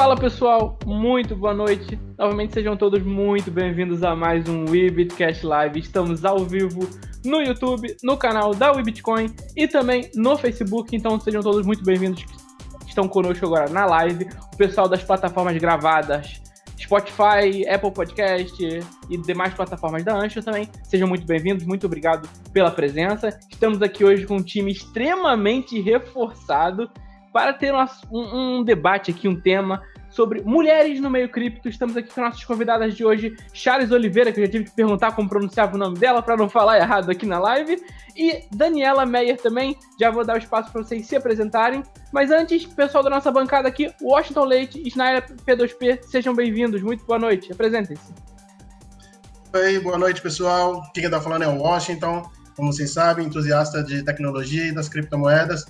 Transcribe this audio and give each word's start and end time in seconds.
Fala 0.00 0.16
pessoal, 0.16 0.78
muito 0.86 1.36
boa 1.36 1.52
noite. 1.52 2.00
Novamente 2.18 2.54
sejam 2.54 2.74
todos 2.74 3.02
muito 3.02 3.50
bem-vindos 3.50 4.02
a 4.02 4.16
mais 4.16 4.48
um 4.48 4.64
WeBitCast 4.64 5.44
Live. 5.44 5.78
Estamos 5.78 6.24
ao 6.24 6.38
vivo 6.38 6.88
no 7.22 7.42
YouTube, 7.42 7.94
no 8.02 8.16
canal 8.16 8.54
da 8.54 8.72
WeBitcoin 8.72 9.26
e 9.54 9.68
também 9.68 10.10
no 10.14 10.38
Facebook. 10.38 10.96
Então 10.96 11.20
sejam 11.20 11.42
todos 11.42 11.66
muito 11.66 11.84
bem-vindos 11.84 12.24
que 12.24 12.88
estão 12.88 13.06
conosco 13.06 13.44
agora 13.44 13.68
na 13.68 13.84
live. 13.84 14.26
O 14.54 14.56
pessoal 14.56 14.88
das 14.88 15.04
plataformas 15.04 15.58
gravadas, 15.58 16.40
Spotify, 16.78 17.68
Apple 17.68 17.92
Podcast 17.92 18.56
e 19.10 19.16
demais 19.18 19.52
plataformas 19.52 20.02
da 20.02 20.16
Ancho 20.16 20.42
também. 20.42 20.66
Sejam 20.82 21.06
muito 21.06 21.26
bem-vindos, 21.26 21.66
muito 21.66 21.84
obrigado 21.84 22.26
pela 22.54 22.70
presença. 22.70 23.38
Estamos 23.50 23.82
aqui 23.82 24.02
hoje 24.02 24.24
com 24.24 24.36
um 24.36 24.42
time 24.42 24.72
extremamente 24.72 25.78
reforçado 25.78 26.90
para 27.32 27.52
ter 27.52 27.72
um, 27.74 28.58
um, 28.58 28.64
debate 28.64 29.10
aqui, 29.10 29.28
um 29.28 29.40
tema 29.40 29.82
sobre 30.10 30.42
mulheres 30.42 31.00
no 31.00 31.08
meio 31.08 31.28
cripto. 31.28 31.68
Estamos 31.68 31.96
aqui 31.96 32.12
com 32.12 32.20
nossas 32.20 32.44
convidadas 32.44 32.94
de 32.94 33.04
hoje, 33.04 33.36
Charles 33.52 33.92
Oliveira, 33.92 34.32
que 34.32 34.40
eu 34.40 34.46
já 34.46 34.50
tive 34.50 34.64
que 34.64 34.72
perguntar 34.72 35.12
como 35.12 35.28
pronunciava 35.28 35.76
o 35.76 35.78
nome 35.78 35.98
dela 35.98 36.20
para 36.20 36.36
não 36.36 36.48
falar 36.48 36.78
errado 36.78 37.10
aqui 37.10 37.24
na 37.24 37.38
live, 37.38 37.80
e 38.16 38.44
Daniela 38.52 39.06
Meyer 39.06 39.40
também. 39.40 39.76
Já 39.98 40.10
vou 40.10 40.24
dar 40.24 40.34
o 40.34 40.38
espaço 40.38 40.72
para 40.72 40.82
vocês 40.82 41.06
se 41.06 41.14
apresentarem. 41.14 41.82
Mas 42.12 42.30
antes, 42.30 42.66
pessoal 42.66 43.04
da 43.04 43.10
nossa 43.10 43.30
bancada 43.30 43.68
aqui, 43.68 43.94
Washington 44.02 44.44
Leite, 44.44 44.82
Snyder 44.88 45.24
P2P, 45.46 46.02
sejam 46.02 46.34
bem-vindos. 46.34 46.82
Muito 46.82 47.04
boa 47.04 47.18
noite. 47.18 47.52
Apresentem-se. 47.52 48.12
Oi, 49.52 49.78
boa 49.78 49.98
noite, 49.98 50.20
pessoal. 50.20 50.82
Quem 50.92 51.04
está 51.04 51.20
falando 51.20 51.42
é 51.42 51.48
o 51.48 51.58
Washington. 51.58 52.28
Como 52.56 52.72
vocês 52.72 52.90
sabem, 52.92 53.26
entusiasta 53.26 53.82
de 53.82 54.02
tecnologia 54.02 54.66
e 54.66 54.72
das 54.72 54.88
criptomoedas. 54.88 55.64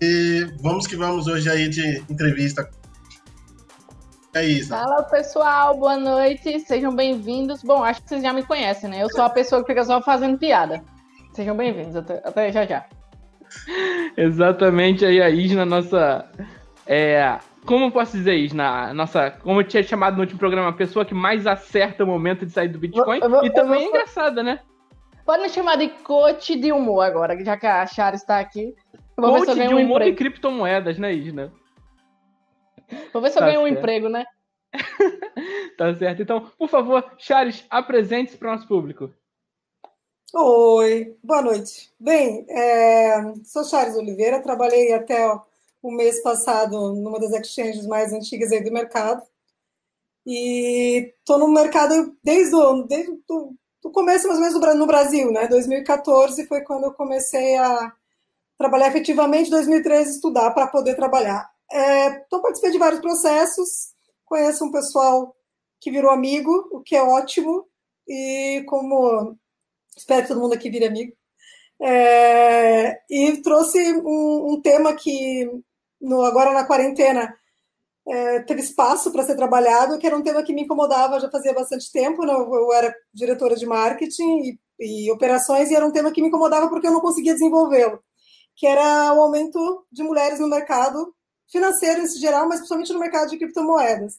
E 0.00 0.46
vamos 0.60 0.86
que 0.86 0.96
vamos 0.96 1.26
hoje 1.26 1.48
aí 1.48 1.68
de 1.68 2.02
entrevista. 2.10 2.68
É 4.34 4.44
isso. 4.44 4.70
Fala 4.70 5.02
pessoal, 5.04 5.78
boa 5.78 5.96
noite, 5.96 6.58
sejam 6.60 6.94
bem-vindos. 6.94 7.62
Bom, 7.62 7.84
acho 7.84 8.02
que 8.02 8.08
vocês 8.08 8.22
já 8.22 8.32
me 8.32 8.42
conhecem, 8.42 8.90
né? 8.90 9.02
Eu 9.02 9.08
sou 9.10 9.24
a 9.24 9.30
pessoa 9.30 9.62
que 9.62 9.68
fica 9.68 9.84
só 9.84 10.02
fazendo 10.02 10.36
piada. 10.36 10.82
Sejam 11.32 11.56
bem-vindos, 11.56 11.94
até, 11.94 12.20
até 12.24 12.50
já 12.50 12.66
já. 12.66 12.84
Exatamente 14.16 15.04
aí 15.04 15.22
a 15.22 15.30
Isna, 15.30 15.64
nossa. 15.64 16.28
É, 16.84 17.38
como 17.64 17.86
eu 17.86 17.90
posso 17.92 18.16
dizer, 18.16 18.34
Isna? 18.34 18.92
Nossa, 18.92 19.30
como 19.30 19.60
eu 19.60 19.64
tinha 19.64 19.82
chamado 19.82 20.16
no 20.16 20.22
último 20.22 20.40
programa, 20.40 20.70
a 20.70 20.72
pessoa 20.72 21.04
que 21.04 21.14
mais 21.14 21.46
acerta 21.46 22.02
o 22.02 22.06
momento 22.06 22.44
de 22.44 22.52
sair 22.52 22.68
do 22.68 22.78
Bitcoin. 22.78 23.20
Eu 23.22 23.30
vou, 23.30 23.44
e 23.44 23.52
também 23.52 23.78
vou... 23.78 23.86
é 23.86 23.88
engraçada, 23.88 24.42
né? 24.42 24.58
Pode 25.24 25.42
me 25.42 25.48
chamar 25.48 25.76
de 25.76 25.88
coach 25.88 26.56
de 26.56 26.72
humor 26.72 27.02
agora, 27.02 27.42
já 27.42 27.56
que 27.56 27.66
a 27.66 27.86
Chara 27.86 28.16
está 28.16 28.40
aqui. 28.40 28.74
Vou 29.16 29.32
ver 29.32 29.44
se 29.44 29.50
eu 29.50 29.68
de 29.68 29.74
um 29.74 29.78
humor 29.78 30.00
emprego. 30.00 30.16
criptomoedas, 30.16 30.98
né, 30.98 31.12
Isna? 31.12 31.52
Vou 33.12 33.22
ver 33.22 33.30
se 33.30 33.38
tá 33.38 33.42
eu 33.42 33.46
ganho 33.46 33.60
certo. 33.60 33.74
um 33.74 33.78
emprego, 33.78 34.08
né? 34.08 34.24
tá 35.78 35.94
certo. 35.94 36.22
Então, 36.22 36.50
por 36.58 36.68
favor, 36.68 37.12
Charles, 37.18 37.64
apresente-se 37.70 38.36
para 38.36 38.48
o 38.48 38.52
nosso 38.52 38.66
público. 38.66 39.12
Oi, 40.34 41.16
boa 41.22 41.42
noite. 41.42 41.92
Bem, 41.98 42.44
é, 42.48 43.34
sou 43.44 43.64
Charles 43.64 43.96
Oliveira, 43.96 44.42
trabalhei 44.42 44.92
até 44.92 45.32
o 45.80 45.92
mês 45.92 46.20
passado 46.22 46.92
numa 46.92 47.20
das 47.20 47.32
exchanges 47.32 47.86
mais 47.86 48.12
antigas 48.12 48.50
aí 48.50 48.64
do 48.64 48.72
mercado. 48.72 49.22
E 50.26 51.12
estou 51.20 51.38
no 51.38 51.48
mercado 51.48 52.16
desde 52.24 52.54
o, 52.56 52.82
desde 52.82 53.12
o 53.28 53.54
do 53.82 53.90
começo, 53.90 54.26
mais 54.26 54.54
ou 54.54 54.60
menos, 54.60 54.78
no 54.78 54.86
Brasil, 54.86 55.30
né? 55.30 55.46
2014 55.46 56.46
foi 56.46 56.62
quando 56.62 56.84
eu 56.84 56.92
comecei 56.94 57.54
a 57.56 57.92
trabalhar 58.64 58.88
efetivamente, 58.88 59.48
em 59.48 59.50
2013 59.50 60.10
estudar 60.10 60.50
para 60.52 60.66
poder 60.66 60.96
trabalhar. 60.96 61.46
Então, 61.70 62.38
é, 62.38 62.42
participei 62.42 62.70
de 62.70 62.78
vários 62.78 63.00
processos, 63.00 63.68
conheço 64.24 64.64
um 64.64 64.70
pessoal 64.70 65.36
que 65.80 65.90
virou 65.90 66.10
amigo, 66.10 66.68
o 66.72 66.80
que 66.80 66.96
é 66.96 67.02
ótimo, 67.02 67.66
e 68.08 68.64
como 68.66 69.36
espero 69.94 70.22
que 70.22 70.28
todo 70.28 70.40
mundo 70.40 70.54
aqui 70.54 70.70
vire 70.70 70.86
amigo. 70.86 71.12
É, 71.80 73.00
e 73.10 73.42
trouxe 73.42 73.78
um, 73.98 74.54
um, 74.54 74.60
tema 74.62 74.94
que 74.94 75.46
no, 76.00 76.22
agora 76.22 76.52
na 76.52 76.64
quarentena 76.64 77.34
é, 78.08 78.40
teve 78.40 78.62
espaço 78.62 79.12
para 79.12 79.24
ser 79.24 79.36
trabalhado, 79.36 79.98
que 79.98 80.06
era 80.06 80.16
um 80.16 80.22
tema 80.22 80.42
que 80.42 80.54
me 80.54 80.62
incomodava 80.62 81.20
já 81.20 81.30
fazia 81.30 81.52
bastante 81.52 81.92
tempo. 81.92 82.24
Né? 82.24 82.32
Eu 82.32 82.72
era 82.72 82.94
diretora 83.12 83.56
de 83.56 83.66
marketing 83.66 84.58
e, 84.80 85.06
e 85.06 85.12
operações, 85.12 85.70
e 85.70 85.74
era 85.74 85.84
um 85.84 85.92
tema 85.92 86.10
que 86.12 86.22
me 86.22 86.28
incomodava 86.28 86.68
porque 86.68 86.86
eu 86.86 86.92
não 86.92 87.00
conseguia 87.00 87.34
desenvolvê-lo 87.34 88.02
que 88.56 88.66
era 88.66 89.12
o 89.14 89.20
aumento 89.20 89.86
de 89.90 90.02
mulheres 90.02 90.38
no 90.38 90.48
mercado 90.48 91.14
financeiro 91.50 92.02
em 92.02 92.08
geral, 92.18 92.48
mas 92.48 92.58
principalmente 92.58 92.92
no 92.92 93.00
mercado 93.00 93.30
de 93.30 93.38
criptomoedas. 93.38 94.18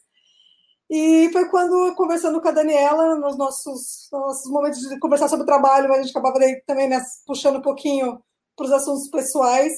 E 0.90 1.30
foi 1.32 1.50
quando, 1.50 1.96
conversando 1.96 2.40
com 2.40 2.48
a 2.48 2.52
Daniela, 2.52 3.16
nos 3.16 3.38
nossos, 3.38 4.08
nossos 4.12 4.52
momentos 4.52 4.80
de 4.82 5.00
conversar 5.00 5.28
sobre 5.28 5.44
o 5.44 5.48
trabalho, 5.48 5.92
a 5.92 6.02
gente 6.02 6.12
acabava 6.12 6.40
daí 6.40 6.62
também 6.68 6.88
né, 6.88 7.02
puxando 7.26 7.58
um 7.58 7.62
pouquinho 7.62 8.22
para 8.56 8.66
os 8.66 8.72
assuntos 8.72 9.10
pessoais, 9.10 9.74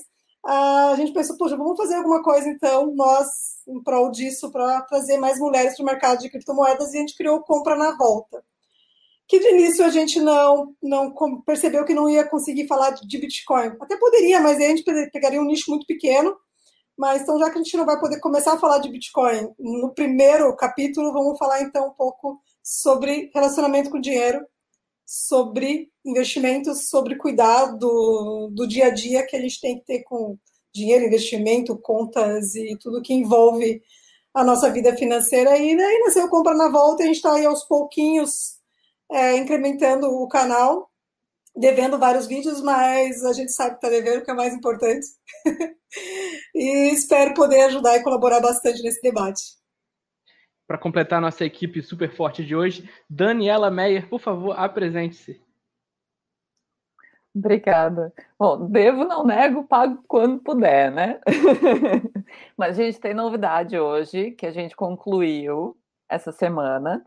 a 0.45 0.95
gente 0.95 1.13
pensou, 1.13 1.37
poxa, 1.37 1.57
vamos 1.57 1.77
fazer 1.77 1.95
alguma 1.95 2.21
coisa 2.21 2.47
então, 2.47 2.93
nós, 2.95 3.27
em 3.67 3.81
prol 3.83 4.11
disso, 4.11 4.51
para 4.51 4.81
trazer 4.81 5.17
mais 5.17 5.39
mulheres 5.39 5.75
para 5.75 5.83
o 5.83 5.85
mercado 5.85 6.19
de 6.19 6.29
criptomoedas, 6.29 6.93
e 6.93 6.97
a 6.97 6.99
gente 7.01 7.17
criou 7.17 7.41
Compra 7.41 7.75
na 7.75 7.95
Volta 7.97 8.43
que 9.27 9.39
de 9.39 9.49
início 9.49 9.83
a 9.83 9.89
gente 9.89 10.21
não, 10.21 10.73
não 10.81 11.13
percebeu 11.41 11.83
que 11.83 11.93
não 11.93 12.09
ia 12.09 12.23
conseguir 12.23 12.65
falar 12.65 12.91
de 12.91 13.17
Bitcoin. 13.17 13.73
Até 13.81 13.97
poderia, 13.97 14.39
mas 14.39 14.57
aí 14.57 14.65
a 14.65 14.69
gente 14.69 14.83
pegaria 15.11 15.41
um 15.41 15.45
nicho 15.45 15.69
muito 15.69 15.85
pequeno. 15.85 16.35
Mas 16.97 17.21
então, 17.21 17.37
já 17.37 17.49
que 17.49 17.59
a 17.59 17.61
gente 17.61 17.77
não 17.77 17.85
vai 17.85 17.99
poder 17.99 18.19
começar 18.19 18.53
a 18.53 18.59
falar 18.59 18.79
de 18.79 18.89
Bitcoin 18.89 19.49
no 19.59 19.93
primeiro 19.93 20.55
capítulo, 20.55 21.13
vamos 21.13 21.37
falar 21.37 21.61
então 21.61 21.89
um 21.89 21.93
pouco 21.93 22.41
sobre 22.63 23.29
relacionamento 23.35 23.89
com 23.91 23.99
dinheiro, 23.99 24.43
sobre 25.05 25.91
investimentos, 26.03 26.89
sobre 26.89 27.15
cuidar 27.15 27.65
do, 27.77 28.49
dia 28.67 28.87
a 28.87 28.89
dia 28.89 29.25
que 29.25 29.35
a 29.35 29.41
gente 29.41 29.61
tem 29.61 29.77
que 29.77 29.85
ter 29.85 30.03
com 30.03 30.37
dinheiro, 30.73 31.05
investimento, 31.05 31.77
contas 31.77 32.55
e 32.55 32.77
tudo 32.81 33.01
que 33.01 33.13
envolve 33.13 33.81
a 34.33 34.43
nossa 34.43 34.71
vida 34.71 34.95
financeira. 34.95 35.57
E 35.57 35.75
daí 35.77 35.99
nasceu 35.99 36.27
Compra 36.29 36.55
na 36.55 36.69
Volta, 36.69 37.03
a 37.03 37.05
gente 37.05 37.17
está 37.17 37.33
aí 37.33 37.45
aos 37.45 37.63
pouquinhos 37.63 38.56
é, 39.11 39.37
incrementando 39.37 40.07
o 40.07 40.27
canal, 40.27 40.89
devendo 41.55 41.97
vários 41.97 42.27
vídeos, 42.27 42.61
mas 42.61 43.23
a 43.23 43.33
gente 43.33 43.51
sabe 43.51 43.71
que 43.71 43.85
está 43.85 43.89
devendo, 43.89 44.23
que 44.23 44.31
é 44.31 44.33
mais 44.33 44.53
importante. 44.53 45.05
e 46.53 46.91
espero 46.91 47.33
poder 47.33 47.61
ajudar 47.61 47.97
e 47.97 48.03
colaborar 48.03 48.39
bastante 48.39 48.81
nesse 48.83 49.01
debate. 49.01 49.57
Para 50.67 50.77
completar 50.77 51.21
nossa 51.21 51.45
equipe 51.45 51.81
super 51.81 52.13
forte 52.13 52.43
de 52.45 52.55
hoje, 52.55 52.89
Daniela 53.09 53.71
Meyer, 53.71 54.09
por 54.09 54.19
favor, 54.19 54.53
apresente-se. 54.57 55.41
Obrigada. 57.33 58.11
Bom, 58.37 58.67
devo, 58.67 59.05
não 59.05 59.23
nego, 59.23 59.63
pago 59.63 60.03
quando 60.07 60.41
puder, 60.41 60.91
né? 60.91 61.21
Mas 62.57 62.79
a 62.79 62.83
gente 62.83 62.99
tem 62.99 63.13
novidade 63.13 63.79
hoje 63.79 64.31
que 64.31 64.45
a 64.45 64.51
gente 64.51 64.75
concluiu 64.75 65.77
essa 66.09 66.31
semana 66.31 67.05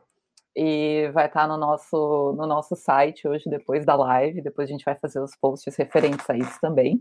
e 0.55 1.09
vai 1.13 1.27
estar 1.27 1.47
no 1.47 1.57
nosso, 1.57 2.35
no 2.37 2.47
nosso 2.47 2.75
site 2.75 3.27
hoje, 3.29 3.49
depois 3.49 3.85
da 3.85 3.95
live. 3.95 4.43
Depois 4.43 4.69
a 4.69 4.73
gente 4.73 4.85
vai 4.85 4.97
fazer 4.97 5.21
os 5.21 5.37
posts 5.37 5.77
referentes 5.77 6.29
a 6.29 6.37
isso 6.37 6.59
também. 6.61 7.01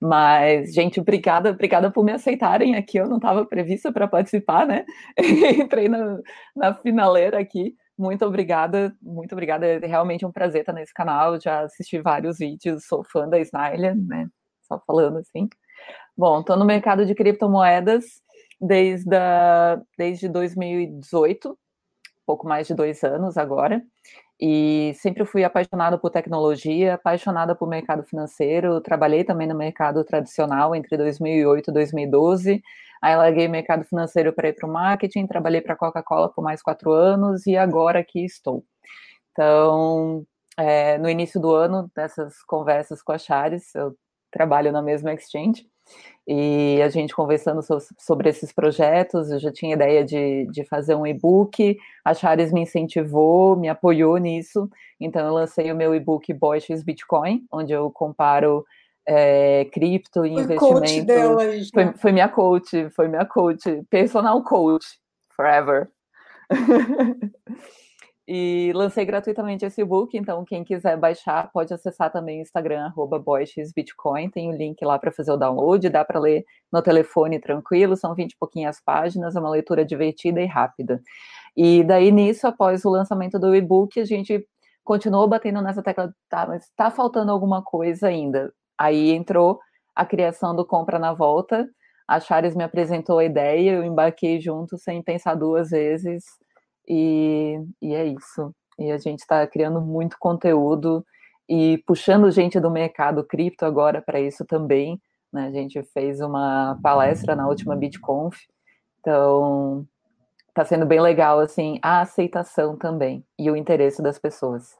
Mas, 0.00 0.72
gente, 0.72 1.00
obrigada, 1.00 1.50
obrigada 1.50 1.90
por 1.90 2.04
me 2.04 2.12
aceitarem 2.12 2.74
aqui. 2.74 2.98
Eu 2.98 3.08
não 3.08 3.16
estava 3.16 3.44
prevista 3.44 3.92
para 3.92 4.08
participar, 4.08 4.66
né? 4.66 4.84
Entrei 5.58 5.88
na, 5.88 6.18
na 6.54 6.74
finaleira 6.74 7.38
aqui. 7.38 7.74
Muito 7.98 8.24
obrigada, 8.24 8.94
muito 9.00 9.32
obrigada. 9.32 9.66
É 9.66 9.86
realmente 9.86 10.24
um 10.24 10.32
prazer 10.32 10.60
estar 10.62 10.72
nesse 10.72 10.92
canal. 10.92 11.40
Já 11.40 11.60
assisti 11.60 12.00
vários 12.00 12.38
vídeos, 12.38 12.86
sou 12.86 13.04
fã 13.04 13.28
da 13.28 13.38
Snyder, 13.40 13.96
né? 13.96 14.28
Só 14.62 14.80
falando 14.86 15.18
assim. 15.18 15.48
Bom, 16.16 16.40
estou 16.40 16.56
no 16.56 16.64
mercado 16.64 17.04
de 17.04 17.14
criptomoedas 17.14 18.04
desde, 18.60 19.14
a, 19.14 19.80
desde 19.98 20.28
2018 20.28 21.58
pouco 22.26 22.46
mais 22.46 22.66
de 22.66 22.74
dois 22.74 23.02
anos 23.04 23.36
agora, 23.38 23.82
e 24.40 24.92
sempre 24.96 25.24
fui 25.24 25.44
apaixonada 25.44 25.96
por 25.98 26.10
tecnologia, 26.10 26.94
apaixonada 26.94 27.54
por 27.54 27.68
mercado 27.68 28.02
financeiro, 28.02 28.80
trabalhei 28.80 29.24
também 29.24 29.46
no 29.46 29.54
mercado 29.54 30.04
tradicional 30.04 30.74
entre 30.74 30.96
2008 30.96 31.70
e 31.70 31.72
2012, 31.72 32.62
aí 33.02 33.16
larguei 33.16 33.48
mercado 33.48 33.84
financeiro 33.84 34.32
para 34.32 34.48
ir 34.48 34.54
para 34.54 34.68
o 34.68 34.72
marketing, 34.72 35.26
trabalhei 35.26 35.60
para 35.60 35.74
a 35.74 35.76
Coca-Cola 35.76 36.28
por 36.30 36.42
mais 36.42 36.62
quatro 36.62 36.92
anos 36.92 37.46
e 37.46 37.56
agora 37.56 38.00
aqui 38.00 38.24
estou. 38.24 38.64
Então, 39.32 40.24
é, 40.58 40.98
no 40.98 41.08
início 41.08 41.40
do 41.40 41.54
ano, 41.54 41.90
dessas 41.94 42.42
conversas 42.42 43.02
com 43.02 43.12
a 43.12 43.18
Chares, 43.18 43.74
eu 43.74 43.94
trabalho 44.30 44.72
na 44.72 44.82
mesma 44.82 45.12
exchange, 45.14 45.66
e 46.26 46.80
a 46.82 46.88
gente 46.88 47.14
conversando 47.14 47.62
so, 47.62 47.78
sobre 47.98 48.28
esses 48.28 48.52
projetos, 48.52 49.30
eu 49.30 49.38
já 49.38 49.52
tinha 49.52 49.74
ideia 49.74 50.04
de, 50.04 50.46
de 50.50 50.64
fazer 50.64 50.94
um 50.94 51.06
e-book, 51.06 51.78
a 52.04 52.14
Chares 52.14 52.52
me 52.52 52.62
incentivou, 52.62 53.56
me 53.56 53.68
apoiou 53.68 54.16
nisso, 54.16 54.68
então 55.00 55.24
eu 55.26 55.34
lancei 55.34 55.70
o 55.70 55.76
meu 55.76 55.94
e-book 55.94 56.32
Boy 56.34 56.60
X 56.60 56.82
Bitcoin, 56.82 57.46
onde 57.52 57.72
eu 57.72 57.90
comparo 57.90 58.64
é, 59.06 59.66
cripto 59.66 60.26
e 60.26 60.32
investimento. 60.32 61.12
Foi, 61.72 61.92
foi 61.96 62.12
minha 62.12 62.28
coach, 62.28 62.90
foi 62.90 63.06
minha 63.06 63.24
coach, 63.24 63.82
personal 63.88 64.42
coach, 64.42 64.86
forever. 65.36 65.88
e 68.28 68.72
lancei 68.74 69.04
gratuitamente 69.04 69.64
esse 69.64 69.80
e-book, 69.80 70.16
então 70.16 70.44
quem 70.44 70.64
quiser 70.64 70.96
baixar 70.96 71.50
pode 71.52 71.72
acessar 71.72 72.10
também 72.10 72.40
o 72.40 72.42
Instagram 72.42 72.92
@boyxbitcoin, 73.24 74.30
tem 74.30 74.48
o 74.48 74.56
link 74.56 74.84
lá 74.84 74.98
para 74.98 75.12
fazer 75.12 75.30
o 75.30 75.36
download, 75.36 75.88
dá 75.88 76.04
para 76.04 76.18
ler 76.18 76.44
no 76.72 76.82
telefone 76.82 77.38
tranquilo, 77.38 77.96
são 77.96 78.14
20 78.14 78.32
e 78.32 78.36
pouquinhas 78.36 78.80
páginas, 78.84 79.36
é 79.36 79.40
uma 79.40 79.50
leitura 79.50 79.84
divertida 79.84 80.40
e 80.40 80.46
rápida. 80.46 81.00
E 81.56 81.84
daí 81.84 82.10
nisso, 82.10 82.46
após 82.48 82.84
o 82.84 82.90
lançamento 82.90 83.38
do 83.38 83.54
e-book, 83.54 84.00
a 84.00 84.04
gente 84.04 84.44
continuou 84.82 85.28
batendo 85.28 85.62
nessa 85.62 85.82
tecla, 85.82 86.12
tá, 86.28 86.46
mas 86.46 86.64
está 86.64 86.90
faltando 86.90 87.30
alguma 87.30 87.62
coisa 87.62 88.08
ainda. 88.08 88.52
Aí 88.76 89.12
entrou 89.12 89.60
a 89.94 90.04
criação 90.04 90.54
do 90.54 90.66
Compra 90.66 90.98
na 90.98 91.12
Volta, 91.12 91.68
a 92.08 92.20
Chares 92.20 92.54
me 92.56 92.64
apresentou 92.64 93.18
a 93.18 93.24
ideia, 93.24 93.72
eu 93.72 93.84
embarquei 93.84 94.40
junto 94.40 94.76
sem 94.78 95.02
pensar 95.02 95.34
duas 95.34 95.70
vezes, 95.70 96.24
e, 96.88 97.60
e 97.80 97.94
é 97.94 98.04
isso. 98.04 98.54
E 98.78 98.90
a 98.90 98.98
gente 98.98 99.20
está 99.20 99.46
criando 99.46 99.80
muito 99.80 100.16
conteúdo 100.18 101.04
e 101.48 101.78
puxando 101.86 102.30
gente 102.30 102.60
do 102.60 102.70
mercado 102.70 103.24
cripto 103.24 103.64
agora 103.64 104.02
para 104.02 104.20
isso 104.20 104.44
também. 104.44 105.00
Né? 105.32 105.46
A 105.46 105.50
gente 105.50 105.82
fez 105.94 106.20
uma 106.20 106.78
palestra 106.82 107.34
na 107.34 107.48
última 107.48 107.76
BitConf, 107.76 108.36
então 109.00 109.86
está 110.48 110.64
sendo 110.64 110.86
bem 110.86 111.00
legal 111.00 111.38
assim 111.38 111.78
a 111.82 112.00
aceitação 112.00 112.76
também 112.76 113.24
e 113.38 113.50
o 113.50 113.56
interesse 113.56 114.02
das 114.02 114.18
pessoas. 114.18 114.76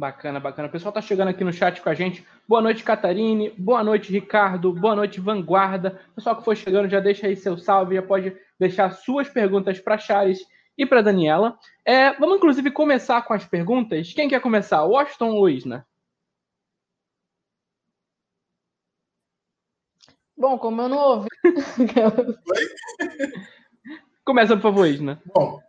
Bacana, 0.00 0.40
bacana. 0.40 0.66
O 0.66 0.70
pessoal 0.70 0.94
tá 0.94 1.02
chegando 1.02 1.28
aqui 1.28 1.44
no 1.44 1.52
chat 1.52 1.82
com 1.82 1.90
a 1.90 1.94
gente. 1.94 2.26
Boa 2.48 2.62
noite, 2.62 2.82
Catarine. 2.82 3.50
Boa 3.50 3.84
noite, 3.84 4.10
Ricardo. 4.10 4.72
Boa 4.72 4.96
noite, 4.96 5.20
Vanguarda. 5.20 6.00
Pessoal 6.14 6.36
que 6.36 6.42
for 6.42 6.56
chegando, 6.56 6.88
já 6.88 7.00
deixa 7.00 7.26
aí 7.26 7.36
seu 7.36 7.58
salve, 7.58 7.96
já 7.96 8.02
pode 8.02 8.34
deixar 8.58 8.90
suas 8.92 9.28
perguntas 9.28 9.78
para 9.78 9.98
Chares 9.98 10.38
e 10.78 10.86
para 10.86 11.02
Daniela. 11.02 11.58
É, 11.84 12.14
vamos, 12.14 12.38
inclusive, 12.38 12.70
começar 12.70 13.20
com 13.26 13.34
as 13.34 13.44
perguntas. 13.44 14.14
Quem 14.14 14.26
quer 14.26 14.40
começar? 14.40 14.82
Washington 14.84 15.32
ou 15.32 15.50
Isna? 15.50 15.86
Bom, 20.34 20.58
como 20.58 20.80
eu 20.80 20.88
não 20.88 20.96
ouvi. 20.96 21.28
Começa, 24.24 24.56
por 24.56 24.62
favor, 24.62 24.86
Isna. 24.86 25.20
Bom. 25.26 25.60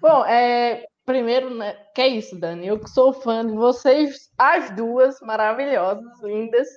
Bom, 0.00 0.26
é, 0.26 0.84
Primeiro, 1.04 1.54
né? 1.54 1.74
Que 1.94 2.02
é 2.02 2.08
isso, 2.08 2.38
Dani? 2.38 2.66
Eu 2.66 2.80
que 2.80 2.88
sou 2.88 3.12
fã 3.12 3.46
de 3.46 3.52
vocês, 3.52 4.30
as 4.38 4.70
duas, 4.74 5.20
maravilhosas, 5.20 6.20
lindas. 6.22 6.68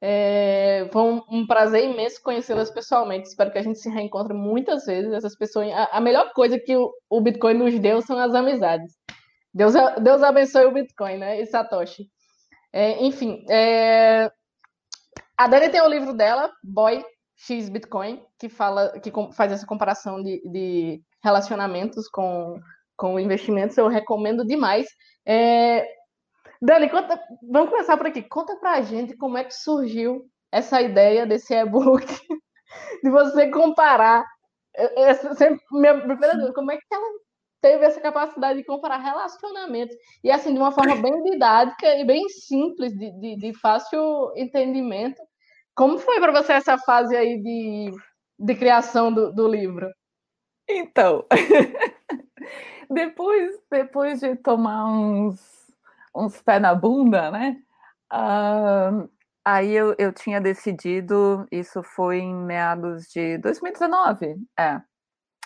É, 0.00 0.88
foi 0.92 1.02
um, 1.02 1.22
um 1.30 1.46
prazer 1.46 1.84
imenso 1.84 2.22
conhecê-las 2.22 2.70
pessoalmente. 2.70 3.28
Espero 3.28 3.50
que 3.50 3.58
a 3.58 3.62
gente 3.62 3.78
se 3.78 3.88
reencontre 3.88 4.34
muitas 4.34 4.86
vezes. 4.86 5.12
Essas 5.12 5.36
pessoas, 5.36 5.70
a, 5.72 5.84
a 5.92 6.00
melhor 6.00 6.32
coisa 6.32 6.58
que 6.58 6.76
o, 6.76 6.92
o, 7.08 7.20
Bitcoin 7.20 7.54
nos 7.54 7.78
deu 7.78 8.02
são 8.02 8.18
as 8.18 8.34
amizades. 8.34 8.94
Deus, 9.54 9.72
Deus 10.02 10.22
abençoe 10.22 10.66
o 10.66 10.72
Bitcoin, 10.72 11.18
né? 11.18 11.40
E 11.40 11.46
Satoshi. 11.46 12.08
É, 12.72 13.02
enfim, 13.04 13.44
é... 13.48 14.30
a 15.36 15.46
Dani 15.46 15.70
tem 15.70 15.80
o 15.80 15.88
livro 15.88 16.12
dela, 16.12 16.52
Boy 16.62 17.04
X 17.36 17.68
Bitcoin, 17.68 18.22
que 18.38 18.48
fala, 18.48 18.98
que 18.98 19.12
faz 19.32 19.52
essa 19.52 19.66
comparação 19.66 20.22
de, 20.22 20.42
de 20.50 21.02
relacionamentos 21.22 22.08
com 22.08 22.60
com 22.96 23.20
investimentos, 23.20 23.76
eu 23.76 23.88
recomendo 23.88 24.44
demais. 24.44 24.86
É... 25.26 25.86
Dani, 26.60 26.88
conta... 26.88 27.20
vamos 27.50 27.70
começar 27.70 27.96
por 27.96 28.06
aqui. 28.06 28.22
Conta 28.22 28.56
pra 28.56 28.80
gente 28.80 29.16
como 29.16 29.36
é 29.36 29.44
que 29.44 29.54
surgiu 29.54 30.24
essa 30.50 30.80
ideia 30.80 31.26
desse 31.26 31.54
e-book, 31.54 32.06
de 33.02 33.10
você 33.10 33.50
comparar. 33.50 34.24
Essa, 34.74 35.34
sempre, 35.34 35.60
minha 35.72 35.98
primeira 36.00 36.34
dúvida, 36.34 36.54
como 36.54 36.70
é 36.70 36.76
que 36.76 36.82
ela 36.92 37.08
teve 37.62 37.84
essa 37.84 38.00
capacidade 38.00 38.58
de 38.58 38.64
comparar 38.64 38.98
relacionamentos? 38.98 39.96
E 40.22 40.30
assim, 40.30 40.52
de 40.52 40.58
uma 40.58 40.72
forma 40.72 40.96
bem 40.96 41.22
didática 41.22 41.94
e 41.96 42.04
bem 42.04 42.28
simples, 42.28 42.92
de, 42.92 43.10
de, 43.18 43.36
de 43.36 43.58
fácil 43.58 44.32
entendimento. 44.36 45.20
Como 45.74 45.98
foi 45.98 46.20
para 46.20 46.32
você 46.32 46.52
essa 46.52 46.78
fase 46.78 47.16
aí 47.16 47.40
de, 47.42 47.90
de 48.38 48.54
criação 48.54 49.12
do, 49.12 49.32
do 49.32 49.48
livro? 49.48 49.90
Então, 50.68 51.24
depois, 52.90 53.58
depois 53.70 54.20
de 54.20 54.36
tomar 54.36 54.86
uns, 54.86 55.40
uns 56.14 56.40
pés 56.42 56.60
na 56.60 56.74
bunda, 56.74 57.30
né? 57.30 57.56
Uh, 58.12 59.08
aí 59.44 59.72
eu, 59.72 59.94
eu 59.98 60.12
tinha 60.12 60.40
decidido, 60.40 61.46
isso 61.50 61.82
foi 61.82 62.18
em 62.18 62.34
meados 62.34 63.04
de 63.08 63.38
2019, 63.38 64.36
é. 64.58 64.80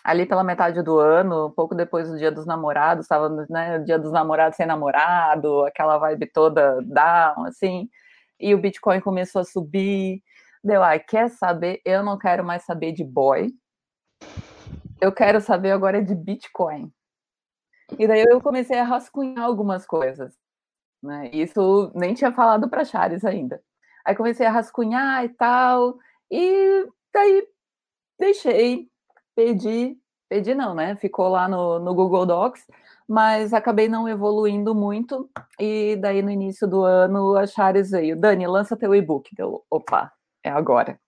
Ali 0.02 0.25
pela 0.25 0.42
metade 0.42 0.82
do 0.82 0.98
ano, 0.98 1.52
pouco 1.54 1.75
depois 1.75 2.08
do 2.08 2.16
Dia 2.16 2.32
dos 2.32 2.46
Namorados, 2.46 3.04
estava 3.04 3.28
né, 3.50 3.78
Dia 3.81 3.98
dos 3.98 4.12
Namorados 4.12 4.56
sem 4.56 4.66
namorado, 4.66 5.64
aquela 5.66 5.98
vibe 5.98 6.26
toda 6.32 6.81
down, 6.82 7.44
assim, 7.44 7.88
e 8.40 8.54
o 8.54 8.58
Bitcoin 8.58 9.00
começou 9.00 9.43
a 9.43 9.44
subir. 9.44 10.22
Deu, 10.64 10.82
ai, 10.82 10.98
quer 11.00 11.31
saber? 11.31 11.81
Eu 11.84 12.02
não 12.02 12.19
quero 12.19 12.44
mais 12.44 12.64
saber 12.64 12.93
de 12.93 13.04
boy. 13.04 13.50
Eu 15.00 15.12
quero 15.12 15.40
saber 15.40 15.72
agora 15.72 16.02
de 16.02 16.14
Bitcoin. 16.14 16.90
E 17.98 18.06
daí 18.06 18.25
eu 18.28 18.40
comecei 18.40 18.78
a 18.78 18.84
rascunhar 18.84 19.44
algumas 19.44 19.87
coisas. 19.87 20.34
Né? 21.02 21.31
Isso 21.32 21.90
nem 21.94 22.14
tinha 22.14 22.32
falado 22.32 22.69
para 22.69 22.84
Chares 22.84 23.25
ainda. 23.25 23.62
Aí 24.04 24.14
comecei 24.14 24.46
a 24.46 24.50
rascunhar 24.50 25.25
e 25.25 25.28
tal, 25.31 25.98
e 26.31 26.87
daí 27.12 27.46
deixei, 28.19 28.88
pedi, 29.34 29.96
pedi 30.28 30.54
não, 30.54 30.75
né? 30.75 30.96
Ficou 30.96 31.28
lá 31.28 31.48
no, 31.48 31.78
no 31.78 31.94
Google 31.94 32.25
Docs, 32.25 32.66
mas 33.06 33.52
acabei 33.52 33.88
não 33.88 34.08
evoluindo 34.08 34.75
muito, 34.75 35.28
e 35.58 35.96
daí 35.96 36.22
no 36.22 36.31
início 36.31 36.66
do 36.66 36.82
ano 36.84 37.36
a 37.36 37.46
Chares 37.46 37.90
veio, 37.90 38.19
Dani, 38.19 38.46
lança 38.46 38.76
teu 38.76 38.94
e-book. 38.94 39.34
Deu, 39.34 39.64
opa, 39.70 40.12
é 40.43 40.50
agora, 40.50 40.98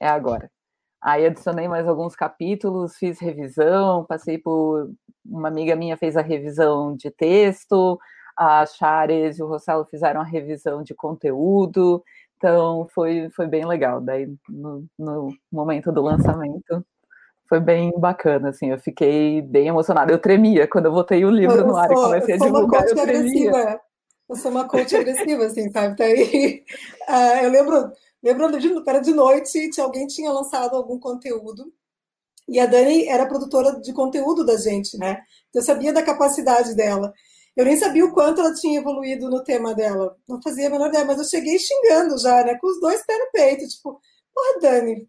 é 0.00 0.08
agora. 0.08 0.50
Aí 1.02 1.24
adicionei 1.24 1.66
mais 1.66 1.88
alguns 1.88 2.14
capítulos, 2.14 2.96
fiz 2.96 3.18
revisão, 3.18 4.04
passei 4.04 4.36
por 4.36 4.90
uma 5.24 5.48
amiga 5.48 5.74
minha 5.74 5.96
fez 5.96 6.16
a 6.16 6.22
revisão 6.22 6.94
de 6.94 7.10
texto, 7.10 7.98
a 8.36 8.66
Chares 8.66 9.38
e 9.38 9.42
o 9.42 9.46
Rossello 9.46 9.84
fizeram 9.84 10.20
a 10.20 10.24
revisão 10.24 10.82
de 10.82 10.94
conteúdo, 10.94 12.02
então 12.36 12.86
foi, 12.94 13.30
foi 13.30 13.46
bem 13.46 13.66
legal. 13.66 14.00
Daí 14.00 14.28
no, 14.48 14.84
no 14.98 15.34
momento 15.50 15.90
do 15.90 16.02
lançamento 16.02 16.84
foi 17.48 17.60
bem 17.60 17.92
bacana, 17.98 18.50
assim, 18.50 18.70
eu 18.70 18.78
fiquei 18.78 19.42
bem 19.42 19.68
emocionada. 19.68 20.12
Eu 20.12 20.18
tremia 20.18 20.68
quando 20.68 20.86
eu 20.86 20.92
botei 20.92 21.24
o 21.24 21.30
livro 21.30 21.58
eu 21.58 21.66
no 21.66 21.76
ar 21.76 21.88
sou, 21.88 21.98
e 21.98 22.06
comecei 22.06 22.34
a 22.34 22.38
divulgar, 22.38 22.86
eu 22.86 22.94
tremia. 22.94 23.50
Agressiva. 23.50 23.80
Eu 24.28 24.36
sou 24.36 24.50
uma 24.52 24.68
coach 24.68 24.94
agressiva, 24.94 25.44
assim, 25.46 25.68
sabe? 25.70 25.96
Daí, 25.96 26.62
uh, 27.08 27.42
eu 27.44 27.50
lembro 27.50 27.90
Lembrando, 28.22 28.58
de, 28.58 28.70
era 28.86 29.00
de 29.00 29.12
noite, 29.12 29.70
tinha, 29.70 29.84
alguém 29.84 30.06
tinha 30.06 30.30
lançado 30.30 30.76
algum 30.76 30.98
conteúdo, 30.98 31.72
e 32.48 32.58
a 32.58 32.66
Dani 32.66 33.06
era 33.06 33.26
produtora 33.26 33.80
de 33.80 33.92
conteúdo 33.92 34.44
da 34.44 34.56
gente, 34.56 34.98
né? 34.98 35.22
Eu 35.54 35.62
sabia 35.62 35.92
da 35.92 36.02
capacidade 36.02 36.74
dela. 36.74 37.12
Eu 37.56 37.64
nem 37.64 37.76
sabia 37.76 38.04
o 38.04 38.12
quanto 38.12 38.40
ela 38.40 38.52
tinha 38.54 38.80
evoluído 38.80 39.28
no 39.30 39.44
tema 39.44 39.74
dela. 39.74 40.16
Não 40.28 40.40
fazia 40.42 40.66
a 40.66 40.70
menor 40.70 40.88
ideia, 40.88 41.04
mas 41.04 41.18
eu 41.18 41.24
cheguei 41.24 41.58
xingando 41.58 42.18
já, 42.18 42.44
né? 42.44 42.56
Com 42.60 42.66
os 42.66 42.80
dois 42.80 43.04
pés 43.06 43.18
no 43.20 43.30
peito. 43.30 43.68
Tipo, 43.68 44.00
porra, 44.34 44.60
Dani, 44.60 45.08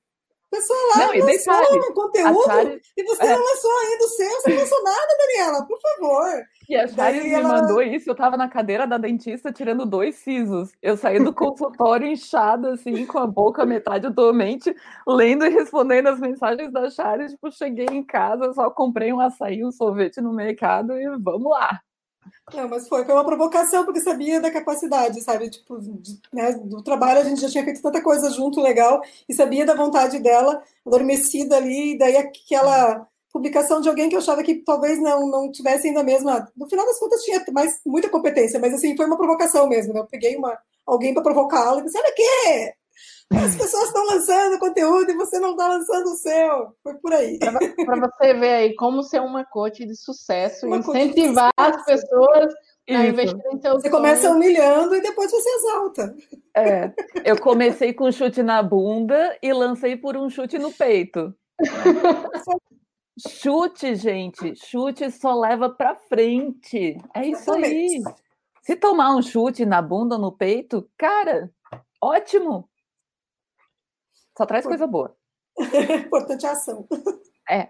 pessoa 0.51 0.77
lá 0.95 1.07
não, 1.07 1.89
um 1.89 1.93
conteúdo 1.93 2.43
Sari, 2.43 2.81
e 2.97 3.03
você 3.03 3.23
é... 3.23 3.35
não 3.35 3.43
lançou 3.43 3.71
ainda 3.79 4.03
o 4.03 4.07
seu, 4.09 4.29
você 4.29 4.49
não 4.49 4.57
lançou 4.59 4.83
nada, 4.83 5.17
Daniela, 5.17 5.65
por 5.65 5.79
favor. 5.81 6.43
E 6.69 6.75
a 6.75 6.87
Sari 6.87 7.23
me 7.23 7.33
ela... 7.33 7.47
mandou 7.47 7.81
isso, 7.81 8.09
eu 8.09 8.15
tava 8.15 8.35
na 8.35 8.49
cadeira 8.49 8.85
da 8.85 8.97
dentista 8.97 9.51
tirando 9.51 9.85
dois 9.85 10.15
sisos. 10.15 10.71
Eu 10.81 10.97
saí 10.97 11.23
do 11.23 11.33
consultório 11.33 12.05
inchada, 12.07 12.73
assim, 12.73 13.05
com 13.05 13.17
a 13.17 13.25
boca 13.25 13.65
metade 13.65 14.09
dormente, 14.09 14.75
lendo 15.07 15.45
e 15.45 15.49
respondendo 15.49 16.07
as 16.07 16.19
mensagens 16.19 16.71
da 16.71 16.89
Chari. 16.89 17.27
Tipo, 17.29 17.49
cheguei 17.51 17.87
em 17.89 18.03
casa, 18.03 18.53
só 18.53 18.69
comprei 18.69 19.13
um 19.13 19.21
açaí, 19.21 19.63
um 19.63 19.71
sorvete 19.71 20.19
no 20.19 20.33
mercado 20.33 20.93
e 20.93 21.07
vamos 21.17 21.49
lá. 21.49 21.81
Não, 22.53 22.67
mas 22.67 22.87
foi, 22.87 23.05
foi 23.05 23.13
uma 23.13 23.25
provocação, 23.25 23.85
porque 23.85 24.01
sabia 24.01 24.39
da 24.41 24.51
capacidade, 24.51 25.21
sabe? 25.21 25.49
Tipo, 25.49 25.79
de, 25.79 26.19
né, 26.33 26.53
do 26.53 26.83
trabalho 26.83 27.21
a 27.21 27.23
gente 27.23 27.41
já 27.41 27.49
tinha 27.49 27.63
feito 27.63 27.81
tanta 27.81 28.01
coisa 28.01 28.29
junto, 28.29 28.61
legal, 28.61 29.01
e 29.27 29.33
sabia 29.33 29.65
da 29.65 29.73
vontade 29.73 30.19
dela, 30.19 30.61
adormecida 30.85 31.57
ali, 31.57 31.93
e 31.93 31.97
daí 31.97 32.17
aquela 32.17 33.07
publicação 33.31 33.79
de 33.79 33.87
alguém 33.87 34.09
que 34.09 34.15
eu 34.15 34.19
achava 34.19 34.43
que 34.43 34.55
talvez 34.55 34.99
não, 35.01 35.27
não 35.29 35.51
tivesse 35.51 35.87
ainda 35.87 36.01
a 36.01 36.03
mesma. 36.03 36.51
No 36.55 36.69
final 36.69 36.85
das 36.85 36.99
contas, 36.99 37.21
tinha 37.23 37.43
mais, 37.51 37.79
muita 37.85 38.09
competência, 38.09 38.59
mas 38.59 38.73
assim, 38.73 38.95
foi 38.95 39.05
uma 39.05 39.17
provocação 39.17 39.67
mesmo, 39.67 39.93
né? 39.93 40.01
Eu 40.01 40.07
peguei 40.07 40.35
uma, 40.35 40.57
alguém 40.85 41.13
para 41.13 41.23
provocá-la 41.23 41.79
e 41.79 41.85
disse: 41.85 41.97
olha 41.97 42.09
aqui! 42.09 42.80
As 43.33 43.55
pessoas 43.55 43.85
estão 43.87 44.05
lançando 44.05 44.59
conteúdo 44.59 45.11
e 45.11 45.15
você 45.15 45.39
não 45.39 45.51
está 45.51 45.67
lançando 45.67 46.05
o 46.07 46.15
seu. 46.15 46.75
Foi 46.83 46.95
por 46.95 47.13
aí. 47.13 47.39
Para 47.39 47.99
você 47.99 48.33
ver 48.33 48.53
aí 48.53 48.75
como 48.75 49.03
ser 49.03 49.21
uma 49.21 49.45
coach 49.45 49.85
de 49.85 49.95
sucesso, 49.95 50.67
uma 50.67 50.77
incentivar 50.77 51.51
de 51.57 51.79
sucesso. 51.79 51.79
as 51.79 51.85
pessoas 51.85 52.53
a 52.89 53.05
investir 53.05 53.39
em 53.53 53.61
seu 53.61 53.73
Você 53.73 53.81
sonho. 53.89 53.91
começa 53.91 54.29
humilhando 54.31 54.95
e 54.95 55.01
depois 55.01 55.31
você 55.31 55.49
exalta. 55.49 56.15
É, 56.55 56.91
eu 57.23 57.39
comecei 57.39 57.93
com 57.93 58.07
um 58.07 58.11
chute 58.11 58.43
na 58.43 58.61
bunda 58.61 59.37
e 59.41 59.53
lancei 59.53 59.95
por 59.95 60.17
um 60.17 60.29
chute 60.29 60.59
no 60.59 60.71
peito. 60.71 61.33
Chute, 63.17 63.95
gente. 63.95 64.55
Chute 64.55 65.09
só 65.11 65.33
leva 65.33 65.69
para 65.69 65.95
frente. 65.95 66.97
É 67.13 67.25
isso 67.25 67.51
aí. 67.53 68.01
Se 68.61 68.75
tomar 68.75 69.15
um 69.15 69.21
chute 69.21 69.65
na 69.65 69.81
bunda 69.81 70.15
ou 70.15 70.21
no 70.21 70.31
peito, 70.31 70.89
cara, 70.97 71.49
ótimo. 72.01 72.69
Só 74.37 74.45
traz 74.45 74.65
coisa 74.65 74.87
boa. 74.87 75.15
Importante 76.05 76.45
a 76.45 76.51
ação. 76.51 76.87
É. 77.49 77.69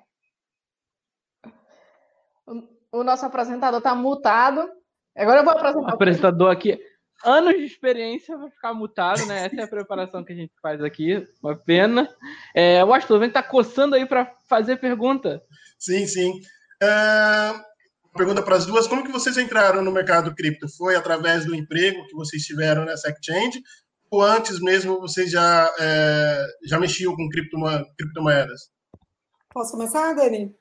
O 2.91 3.03
nosso 3.03 3.25
apresentador 3.25 3.79
está 3.79 3.95
mutado. 3.95 4.69
Agora 5.15 5.39
eu 5.39 5.43
vou 5.43 5.53
apresentar. 5.53 5.87
O 5.87 5.93
apresentador 5.93 6.51
aqui, 6.51 6.79
anos 7.23 7.55
de 7.55 7.65
experiência, 7.65 8.37
vai 8.37 8.49
ficar 8.49 8.73
mutado, 8.73 9.25
né? 9.25 9.45
Essa 9.45 9.61
é 9.61 9.63
a 9.63 9.67
preparação 9.67 10.23
que 10.23 10.33
a 10.33 10.35
gente 10.35 10.53
faz 10.61 10.83
aqui. 10.83 11.25
Uma 11.41 11.55
pena. 11.55 12.09
É, 12.55 12.83
o 12.83 12.93
Astor, 12.93 13.19
vem 13.19 13.29
tá 13.29 13.41
coçando 13.41 13.95
aí 13.95 14.05
para 14.05 14.33
fazer 14.47 14.77
pergunta. 14.77 15.41
Sim, 15.79 16.05
sim. 16.05 16.31
Uh, 16.83 17.61
pergunta 18.15 18.41
para 18.41 18.55
as 18.55 18.65
duas: 18.65 18.87
como 18.87 19.03
que 19.03 19.11
vocês 19.11 19.37
entraram 19.37 19.81
no 19.81 19.91
mercado 19.91 20.33
cripto? 20.35 20.67
Foi 20.69 20.95
através 20.95 21.45
do 21.45 21.55
emprego 21.55 22.05
que 22.07 22.15
vocês 22.15 22.43
tiveram 22.43 22.85
nessa 22.85 23.09
exchange? 23.09 23.61
Ou 24.11 24.21
antes 24.21 24.59
mesmo 24.59 24.99
vocês 24.99 25.31
já, 25.31 25.73
é, 25.79 26.45
já 26.65 26.77
mexiam 26.77 27.15
com 27.15 27.29
criptomoedas? 27.29 28.69
Posso 29.53 29.71
começar, 29.71 30.13
Dani? 30.13 30.53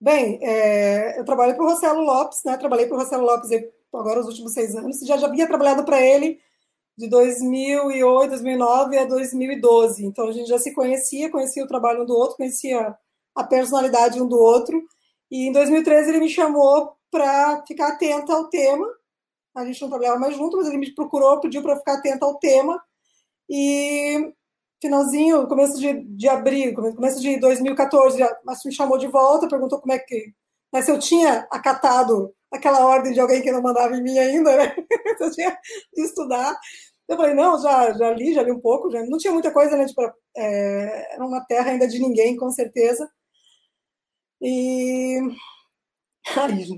Bem, 0.00 0.38
é, 0.42 1.18
eu 1.18 1.24
trabalho 1.24 1.56
para 1.56 1.64
o 1.64 1.68
Rossello 1.68 2.02
Lopes, 2.02 2.42
né? 2.44 2.56
Trabalhei 2.56 2.86
para 2.86 2.96
o 2.96 3.00
Rossello 3.00 3.24
Lopes 3.24 3.50
agora 3.92 4.20
os 4.20 4.26
últimos 4.26 4.52
seis 4.52 4.76
anos. 4.76 5.00
Já, 5.00 5.16
já 5.16 5.26
havia 5.26 5.46
trabalhado 5.46 5.84
para 5.84 6.00
ele 6.00 6.40
de 6.96 7.08
2008, 7.08 8.30
2009 8.30 8.98
a 8.98 9.04
2012. 9.06 10.04
Então 10.04 10.28
a 10.28 10.32
gente 10.32 10.48
já 10.48 10.58
se 10.58 10.72
conhecia, 10.72 11.30
conhecia 11.30 11.64
o 11.64 11.68
trabalho 11.68 12.02
um 12.02 12.06
do 12.06 12.14
outro, 12.14 12.36
conhecia 12.36 12.94
a 13.34 13.44
personalidade 13.44 14.20
um 14.20 14.28
do 14.28 14.38
outro. 14.38 14.80
E 15.30 15.48
em 15.48 15.52
2013 15.52 16.10
ele 16.10 16.20
me 16.20 16.28
chamou 16.28 16.92
para 17.10 17.64
ficar 17.66 17.88
atenta 17.88 18.32
ao 18.32 18.48
tema. 18.48 18.86
A 19.54 19.64
gente 19.64 19.80
não 19.82 19.88
trabalhava 19.88 20.18
mais 20.18 20.36
junto, 20.36 20.56
mas 20.56 20.66
ele 20.66 20.78
me 20.78 20.94
procurou, 20.94 21.40
pediu 21.40 21.62
para 21.62 21.76
ficar 21.76 21.94
atenta 21.94 22.24
ao 22.24 22.38
tema. 22.38 22.82
E 23.48 24.32
finalzinho, 24.80 25.46
começo 25.46 25.78
de, 25.78 26.02
de 26.04 26.28
abril, 26.28 26.74
começo 26.74 27.20
de 27.20 27.38
2014, 27.38 28.18
mas 28.44 28.64
me 28.64 28.72
chamou 28.72 28.98
de 28.98 29.06
volta, 29.08 29.48
perguntou 29.48 29.80
como 29.80 29.92
é 29.92 29.98
que. 29.98 30.32
Né, 30.72 30.82
se 30.82 30.90
eu 30.90 30.98
tinha 30.98 31.46
acatado 31.50 32.34
aquela 32.50 32.84
ordem 32.86 33.12
de 33.12 33.20
alguém 33.20 33.42
que 33.42 33.52
não 33.52 33.62
mandava 33.62 33.94
em 33.96 34.02
mim 34.02 34.18
ainda, 34.18 34.56
né? 34.56 34.74
eu 35.20 35.30
tinha 35.30 35.56
de 35.94 36.02
estudar. 36.02 36.56
Eu 37.08 37.16
falei, 37.16 37.34
não, 37.34 37.60
já, 37.60 37.92
já 37.92 38.12
li, 38.12 38.34
já 38.34 38.42
li 38.42 38.52
um 38.52 38.60
pouco, 38.60 38.90
já, 38.90 39.04
não 39.06 39.18
tinha 39.18 39.32
muita 39.32 39.52
coisa, 39.52 39.76
né? 39.76 39.86
Tipo, 39.86 40.02
é, 40.36 41.14
era 41.14 41.24
uma 41.26 41.44
terra 41.46 41.70
ainda 41.70 41.86
de 41.88 41.98
ninguém, 41.98 42.36
com 42.36 42.50
certeza. 42.50 43.08
E. 44.40 45.18
Aí, 46.36 46.68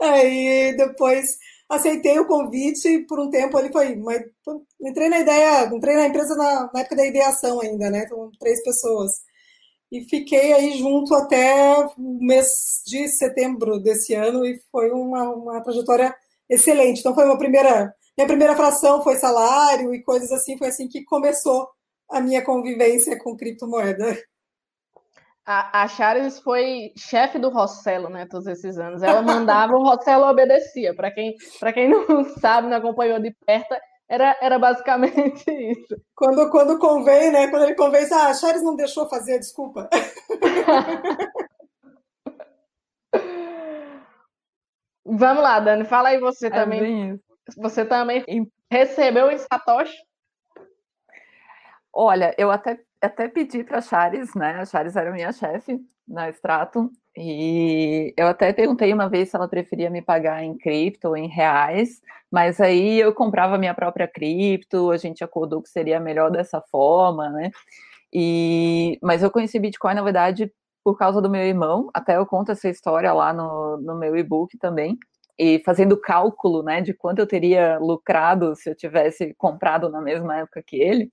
aí 0.00 0.76
depois 0.76 1.36
aceitei 1.68 2.18
o 2.18 2.26
convite 2.26 2.86
e 2.88 3.06
por 3.06 3.18
um 3.18 3.30
tempo 3.30 3.58
ele 3.58 3.72
foi. 3.72 3.96
Mas, 3.96 4.22
entrei 4.80 5.08
na 5.08 5.20
ideia, 5.20 5.66
entrei 5.72 5.96
na 5.96 6.06
empresa 6.06 6.34
na, 6.36 6.70
na 6.72 6.80
época 6.80 6.96
da 6.96 7.06
ideação 7.06 7.60
ainda, 7.60 7.90
né? 7.90 8.06
Com 8.06 8.30
três 8.38 8.62
pessoas. 8.62 9.10
E 9.90 10.04
fiquei 10.08 10.52
aí 10.52 10.78
junto 10.78 11.14
até 11.14 11.74
o 11.74 11.92
mês 11.98 12.48
de 12.86 13.08
setembro 13.08 13.78
desse 13.78 14.14
ano 14.14 14.44
e 14.46 14.58
foi 14.70 14.90
uma, 14.90 15.30
uma 15.30 15.60
trajetória 15.62 16.14
excelente. 16.48 17.00
Então 17.00 17.14
foi 17.14 17.24
uma 17.24 17.38
primeira. 17.38 17.94
Minha 18.16 18.26
primeira 18.26 18.56
fração 18.56 19.02
foi 19.02 19.16
salário 19.16 19.94
e 19.94 20.02
coisas 20.02 20.30
assim, 20.32 20.58
foi 20.58 20.68
assim 20.68 20.86
que 20.86 21.02
começou 21.04 21.68
a 22.10 22.20
minha 22.20 22.42
convivência 22.42 23.18
com 23.18 23.36
criptomoeda. 23.36 24.18
A, 25.44 25.82
a 25.82 25.88
Charis 25.88 26.38
foi 26.38 26.92
chefe 26.96 27.36
do 27.38 27.48
Rossello, 27.48 28.08
né, 28.08 28.26
todos 28.30 28.46
esses 28.46 28.78
anos. 28.78 29.02
Ela 29.02 29.22
mandava, 29.22 29.74
o 29.74 29.82
Rossello 29.82 30.26
obedecia. 30.26 30.94
Para 30.94 31.10
quem, 31.10 31.34
quem 31.74 31.88
não 31.88 32.24
sabe, 32.38 32.68
não 32.68 32.76
acompanhou 32.76 33.18
de 33.18 33.34
perto, 33.44 33.74
era, 34.08 34.36
era 34.40 34.58
basicamente 34.58 35.44
isso. 35.50 35.96
Quando, 36.14 36.48
quando 36.50 36.78
convém, 36.78 37.32
né? 37.32 37.48
Quando 37.48 37.64
ele 37.64 37.74
convém, 37.74 38.06
ah, 38.12 38.28
a 38.28 38.34
Charis 38.34 38.62
não 38.62 38.76
deixou 38.76 39.08
fazer, 39.08 39.38
desculpa. 39.38 39.88
Vamos 45.04 45.42
lá, 45.42 45.58
Dani, 45.58 45.84
fala 45.84 46.10
aí 46.10 46.20
você 46.20 46.46
é 46.46 46.50
também. 46.50 47.20
Você 47.56 47.84
também 47.84 48.24
recebeu 48.70 49.30
em 49.30 49.38
Satoshi? 49.38 49.96
Olha, 51.92 52.34
eu 52.38 52.50
até 52.50 52.78
até 53.02 53.28
pedi 53.28 53.64
para 53.64 53.78
a 53.78 53.82
Chares, 53.82 54.34
né? 54.34 54.56
A 54.60 54.64
Chares 54.64 54.96
era 54.96 55.12
minha 55.12 55.32
chefe 55.32 55.80
na 56.06 56.28
Stratum, 56.30 56.90
e 57.16 58.14
eu 58.16 58.26
até 58.26 58.52
perguntei 58.52 58.92
uma 58.92 59.08
vez 59.08 59.30
se 59.30 59.36
ela 59.36 59.48
preferia 59.48 59.90
me 59.90 60.02
pagar 60.02 60.42
em 60.42 60.56
cripto 60.56 61.08
ou 61.08 61.16
em 61.16 61.28
reais, 61.28 62.00
mas 62.30 62.60
aí 62.60 62.98
eu 63.00 63.14
comprava 63.14 63.58
minha 63.58 63.74
própria 63.74 64.08
cripto, 64.08 64.90
a 64.90 64.96
gente 64.96 65.22
acordou 65.22 65.62
que 65.62 65.68
seria 65.68 66.00
melhor 66.00 66.30
dessa 66.30 66.60
forma, 66.70 67.28
né? 67.30 67.50
E, 68.12 68.98
mas 69.02 69.22
eu 69.22 69.30
conheci 69.30 69.58
Bitcoin, 69.58 69.94
na 69.94 70.02
verdade, 70.02 70.52
por 70.84 70.96
causa 70.98 71.20
do 71.20 71.30
meu 71.30 71.42
irmão, 71.42 71.90
até 71.94 72.16
eu 72.16 72.26
conto 72.26 72.52
essa 72.52 72.68
história 72.68 73.12
lá 73.12 73.32
no, 73.32 73.78
no 73.78 73.98
meu 73.98 74.16
e-book 74.16 74.58
também, 74.58 74.98
e 75.38 75.62
fazendo 75.64 75.96
cálculo, 76.00 76.62
né, 76.62 76.80
de 76.80 76.92
quanto 76.94 77.20
eu 77.20 77.26
teria 77.26 77.78
lucrado 77.78 78.54
se 78.56 78.70
eu 78.70 78.74
tivesse 78.76 79.34
comprado 79.34 79.88
na 79.90 80.00
mesma 80.00 80.38
época 80.38 80.62
que 80.66 80.76
ele. 80.76 81.10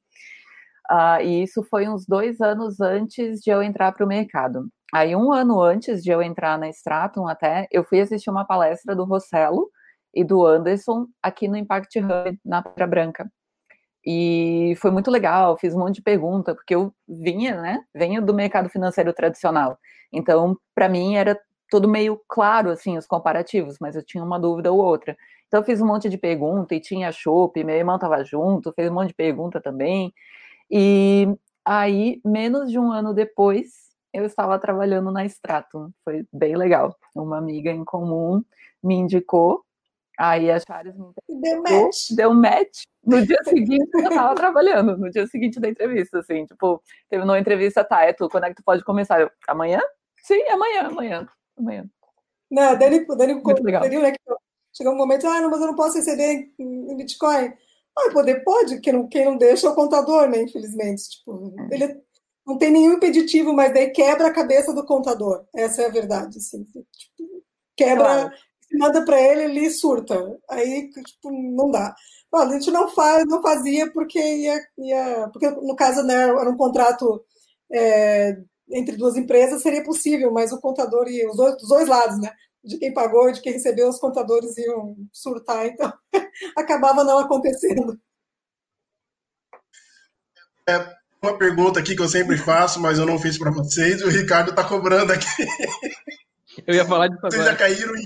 Uh, 0.89 1.21
e 1.21 1.43
isso 1.43 1.63
foi 1.63 1.87
uns 1.87 2.05
dois 2.05 2.41
anos 2.41 2.81
antes 2.81 3.41
de 3.41 3.51
eu 3.51 3.61
entrar 3.61 3.91
para 3.91 4.03
o 4.03 4.07
mercado. 4.07 4.67
Aí, 4.91 5.15
um 5.15 5.31
ano 5.31 5.61
antes 5.61 6.03
de 6.03 6.09
eu 6.09 6.21
entrar 6.21 6.57
na 6.57 6.67
Stratum, 6.69 7.27
até, 7.27 7.67
eu 7.71 7.83
fui 7.83 8.01
assistir 8.01 8.29
uma 8.31 8.43
palestra 8.43 8.95
do 8.95 9.03
Rossello 9.03 9.69
e 10.13 10.23
do 10.23 10.45
Anderson 10.45 11.05
aqui 11.21 11.47
no 11.47 11.55
Impact 11.55 11.99
Hub, 11.99 12.39
na 12.43 12.63
Pedra 12.63 12.87
Branca. 12.87 13.31
E 14.03 14.73
foi 14.77 14.89
muito 14.89 15.11
legal, 15.11 15.57
fiz 15.57 15.75
um 15.75 15.79
monte 15.79 15.95
de 15.95 16.01
pergunta, 16.01 16.55
porque 16.55 16.73
eu 16.73 16.91
vinha, 17.07 17.61
né? 17.61 17.83
Venho 17.93 18.25
do 18.25 18.33
mercado 18.33 18.69
financeiro 18.69 19.13
tradicional. 19.13 19.77
Então, 20.11 20.57
para 20.73 20.89
mim, 20.89 21.15
era 21.15 21.39
tudo 21.69 21.87
meio 21.87 22.19
claro, 22.27 22.71
assim, 22.71 22.97
os 22.97 23.05
comparativos, 23.05 23.77
mas 23.79 23.95
eu 23.95 24.03
tinha 24.03 24.23
uma 24.23 24.39
dúvida 24.39 24.71
ou 24.71 24.79
outra. 24.79 25.15
Então, 25.47 25.59
eu 25.59 25.63
fiz 25.63 25.81
um 25.81 25.85
monte 25.85 26.09
de 26.09 26.17
pergunta 26.17 26.73
e 26.73 26.79
tinha 26.79 27.11
chopp, 27.11 27.63
meu 27.63 27.75
irmão 27.75 27.95
estava 27.95 28.23
junto, 28.23 28.73
fez 28.73 28.89
um 28.89 28.93
monte 28.95 29.09
de 29.09 29.15
pergunta 29.15 29.61
também. 29.61 30.11
E 30.69 31.27
aí, 31.65 32.21
menos 32.23 32.71
de 32.71 32.77
um 32.77 32.91
ano 32.91 33.13
depois, 33.13 33.89
eu 34.13 34.25
estava 34.25 34.59
trabalhando 34.59 35.11
na 35.11 35.25
Stratum. 35.25 35.91
Foi 36.03 36.25
bem 36.31 36.55
legal. 36.55 36.95
Uma 37.15 37.37
amiga 37.37 37.71
em 37.71 37.83
comum 37.83 38.43
me 38.83 38.95
indicou. 38.95 39.63
Aí 40.17 40.51
a 40.51 40.59
Charis 40.59 40.95
me 40.97 41.13
deu 41.41 41.61
match. 41.61 42.11
Deu 42.11 42.33
match. 42.33 42.83
No 43.05 43.25
dia 43.25 43.37
seguinte 43.45 43.89
eu 43.93 44.09
estava 44.09 44.35
trabalhando. 44.35 44.97
No 44.97 45.09
dia 45.09 45.25
seguinte 45.27 45.59
da 45.61 45.69
entrevista, 45.69 46.19
assim, 46.19 46.45
tipo, 46.45 46.83
teve 47.09 47.23
uma 47.23 47.39
entrevista, 47.39 47.85
tá, 47.85 48.03
é 48.03 48.11
tu, 48.11 48.27
quando 48.27 48.43
é 48.43 48.49
que 48.49 48.55
tu 48.55 48.63
pode 48.63 48.83
começar? 48.83 49.21
Eu, 49.21 49.31
amanhã? 49.47 49.79
Sim, 50.21 50.41
amanhã, 50.49 50.87
amanhã, 50.87 51.29
amanhã. 51.57 51.89
Não, 52.51 52.77
Dani, 52.77 53.05
Dani, 53.05 53.35
Muito 53.35 53.63
legal. 53.63 53.81
Dani, 53.81 53.97
né, 53.99 54.13
chegou 54.73 54.93
um 54.93 54.97
momento, 54.97 55.25
ah, 55.25 55.39
não, 55.39 55.49
mas 55.49 55.61
eu 55.61 55.67
não 55.67 55.75
posso 55.75 55.97
receber 55.97 56.51
em 56.59 56.97
Bitcoin. 56.97 57.53
Ah, 57.99 58.11
poder 58.11 58.43
pode, 58.43 58.79
quem 58.79 58.93
não, 58.93 59.07
quem 59.07 59.25
não 59.25 59.37
deixa 59.37 59.67
é 59.67 59.69
o 59.69 59.75
contador, 59.75 60.29
né? 60.29 60.41
Infelizmente. 60.41 61.09
Tipo, 61.09 61.53
é. 61.57 61.75
ele 61.75 62.01
não 62.45 62.57
tem 62.57 62.71
nenhum 62.71 62.93
impeditivo, 62.93 63.53
mas 63.53 63.73
daí 63.73 63.91
quebra 63.91 64.27
a 64.27 64.33
cabeça 64.33 64.73
do 64.73 64.85
contador. 64.85 65.45
Essa 65.55 65.83
é 65.83 65.85
a 65.87 65.91
verdade. 65.91 66.37
Assim. 66.37 66.63
Tipo, 66.63 66.85
quebra, 67.75 68.05
claro. 68.05 68.31
manda 68.73 69.05
para 69.05 69.21
ele, 69.21 69.43
ele 69.43 69.69
surta. 69.69 70.15
Aí, 70.49 70.89
tipo, 70.89 71.31
não 71.31 71.69
dá. 71.69 71.95
Bom, 72.31 72.39
a 72.39 72.51
gente 72.53 72.69
não 72.71 72.87
faz, 72.89 73.25
não 73.25 73.41
fazia 73.41 73.91
porque 73.91 74.19
ia, 74.19 74.61
ia 74.77 75.29
porque 75.33 75.49
no 75.49 75.75
caso 75.75 76.03
né, 76.03 76.29
era 76.29 76.49
um 76.49 76.57
contrato 76.57 77.23
é, 77.71 78.37
entre 78.71 78.97
duas 78.97 79.17
empresas, 79.17 79.61
seria 79.61 79.83
possível, 79.83 80.31
mas 80.31 80.51
o 80.51 80.59
contador 80.59 81.07
e 81.07 81.25
os 81.27 81.35
dois, 81.35 81.55
dois 81.67 81.87
lados, 81.87 82.19
né? 82.19 82.31
De 82.63 82.77
quem 82.77 82.93
pagou 82.93 83.29
e 83.29 83.33
de 83.33 83.41
quem 83.41 83.53
recebeu, 83.53 83.89
os 83.89 83.99
contadores 83.99 84.57
iam 84.57 84.95
surtar, 85.11 85.65
então 85.65 85.91
acabava 86.55 87.03
não 87.03 87.19
acontecendo. 87.19 87.99
É 90.67 90.93
uma 91.21 91.37
pergunta 91.37 91.79
aqui 91.79 91.95
que 91.95 92.01
eu 92.01 92.07
sempre 92.07 92.37
faço, 92.37 92.79
mas 92.79 92.99
eu 92.99 93.05
não 93.05 93.19
fiz 93.19 93.37
para 93.37 93.51
vocês, 93.51 94.01
o 94.01 94.09
Ricardo 94.09 94.51
está 94.51 94.63
cobrando 94.63 95.11
aqui. 95.11 95.25
Eu 96.65 96.75
ia 96.75 96.85
falar 96.85 97.07
disso 97.07 97.21
Vocês 97.21 97.43
já 97.43 97.55
caíram 97.55 97.95
em 97.95 98.05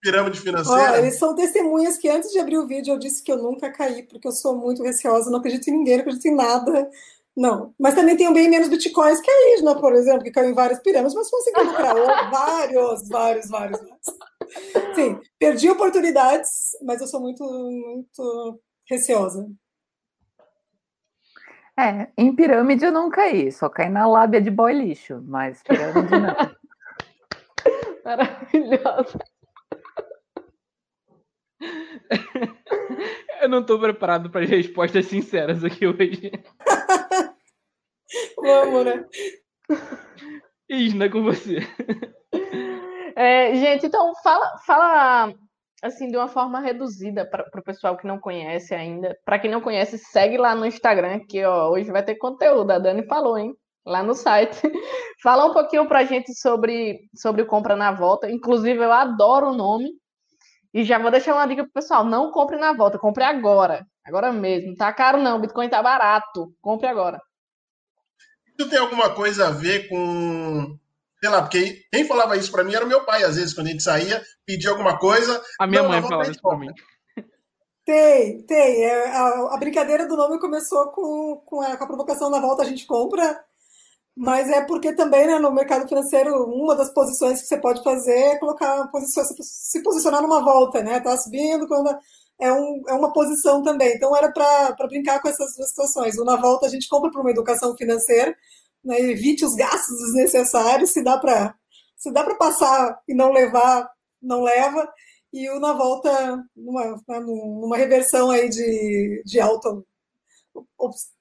pirâmide 0.00 0.40
financeira? 0.40 0.92
Olha, 0.92 0.98
eles 0.98 1.18
são 1.18 1.34
testemunhas 1.34 1.96
que 1.96 2.08
antes 2.08 2.30
de 2.30 2.38
abrir 2.38 2.58
o 2.58 2.66
vídeo 2.66 2.92
eu 2.92 2.98
disse 2.98 3.22
que 3.22 3.32
eu 3.32 3.38
nunca 3.38 3.70
caí, 3.70 4.02
porque 4.02 4.28
eu 4.28 4.32
sou 4.32 4.56
muito 4.56 4.82
receosa, 4.82 5.30
não 5.30 5.38
acredito 5.38 5.68
em 5.68 5.78
ninguém, 5.78 5.94
não 5.94 6.02
acredito 6.02 6.26
em 6.26 6.34
nada. 6.34 6.90
Não, 7.36 7.74
mas 7.78 7.94
também 7.94 8.16
tenho 8.16 8.32
bem 8.32 8.48
menos 8.48 8.68
bitcoins 8.68 9.20
que 9.20 9.30
a 9.30 9.54
Isna, 9.56 9.74
por 9.80 9.92
exemplo, 9.92 10.22
que 10.22 10.30
caiu 10.30 10.50
em 10.50 10.54
várias 10.54 10.80
pirâmides, 10.80 11.14
mas 11.14 11.28
consegui 11.28 11.62
lucrar 11.62 11.94
vários, 12.30 13.08
vários, 13.08 13.48
vários, 13.48 13.80
vários. 13.80 13.80
Sim, 14.94 15.20
perdi 15.36 15.68
oportunidades, 15.68 16.70
mas 16.82 17.00
eu 17.00 17.08
sou 17.08 17.20
muito, 17.20 17.42
muito 17.44 18.60
receosa. 18.88 19.48
É, 21.76 22.06
em 22.16 22.32
pirâmide 22.36 22.84
eu 22.84 22.92
não 22.92 23.10
caí, 23.10 23.50
só 23.50 23.68
caí 23.68 23.88
na 23.88 24.06
lábia 24.06 24.40
de 24.40 24.50
boy 24.50 24.72
lixo, 24.72 25.20
mas 25.26 25.60
pirâmide 25.64 26.10
não. 26.10 26.36
Maravilhosa. 28.04 29.18
Eu 33.40 33.48
não 33.48 33.60
estou 33.60 33.80
preparado 33.80 34.30
para 34.30 34.46
respostas 34.46 35.06
sinceras 35.06 35.64
aqui 35.64 35.86
hoje. 35.86 36.30
Vamos, 38.38 38.84
né? 38.84 39.04
Isna, 40.68 41.10
com 41.10 41.22
você. 41.22 41.58
É, 43.16 43.54
gente, 43.54 43.86
então 43.86 44.12
fala, 44.22 44.58
fala 44.66 45.34
assim 45.82 46.10
de 46.10 46.16
uma 46.16 46.28
forma 46.28 46.60
reduzida 46.60 47.26
para 47.26 47.60
o 47.60 47.62
pessoal 47.62 47.96
que 47.96 48.06
não 48.06 48.18
conhece 48.18 48.74
ainda. 48.74 49.16
Para 49.24 49.38
quem 49.38 49.50
não 49.50 49.60
conhece, 49.60 49.98
segue 49.98 50.36
lá 50.36 50.54
no 50.54 50.66
Instagram, 50.66 51.20
que 51.28 51.44
ó, 51.44 51.70
hoje 51.70 51.90
vai 51.92 52.02
ter 52.02 52.16
conteúdo. 52.16 52.70
A 52.70 52.78
Dani 52.78 53.06
falou, 53.06 53.38
hein? 53.38 53.54
Lá 53.86 54.02
no 54.02 54.14
site. 54.14 54.60
fala 55.22 55.44
um 55.46 55.52
pouquinho 55.52 55.86
para 55.86 56.00
a 56.00 56.04
gente 56.04 56.34
sobre, 56.34 57.00
sobre 57.14 57.42
o 57.42 57.46
compra 57.46 57.76
na 57.76 57.92
volta. 57.92 58.30
Inclusive, 58.30 58.82
eu 58.82 58.92
adoro 58.92 59.48
o 59.48 59.56
nome. 59.56 59.90
E 60.72 60.82
já 60.84 60.98
vou 60.98 61.10
deixar 61.10 61.34
uma 61.34 61.46
dica 61.46 61.62
pro 61.62 61.72
pessoal: 61.72 62.04
não 62.04 62.32
compre 62.32 62.56
na 62.56 62.72
volta, 62.72 62.98
compre 62.98 63.22
agora. 63.22 63.86
Agora 64.04 64.32
mesmo. 64.32 64.74
Tá 64.74 64.92
caro, 64.92 65.18
não. 65.18 65.40
Bitcoin 65.40 65.68
tá 65.68 65.82
barato. 65.82 66.52
Compre 66.60 66.86
agora. 66.88 67.20
Isso 68.58 68.70
tem 68.70 68.78
alguma 68.78 69.10
coisa 69.10 69.48
a 69.48 69.50
ver 69.50 69.88
com 69.88 70.78
sei 71.24 71.30
lá, 71.30 71.40
porque 71.40 71.82
quem 71.90 72.04
falava 72.06 72.36
isso 72.36 72.52
para 72.52 72.62
mim 72.62 72.74
era 72.74 72.84
o 72.84 72.88
meu 72.88 73.02
pai, 73.02 73.24
às 73.24 73.36
vezes, 73.36 73.54
quando 73.54 73.68
a 73.68 73.70
gente 73.70 73.82
saía, 73.82 74.22
pedia 74.44 74.68
alguma 74.68 74.98
coisa. 74.98 75.42
A 75.58 75.66
minha 75.66 75.82
mãe 75.82 76.02
falava 76.02 76.30
isso 76.30 76.40
para 76.42 76.58
mim. 76.58 76.68
Tem, 77.84 78.42
tem. 78.42 78.84
É, 78.84 79.08
a, 79.08 79.54
a, 79.54 79.56
brincadeira 79.58 80.06
do 80.06 80.16
nome 80.16 80.38
começou 80.38 80.88
com, 80.88 81.42
com 81.46 81.60
a, 81.62 81.76
com, 81.76 81.84
a, 81.84 81.86
provocação 81.86 82.30
na 82.30 82.40
volta 82.40 82.62
a 82.62 82.66
gente 82.66 82.86
compra, 82.86 83.42
mas 84.16 84.50
é 84.50 84.62
porque 84.62 84.94
também 84.94 85.26
né, 85.26 85.38
no 85.38 85.50
mercado 85.50 85.86
financeiro 85.88 86.44
uma 86.44 86.74
das 86.74 86.92
posições 86.92 87.40
que 87.40 87.46
você 87.46 87.58
pode 87.58 87.82
fazer 87.82 88.16
é 88.16 88.38
colocar 88.38 88.88
posição, 88.88 89.22
se 89.40 89.82
posicionar 89.82 90.22
numa 90.22 90.42
volta, 90.42 90.82
né? 90.82 91.00
Tá 91.00 91.16
subindo 91.18 91.66
quando 91.66 91.94
é, 92.40 92.52
um, 92.52 92.82
é 92.88 92.92
uma 92.94 93.12
posição 93.12 93.62
também. 93.62 93.94
Então 93.94 94.16
era 94.16 94.30
para 94.30 94.86
brincar 94.88 95.20
com 95.20 95.28
essas 95.28 95.56
duas 95.56 95.68
situações. 95.68 96.18
O 96.18 96.24
na 96.24 96.36
volta 96.36 96.66
a 96.66 96.68
gente 96.68 96.88
compra 96.88 97.10
para 97.10 97.20
uma 97.20 97.30
educação 97.30 97.76
financeira 97.76 98.36
né, 98.84 99.00
evite 99.00 99.44
os 99.44 99.54
gastos 99.54 99.98
desnecessários, 99.98 100.90
se 100.90 101.02
dá 101.02 101.18
para 101.18 101.54
se 101.96 102.12
dá 102.12 102.22
para 102.22 102.34
passar 102.34 103.00
e 103.08 103.14
não 103.14 103.32
levar, 103.32 103.90
não 104.20 104.42
leva, 104.42 104.86
e 105.32 105.48
o 105.48 105.58
na 105.58 105.72
volta, 105.72 106.44
numa, 106.54 107.02
né, 107.08 107.20
numa 107.20 107.78
reversão 107.78 108.30
aí 108.30 108.50
de, 108.50 109.22
de 109.24 109.40
alta 109.40 109.82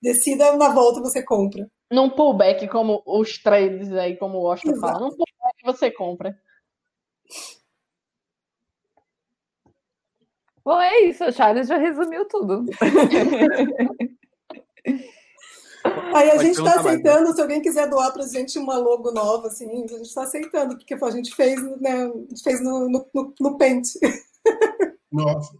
descida, 0.01 0.57
na 0.57 0.69
volta 0.73 0.99
você 0.99 1.23
compra. 1.23 1.69
Num 1.89 2.09
pullback, 2.09 2.67
como 2.67 3.01
os 3.05 3.41
trades 3.41 3.93
aí, 3.93 4.17
como 4.17 4.39
o 4.39 4.45
Oscar 4.45 4.75
fala, 4.77 4.99
num 4.99 5.09
pullback 5.11 5.63
você 5.63 5.89
compra. 5.89 6.37
Bom, 10.65 10.79
é 10.79 11.01
isso, 11.01 11.23
a 11.23 11.31
Charles 11.31 11.67
já 11.67 11.77
resumiu 11.77 12.25
tudo. 12.27 12.65
Aí 16.15 16.31
a 16.31 16.37
gente 16.37 16.57
está 16.57 16.79
aceitando, 16.79 17.33
se 17.33 17.41
alguém 17.41 17.61
quiser 17.61 17.89
doar 17.89 18.13
para 18.13 18.23
a 18.23 18.27
gente 18.27 18.57
uma 18.57 18.77
logo 18.77 19.11
nova, 19.11 19.47
assim, 19.47 19.65
a 19.83 19.87
gente 19.87 20.03
está 20.03 20.23
aceitando, 20.23 20.77
porque 20.77 20.93
a 20.93 21.09
gente 21.09 21.35
fez, 21.35 21.61
né, 21.81 22.05
a 22.05 22.07
gente 22.07 22.41
fez 22.41 22.63
no, 22.63 22.89
no, 22.89 23.09
no, 23.13 23.33
no 23.39 23.57
Paint. 23.57 23.87
Nossa. 25.11 25.53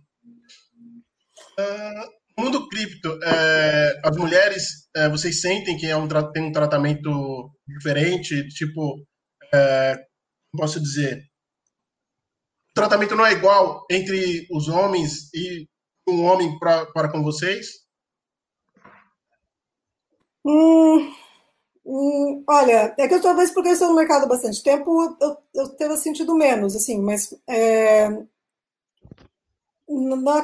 Uh, 1.60 2.24
no 2.38 2.46
mundo 2.46 2.68
cripto, 2.70 3.20
é, 3.24 4.00
as 4.04 4.18
mulheres, 4.18 4.88
é, 4.96 5.10
vocês 5.10 5.42
sentem 5.42 5.78
que 5.78 5.86
é 5.86 5.96
um, 5.96 6.08
tem 6.32 6.44
um 6.44 6.52
tratamento 6.52 7.52
diferente? 7.68 8.48
Tipo, 8.50 9.06
é, 9.54 9.96
posso 10.58 10.82
dizer, 10.82 11.22
tratamento 12.74 13.16
não 13.16 13.26
é 13.26 13.34
igual 13.34 13.86
entre 13.90 14.48
os 14.52 14.68
homens 14.68 15.34
e 15.34 15.68
um 16.08 16.24
homem 16.24 16.58
para 16.60 17.12
com 17.12 17.24
vocês? 17.24 17.84
Hum, 20.46 21.14
hum, 21.86 22.44
olha, 22.48 22.94
é 22.98 23.08
que 23.08 23.14
eu 23.14 23.22
talvez 23.22 23.52
porque 23.52 23.70
eu 23.70 23.74
estou 23.74 23.90
no 23.90 23.96
mercado 23.96 24.26
há 24.26 24.28
bastante 24.28 24.62
tempo, 24.62 25.16
eu, 25.22 25.38
eu 25.56 25.70
tenho 25.70 25.96
sentido 25.96 26.36
menos, 26.36 26.76
assim, 26.76 27.00
mas 27.02 27.34
é, 27.48 28.10
na, 29.88 30.42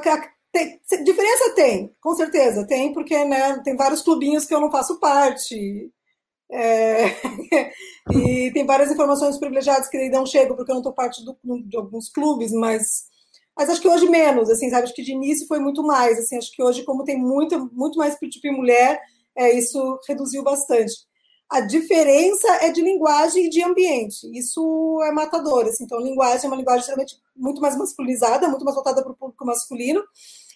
tem, 0.51 0.79
diferença 1.03 1.53
tem, 1.55 1.95
com 2.01 2.15
certeza, 2.15 2.65
tem, 2.65 2.93
porque 2.93 3.23
né, 3.25 3.59
tem 3.63 3.75
vários 3.75 4.01
clubinhos 4.01 4.45
que 4.45 4.53
eu 4.53 4.61
não 4.61 4.71
faço 4.71 4.99
parte. 4.99 5.91
É, 6.51 7.05
e 8.11 8.51
tem 8.51 8.65
várias 8.65 8.91
informações 8.91 9.37
privilegiadas 9.37 9.87
que 9.87 10.09
não 10.09 10.25
chegam 10.25 10.55
porque 10.55 10.71
eu 10.71 10.75
não 10.75 10.81
estou 10.81 10.93
parte 10.93 11.23
do, 11.23 11.37
de 11.63 11.77
alguns 11.77 12.09
clubes, 12.09 12.51
mas, 12.51 13.05
mas 13.55 13.69
acho 13.69 13.81
que 13.81 13.87
hoje 13.87 14.09
menos, 14.09 14.49
assim, 14.49 14.69
sabe? 14.69 14.83
Acho 14.83 14.95
que 14.95 15.03
de 15.03 15.13
início 15.13 15.47
foi 15.47 15.59
muito 15.59 15.83
mais, 15.83 16.17
assim, 16.17 16.37
acho 16.37 16.51
que 16.51 16.63
hoje, 16.63 16.83
como 16.83 17.03
tem 17.03 17.17
muito, 17.17 17.69
muito 17.73 17.97
mais 17.97 18.15
tipo 18.15 18.29
de 18.29 18.51
mulher, 18.51 18.99
é, 19.35 19.53
isso 19.53 19.99
reduziu 20.07 20.43
bastante. 20.43 20.93
A 21.49 21.61
diferença 21.61 22.47
é 22.61 22.71
de 22.71 22.79
linguagem 22.79 23.45
e 23.45 23.49
de 23.49 23.63
ambiente. 23.63 24.29
Isso 24.37 25.01
é 25.03 25.11
matador. 25.11 25.65
Assim. 25.65 25.83
Então, 25.83 25.99
linguagem 25.99 26.45
é 26.45 26.47
uma 26.47 26.55
linguagem 26.55 26.85
geralmente 26.85 27.15
muito 27.35 27.59
mais 27.59 27.75
masculinizada, 27.75 28.47
muito 28.47 28.63
mais 28.63 28.75
voltada 28.75 29.01
para 29.01 29.11
o 29.11 29.15
público 29.15 29.43
masculino. 29.45 30.03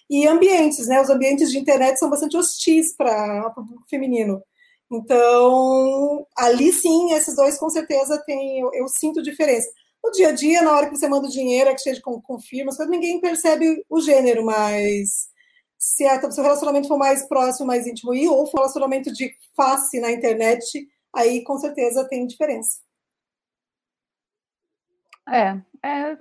E 0.08 0.24
ambientes, 0.26 0.86
né? 0.86 1.00
Os 1.00 1.10
ambientes 1.10 1.50
de 1.50 1.58
internet 1.58 1.98
são 1.98 2.08
bastante 2.08 2.36
hostis 2.36 2.94
para 2.96 3.48
o 3.48 3.54
público 3.54 3.88
feminino. 3.90 4.40
Então, 4.90 6.26
ali 6.36 6.72
sim, 6.72 7.12
esses 7.12 7.34
dois 7.34 7.58
com 7.58 7.68
certeza 7.68 8.22
têm, 8.24 8.60
eu, 8.60 8.70
eu, 8.74 8.88
sinto 8.88 9.22
diferença. 9.22 9.68
No 10.02 10.10
dia 10.10 10.28
a 10.28 10.32
dia, 10.32 10.62
na 10.62 10.72
hora 10.72 10.88
que 10.88 10.96
você 10.96 11.08
manda 11.08 11.26
o 11.26 11.30
dinheiro, 11.30 11.70
é 11.70 11.74
que 11.74 11.80
cheio 11.80 11.96
de 11.96 12.02
confirmas, 12.02 12.78
ninguém 12.88 13.20
percebe 13.20 13.84
o 13.88 14.00
gênero, 14.00 14.44
mas 14.44 15.28
se, 15.78 16.06
a, 16.06 16.30
se 16.30 16.40
o 16.40 16.42
relacionamento 16.42 16.88
for 16.88 16.98
mais 16.98 17.26
próximo, 17.26 17.66
mais 17.66 17.86
íntimo, 17.86 18.14
e 18.14 18.28
ou 18.28 18.46
for 18.46 18.58
relacionamento 18.58 19.12
de 19.12 19.34
face 19.56 20.00
na 20.00 20.10
internet, 20.10 20.86
aí 21.14 21.42
com 21.42 21.58
certeza 21.58 22.06
tem 22.08 22.26
diferença. 22.26 22.80
É, 25.26 25.58
é 25.82 26.18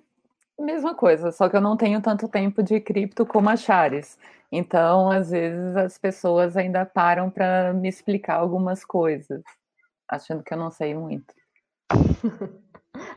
mesma 0.60 0.95
coisa, 0.95 1.32
só 1.32 1.49
que 1.49 1.56
eu 1.56 1.62
não 1.62 1.76
tenho 1.76 2.02
tanto 2.02 2.28
tempo 2.28 2.63
de 2.63 2.80
cripto 2.80 3.26
como 3.26 3.49
a 3.49 3.56
Chares. 3.56 4.17
Então, 4.56 5.10
às 5.10 5.32
vezes, 5.32 5.76
as 5.76 5.98
pessoas 5.98 6.56
ainda 6.56 6.86
param 6.86 7.28
para 7.28 7.74
me 7.74 7.89
explicar 7.89 8.36
algumas 8.36 8.86
coisas, 8.86 9.42
achando 10.08 10.44
que 10.44 10.54
eu 10.54 10.58
não 10.60 10.70
sei 10.70 10.94
muito. 10.94 11.34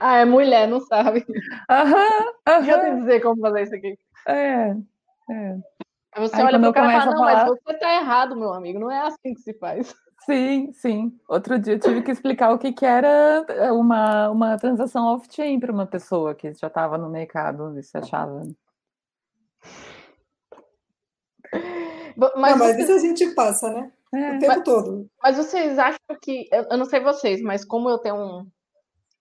ah, 0.00 0.16
é 0.16 0.24
mulher, 0.24 0.66
não 0.66 0.80
sabe. 0.80 1.26
Aham, 1.70 2.32
aham. 2.48 2.66
Eu 2.66 2.80
te 2.80 3.00
dizer 3.00 3.20
como 3.20 3.42
fazer 3.42 3.64
isso 3.64 3.74
aqui. 3.74 3.98
É, 4.26 4.70
é. 5.30 5.58
Aí 6.14 6.22
você 6.22 6.36
Aí 6.36 6.42
olha 6.44 6.58
pro 6.58 6.72
cara 6.72 6.88
e 6.88 7.00
fala, 7.00 7.10
não, 7.10 7.18
falar... 7.18 7.44
mas 7.44 7.48
você 7.50 7.78
tá 7.78 7.94
errado, 7.96 8.34
meu 8.34 8.54
amigo, 8.54 8.78
não 8.78 8.90
é 8.90 9.02
assim 9.02 9.34
que 9.34 9.42
se 9.42 9.52
faz. 9.58 9.94
Sim, 10.24 10.72
sim. 10.72 11.20
Outro 11.28 11.58
dia 11.58 11.74
eu 11.74 11.78
tive 11.78 12.02
que 12.02 12.10
explicar 12.10 12.50
o 12.50 12.58
que, 12.58 12.72
que 12.72 12.84
era 12.84 13.44
eh, 13.48 13.70
uma, 13.70 14.30
uma 14.30 14.56
transação 14.56 15.04
off-chain 15.14 15.60
para 15.60 15.70
uma 15.70 15.86
pessoa 15.86 16.34
que 16.34 16.52
já 16.54 16.66
estava 16.66 16.98
no 16.98 17.08
mercado 17.08 17.78
e 17.78 17.82
se 17.82 17.96
achava. 17.96 18.42
Mas, 22.16 22.58
não, 22.58 22.66
mas 22.66 22.78
isso 22.78 22.92
a 22.92 22.98
gente 22.98 23.34
passa, 23.34 23.70
né? 23.70 23.92
É. 24.14 24.36
O 24.36 24.38
tempo 24.38 24.46
mas, 24.46 24.64
todo. 24.64 25.10
Mas 25.22 25.36
vocês 25.36 25.78
acham 25.78 25.98
que. 26.22 26.48
Eu 26.70 26.76
não 26.76 26.86
sei 26.86 27.00
vocês, 27.00 27.40
mas 27.42 27.64
como 27.64 27.90
eu 27.90 27.98
tenho 27.98 28.16
um, 28.16 28.46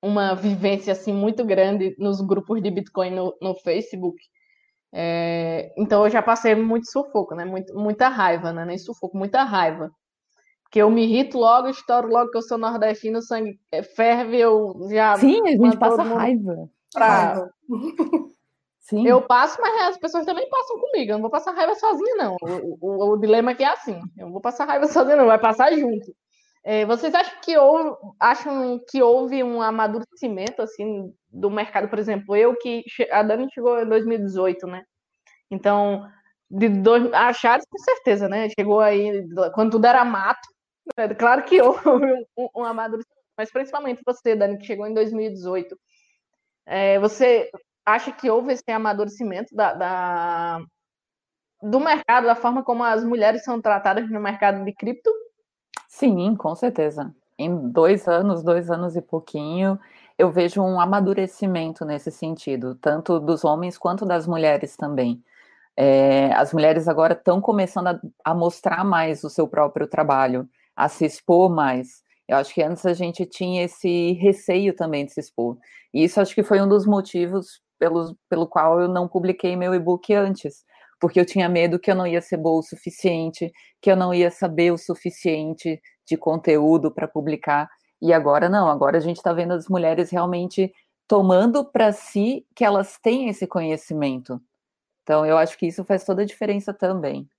uma 0.01 0.35
vivência 0.35 0.93
assim 0.93 1.13
muito 1.13 1.43
grande 1.43 1.95
nos 1.97 2.21
grupos 2.21 2.61
de 2.61 2.71
Bitcoin 2.71 3.11
no, 3.11 3.35
no 3.41 3.55
Facebook, 3.55 4.17
é, 4.93 5.73
então 5.77 6.05
eu 6.05 6.09
já 6.09 6.21
passei 6.21 6.55
muito 6.55 6.89
sufoco, 6.89 7.35
né? 7.35 7.43
Muito, 7.43 7.73
muita 7.77 8.07
raiva, 8.07 8.53
né? 8.53 8.63
Nem 8.63 8.77
sufoco, 8.77 9.17
muita 9.17 9.43
raiva. 9.43 9.91
Porque 10.63 10.81
eu 10.81 10.89
me 10.89 11.03
irrito 11.03 11.37
logo, 11.37 11.67
estouro 11.67 12.07
logo 12.07 12.31
que 12.31 12.37
eu 12.37 12.41
sou 12.41 12.57
nordestino, 12.57 13.19
o 13.19 13.21
sangue 13.21 13.59
ferve, 13.95 14.39
eu 14.39 14.87
já. 14.89 15.17
Sim, 15.17 15.41
a 15.47 15.51
gente 15.51 15.77
passa 15.77 16.01
raiva. 16.01 16.69
Pra... 16.93 17.47
Sim. 18.85 19.07
Eu 19.07 19.19
passo, 19.21 19.59
mas 19.59 19.89
as 19.89 19.97
pessoas 19.97 20.25
também 20.25 20.47
passam 20.47 20.79
comigo. 20.79 21.11
Eu 21.11 21.15
não 21.15 21.23
vou 21.23 21.31
passar 21.31 21.53
raiva 21.53 21.73
sozinha, 21.73 22.15
não. 22.17 22.37
O, 22.39 22.77
o, 22.79 23.13
o 23.13 23.17
dilema 23.17 23.51
aqui 23.51 23.63
é 23.63 23.67
assim: 23.67 23.99
eu 24.15 24.27
não 24.27 24.31
vou 24.31 24.41
passar 24.41 24.65
raiva 24.65 24.85
sozinha, 24.87 25.15
não, 25.15 25.25
vai 25.25 25.39
passar 25.39 25.73
junto. 25.73 26.15
É, 26.63 26.85
vocês 26.85 27.13
acham 27.13 27.33
que, 27.41 27.57
houve, 27.57 27.95
acham 28.19 28.79
que 28.89 29.01
houve 29.01 29.43
um 29.43 29.61
amadurecimento 29.61 30.61
assim 30.61 31.13
do 31.29 31.49
mercado, 31.49 31.87
por 31.87 31.99
exemplo, 31.99 32.35
eu 32.35 32.55
que 32.57 32.83
a 33.11 33.21
Dani 33.21 33.47
chegou 33.53 33.79
em 33.79 33.87
2018, 33.87 34.65
né? 34.67 34.83
Então, 35.49 36.07
de 36.49 36.69
dois, 36.69 37.11
a 37.13 37.33
Chaves 37.33 37.65
com 37.69 37.79
certeza, 37.79 38.29
né? 38.29 38.49
Chegou 38.57 38.79
aí 38.81 39.27
quando 39.53 39.71
tudo 39.71 39.85
era 39.85 40.05
mato. 40.05 40.47
Né? 40.97 41.07
Claro 41.15 41.43
que 41.43 41.61
houve 41.61 41.81
um, 42.37 42.49
um 42.55 42.63
amadurecimento, 42.63 43.21
mas 43.37 43.51
principalmente 43.51 44.01
você, 44.05 44.35
Dani, 44.35 44.57
que 44.59 44.65
chegou 44.65 44.87
em 44.87 44.93
2018. 44.93 45.75
É, 46.67 46.99
você 46.99 47.49
acha 47.85 48.11
que 48.11 48.29
houve 48.29 48.53
esse 48.53 48.69
amadurecimento 48.71 49.55
da, 49.55 49.73
da, 49.73 50.59
do 51.61 51.79
mercado, 51.79 52.25
da 52.25 52.35
forma 52.35 52.63
como 52.63 52.83
as 52.83 53.03
mulheres 53.03 53.43
são 53.43 53.61
tratadas 53.61 54.09
no 54.09 54.19
mercado 54.19 54.63
de 54.65 54.73
cripto? 54.73 55.11
Sim, 55.87 56.35
com 56.35 56.55
certeza. 56.55 57.13
Em 57.37 57.69
dois 57.69 58.07
anos, 58.07 58.43
dois 58.43 58.71
anos 58.71 58.95
e 58.95 59.01
pouquinho, 59.01 59.79
eu 60.17 60.31
vejo 60.31 60.61
um 60.61 60.79
amadurecimento 60.79 61.85
nesse 61.85 62.09
sentido, 62.11 62.75
tanto 62.75 63.19
dos 63.19 63.43
homens 63.43 63.77
quanto 63.77 64.05
das 64.05 64.25
mulheres 64.25 64.75
também. 64.75 65.23
É, 65.77 66.33
as 66.33 66.53
mulheres 66.53 66.87
agora 66.87 67.13
estão 67.13 67.41
começando 67.41 67.87
a, 67.87 67.99
a, 68.23 68.33
mostrar 68.33 68.83
mais 68.85 69.23
o 69.25 69.29
seu 69.29 69.47
próprio 69.47 69.87
trabalho, 69.87 70.49
a 70.75 70.87
se 70.87 71.05
expor 71.05 71.49
mais. 71.49 72.03
Eu 72.27 72.37
acho 72.37 72.53
que 72.53 72.63
antes 72.63 72.85
a 72.85 72.93
gente 72.93 73.25
tinha 73.25 73.65
esse 73.65 74.13
receio 74.13 74.73
também 74.73 75.05
de 75.05 75.11
se 75.11 75.19
expor. 75.19 75.57
E 75.93 76.03
isso 76.05 76.19
acho 76.21 76.33
que 76.33 76.43
foi 76.43 76.61
um 76.61 76.67
dos 76.67 76.85
motivos 76.85 77.61
pelo, 77.79 78.15
pelo 78.29 78.47
qual 78.47 78.79
eu 78.79 78.87
não 78.87 79.07
publiquei 79.07 79.55
meu 79.55 79.73
e-book 79.73 80.13
antes, 80.13 80.63
porque 80.99 81.19
eu 81.19 81.25
tinha 81.25 81.49
medo 81.49 81.79
que 81.79 81.91
eu 81.91 81.95
não 81.95 82.07
ia 82.07 82.21
ser 82.21 82.37
boa 82.37 82.59
o 82.59 82.63
suficiente, 82.63 83.51
que 83.81 83.91
eu 83.91 83.95
não 83.95 84.13
ia 84.13 84.31
saber 84.31 84.71
o 84.71 84.77
suficiente 84.77 85.81
de 86.07 86.17
conteúdo 86.17 86.91
para 86.91 87.07
publicar. 87.07 87.69
E 88.01 88.13
agora 88.13 88.49
não, 88.49 88.67
agora 88.69 88.97
a 88.97 89.01
gente 89.01 89.17
está 89.17 89.33
vendo 89.33 89.53
as 89.53 89.67
mulheres 89.67 90.09
realmente 90.09 90.73
tomando 91.07 91.63
para 91.63 91.91
si 91.91 92.45
que 92.55 92.63
elas 92.63 92.97
têm 92.97 93.29
esse 93.29 93.45
conhecimento. 93.45 94.41
Então, 95.03 95.25
eu 95.25 95.37
acho 95.37 95.57
que 95.57 95.67
isso 95.67 95.83
faz 95.83 96.03
toda 96.03 96.23
a 96.23 96.25
diferença 96.25 96.73
também. 96.73 97.29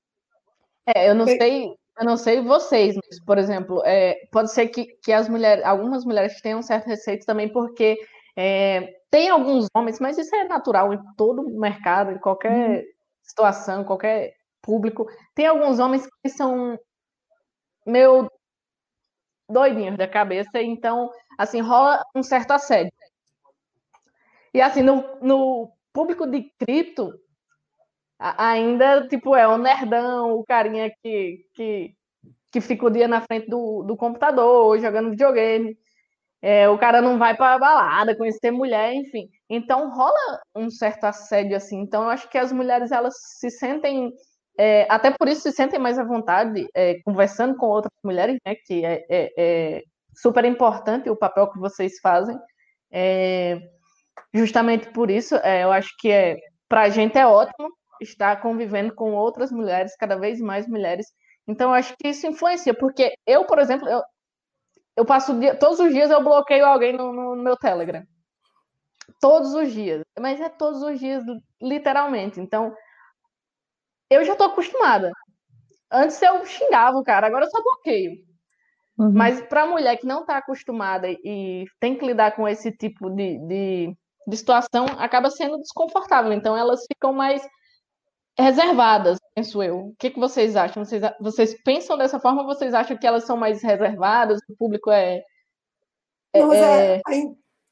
É, 0.95 1.11
eu 1.11 1.15
não 1.17 1.27
sei, 1.27 1.75
eu 1.99 2.05
não 2.05 2.17
sei 2.17 2.41
vocês, 2.41 2.95
mas, 2.95 3.21
por 3.25 3.39
exemplo, 3.39 3.83
é, 3.85 4.15
pode 4.31 4.53
ser 4.53 4.69
que, 4.69 4.87
que 5.03 5.13
as 5.13 5.29
mulheres, 5.29 5.65
algumas 5.65 6.05
mulheres 6.05 6.41
tenham 6.41 6.61
um 6.61 6.63
certo 6.63 6.87
receio 6.87 7.19
também, 7.27 7.49
porque 7.49 7.99
é, 8.37 8.95
tem 9.11 9.29
alguns 9.29 9.67
homens, 9.75 10.01
mas 10.01 10.19
isso 10.19 10.35
é 10.35 10.45
natural 10.45 10.93
em 10.93 11.01
todo 11.17 11.49
mercado, 11.59 12.13
em 12.13 12.19
qualquer 12.19 12.53
uhum. 12.53 12.85
situação, 13.23 13.85
qualquer 13.85 14.35
público. 14.61 15.07
Tem 15.35 15.47
alguns 15.47 15.79
homens 15.79 16.07
que 16.23 16.29
são 16.29 16.79
meio 17.87 18.31
doidinhos 19.49 19.97
da 19.97 20.09
cabeça, 20.09 20.61
então, 20.61 21.11
assim, 21.39 21.61
rola 21.61 22.03
um 22.15 22.23
certo 22.23 22.51
assédio. 22.51 22.93
E, 24.53 24.61
assim, 24.61 24.83
no, 24.83 25.05
no 25.21 25.73
público 25.93 26.27
de 26.27 26.51
cripto, 26.59 27.13
ainda, 28.19 29.07
tipo, 29.09 29.37
é 29.37 29.47
o 29.47 29.59
nerdão, 29.59 30.33
o 30.33 30.45
carinha 30.45 30.91
que, 31.03 31.47
que, 31.55 31.95
que 32.51 32.61
fica 32.61 32.87
o 32.87 32.91
dia 32.91 33.07
na 33.07 33.21
frente 33.21 33.49
do, 33.49 33.83
do 33.83 33.97
computador, 33.97 34.79
jogando 34.81 35.11
videogame. 35.11 35.79
É, 36.43 36.69
o 36.69 36.79
cara 36.79 37.01
não 37.01 37.19
vai 37.19 37.37
para 37.37 37.59
balada, 37.59 38.17
conhecer 38.17 38.51
mulher, 38.51 38.95
enfim. 38.95 39.29
Então 39.49 39.91
rola 39.91 40.41
um 40.55 40.71
certo 40.71 41.05
assédio 41.05 41.57
assim. 41.57 41.81
Então 41.81 42.05
eu 42.05 42.11
acho 42.11 42.29
que 42.29 42.39
as 42.39 42.53
mulheres 42.53 42.93
elas 42.93 43.15
se 43.39 43.51
sentem 43.51 44.13
é, 44.59 44.87
até 44.89 45.11
por 45.11 45.29
isso 45.29 45.43
se 45.43 45.53
sentem 45.53 45.79
mais 45.79 45.99
à 45.99 46.05
vontade 46.05 46.67
é, 46.75 47.01
conversando 47.05 47.57
com 47.57 47.67
outras 47.67 47.93
mulheres, 48.05 48.39
né? 48.47 48.55
Que 48.67 48.85
é, 48.85 49.05
é, 49.11 49.33
é 49.37 49.83
super 50.15 50.45
importante 50.45 51.11
o 51.11 51.17
papel 51.17 51.51
que 51.51 51.59
vocês 51.59 51.99
fazem. 52.01 52.39
É, 52.91 53.59
justamente 54.33 54.91
por 54.93 55.11
isso, 55.11 55.35
eu 55.37 55.73
acho 55.73 55.91
que 55.99 56.11
é, 56.11 56.37
para 56.69 56.83
a 56.83 56.89
gente 56.89 57.19
é 57.19 57.27
ótimo 57.27 57.69
estar 58.01 58.41
convivendo 58.41 58.95
com 58.95 59.13
outras 59.13 59.51
mulheres, 59.51 59.97
cada 59.97 60.17
vez 60.17 60.41
mais 60.41 60.67
mulheres. 60.69 61.07
Então, 61.49 61.71
eu 61.71 61.75
acho 61.75 61.95
que 61.99 62.09
isso 62.09 62.27
influencia, 62.27 62.75
porque 62.75 63.15
eu, 63.27 63.45
por 63.47 63.59
exemplo, 63.59 63.89
eu, 63.89 64.03
eu 64.97 65.05
passo 65.05 65.39
dia, 65.39 65.55
todos 65.55 65.79
os 65.79 65.93
dias 65.93 66.11
eu 66.11 66.23
bloqueio 66.23 66.65
alguém 66.65 66.93
no, 66.93 67.13
no, 67.13 67.37
meu 67.37 67.57
Telegram. 67.57 68.03
Todos 69.21 69.55
os 69.55 69.73
dias. 69.73 70.03
Mas 70.19 70.41
é 70.41 70.49
todos 70.49 70.83
os 70.83 70.99
dias, 70.99 71.23
literalmente. 71.61 72.41
Então, 72.41 72.75
eu 74.11 74.25
já 74.25 74.35
tô 74.35 74.45
acostumada. 74.45 75.11
Antes 75.91 76.21
eu 76.21 76.45
xingava 76.47 76.97
o 76.97 77.05
cara, 77.05 77.27
agora 77.27 77.45
eu 77.45 77.51
só 77.51 77.63
bloqueio. 77.63 78.13
Uhum. 78.99 79.13
Mas 79.13 79.41
para 79.43 79.67
mulher 79.67 79.99
que 79.99 80.07
não 80.07 80.21
está 80.21 80.39
acostumada 80.39 81.07
e 81.11 81.67
tem 81.79 81.97
que 81.97 82.07
lidar 82.07 82.35
com 82.35 82.49
esse 82.49 82.73
tipo 82.73 83.11
de, 83.11 83.39
de, 83.47 83.97
de, 84.27 84.37
situação, 84.37 84.87
acaba 84.99 85.31
sendo 85.31 85.59
desconfortável. 85.59 86.33
Então 86.33 86.57
elas 86.57 86.85
ficam 86.91 87.13
mais 87.13 87.47
reservadas, 88.39 89.19
penso 89.35 89.63
eu. 89.63 89.79
O 89.79 89.95
que, 89.99 90.11
que 90.11 90.21
vocês 90.21 90.57
acham? 90.57 90.85
Vocês, 90.85 91.03
vocês 91.21 91.55
pensam 91.63 91.97
dessa 91.97 92.21
forma 92.21 92.43
ou 92.43 92.47
vocês 92.47 92.75
acham 92.75 92.97
que 92.97 93.07
elas 93.07 93.25
são 93.25 93.37
mais 93.37 93.63
reservadas? 93.63 94.39
O 94.49 94.57
público 94.57 94.91
é. 94.91 95.23
é 96.33 96.41
não, 96.41 96.53
é, 96.53 96.97
é... 96.97 97.03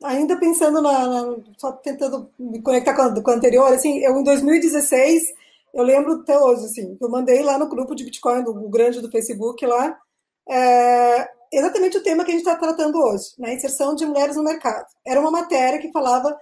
ainda 0.03 0.38
pensando 0.38 0.81
na, 0.81 1.07
na, 1.07 1.37
Só 1.59 1.72
tentando 1.72 2.31
me 2.38 2.62
conectar 2.62 2.94
com 2.94 3.03
a, 3.03 3.22
com 3.22 3.31
a 3.31 3.35
anterior, 3.35 3.72
assim, 3.72 3.98
eu 3.98 4.18
em 4.18 4.24
2016 4.24 5.22
eu 5.74 5.83
lembro 5.83 6.20
até 6.20 6.38
hoje, 6.38 6.64
assim, 6.66 6.96
eu 7.00 7.11
mandei 7.11 7.42
lá 7.42 7.59
no 7.59 7.68
grupo 7.68 7.96
de 7.96 8.05
Bitcoin, 8.05 8.44
do, 8.44 8.55
grande 8.68 9.00
do 9.00 9.11
Facebook 9.11 9.66
lá, 9.66 9.98
é, 10.48 11.29
exatamente 11.53 11.98
o 11.98 12.03
tema 12.03 12.24
que 12.24 12.31
a 12.31 12.35
gente 12.35 12.46
está 12.46 12.57
tratando 12.57 12.96
hoje, 12.96 13.31
né? 13.38 13.55
Inserção 13.55 13.94
de 13.94 14.07
mulheres 14.07 14.37
no 14.37 14.44
mercado. 14.44 14.87
Era 15.05 15.20
uma 15.20 15.33
matéria 15.33 15.81
que 15.81 15.90
falava, 15.90 16.38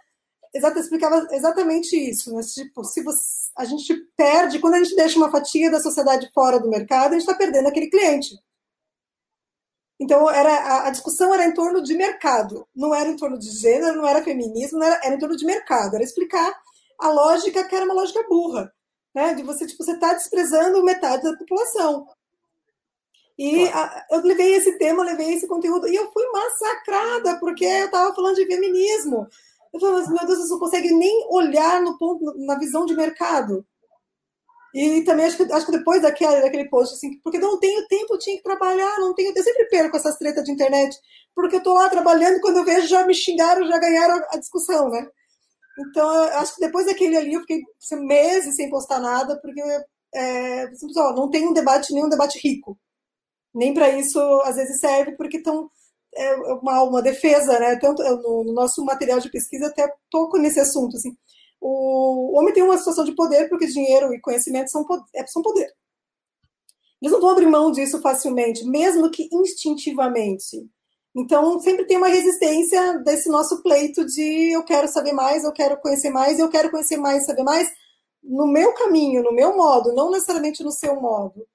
exata, 0.55 0.81
explicava 0.81 1.27
exatamente 1.33 1.97
isso, 1.97 2.35
né? 2.35 2.43
Tipo, 2.43 2.85
se 2.85 3.03
você, 3.03 3.51
a 3.57 3.65
gente 3.65 3.95
perde, 4.17 4.59
quando 4.59 4.75
a 4.75 4.83
gente 4.83 4.97
deixa 4.97 5.19
uma 5.19 5.31
fatia 5.31 5.71
da 5.71 5.81
sociedade 5.81 6.31
fora 6.35 6.61
do 6.61 6.69
mercado, 6.69 7.11
a 7.11 7.19
gente 7.19 7.23
está 7.23 7.35
perdendo 7.35 7.69
aquele 7.69 7.91
cliente. 7.91 8.39
Então, 10.01 10.29
era, 10.29 10.51
a, 10.51 10.87
a, 10.89 10.91
discussão 10.91 11.33
era 11.33 11.45
em 11.45 11.55
torno 11.55 11.83
de 11.83 11.95
mercado, 11.95 12.67
não 12.75 12.95
era 12.95 13.09
em 13.09 13.17
torno 13.17 13.39
de 13.39 13.51
gênero, 13.51 13.97
não 13.97 14.07
era 14.07 14.25
feminismo, 14.25 14.79
não 14.79 14.87
era, 14.87 15.01
era 15.05 15.15
em 15.15 15.19
torno 15.19 15.37
de 15.37 15.45
mercado, 15.45 15.95
era 15.95 16.05
explicar 16.05 16.53
a 16.99 17.09
lógica 17.11 17.65
que 17.65 17.75
era 17.75 17.85
uma 17.85 17.95
lógica 17.95 18.25
burra 18.29 18.73
né? 19.15 19.35
De 19.35 19.43
você, 19.43 19.67
tipo, 19.67 19.83
você 19.83 19.93
está 19.93 20.15
desprezando 20.15 20.83
metade 20.83 21.23
da 21.23 21.37
população. 21.37 22.07
E 23.39 23.67
a, 23.69 24.07
eu 24.11 24.21
levei 24.23 24.55
esse 24.55 24.79
tema, 24.79 25.05
levei 25.05 25.35
esse 25.35 25.47
conteúdo, 25.47 25.89
e 25.89 25.95
eu 25.95 26.11
fui 26.13 26.25
massacrada, 26.31 27.39
porque 27.39 27.65
eu 27.65 27.87
estava 27.87 28.15
falando 28.15 28.37
de 28.37 28.47
feminismo. 28.47 29.27
Eu 29.73 29.81
falei, 29.81 29.95
mas, 29.97 30.09
meu 30.09 30.27
Deus, 30.27 30.39
você 30.39 30.53
não 30.53 30.59
consegue 30.59 30.93
nem 30.93 31.27
olhar 31.31 31.81
no 31.81 31.97
ponto, 31.99 32.35
na 32.39 32.59
visão 32.59 32.85
de 32.85 32.95
mercado. 32.95 33.67
E 34.75 35.03
também 35.05 35.27
acho 35.27 35.37
que, 35.37 35.53
acho 35.53 35.67
que 35.67 35.73
depois 35.73 36.01
daquele, 36.01 36.41
daquele 36.41 36.69
post, 36.69 36.95
assim, 36.95 37.19
porque 37.23 37.39
não 37.39 37.59
tenho 37.61 37.87
tempo, 37.89 38.19
tinha 38.19 38.37
que 38.37 38.43
trabalhar, 38.43 38.99
não 39.01 39.15
tenho. 39.15 39.33
Eu 39.37 39.43
sempre 39.43 39.67
perco 39.67 39.97
essas 39.97 40.17
tretas 40.17 40.45
de 40.45 40.53
internet, 40.53 40.97
porque 41.35 41.57
eu 41.57 41.59
estou 41.59 41.75
lá 41.75 41.89
trabalhando 41.91 42.37
e 42.37 42.41
quando 42.41 42.59
eu 42.59 42.65
vejo 42.65 42.87
já 42.87 43.07
me 43.07 43.15
xingaram, 43.15 43.67
já 43.67 43.79
ganharam 43.79 44.23
a 44.31 44.39
discussão, 44.39 44.89
né? 44.89 45.07
Então, 45.79 46.09
acho 46.39 46.55
que 46.55 46.61
depois 46.61 46.87
daquele 46.87 47.17
ali, 47.17 47.35
eu 47.35 47.41
fiquei 47.41 47.63
meses 48.01 48.57
sem 48.57 48.71
postar 48.71 48.99
nada, 49.01 49.39
porque 49.41 49.61
é, 50.15 50.71
ó, 50.97 51.15
não 51.15 51.31
tem 51.31 51.47
um 51.49 51.53
debate, 51.53 51.93
nenhum 51.93 52.09
debate 52.09 52.39
rico. 52.39 52.79
Nem 53.55 53.75
para 53.75 53.91
isso, 53.91 54.19
às 54.45 54.57
vezes, 54.57 54.81
serve, 54.81 55.17
porque 55.17 55.39
estão 55.39 55.71
é 56.15 56.35
uma, 56.35 56.83
uma 56.83 57.03
defesa, 57.03 57.59
né? 57.59 57.77
Tanto 57.77 58.03
no, 58.03 58.45
no, 58.45 58.53
nosso 58.53 58.85
material 58.85 59.19
de 59.21 59.31
pesquisa 59.31 59.67
até 59.67 59.91
toco 60.11 60.39
nesse 60.39 60.61
assunto. 60.61 60.97
Assim. 60.97 61.17
O, 61.61 62.33
o 62.33 62.39
homem 62.39 62.53
tem 62.53 62.63
uma 62.63 62.79
situação 62.79 63.05
de 63.05 63.15
poder 63.15 63.49
porque 63.49 63.67
dinheiro 63.67 64.13
e 64.13 64.21
conhecimento 64.21 64.71
são, 64.71 64.85
é, 65.15 65.27
são 65.27 65.43
poder. 65.43 65.73
Eles 67.01 67.13
não 67.13 67.21
vão 67.21 67.31
abrir 67.31 67.47
mão 67.47 67.73
disso 67.73 68.01
facilmente, 68.01 68.65
mesmo 68.65 69.11
que 69.11 69.29
instintivamente. 69.33 70.69
Então, 71.15 71.59
sempre 71.61 71.85
tem 71.85 71.97
uma 71.97 72.09
resistência 72.09 72.99
desse 73.01 73.29
nosso 73.29 73.63
pleito 73.63 74.07
de 74.07 74.53
eu 74.55 74.65
quero 74.65 74.89
saber 74.89 75.13
mais, 75.13 75.45
eu 75.45 75.53
quero 75.53 75.79
conhecer 75.81 76.11
mais, 76.11 76.39
eu 76.39 76.49
quero 76.49 76.71
conhecer 76.71 76.97
mais, 76.97 77.27
saber 77.27 77.43
mais, 77.43 77.69
no 78.23 78.47
meu 78.47 78.73
caminho, 78.75 79.23
no 79.23 79.33
meu 79.33 79.55
modo, 79.57 79.93
não 79.93 80.11
necessariamente 80.11 80.63
no 80.63 80.71
seu 80.71 80.99
modo. 81.01 81.47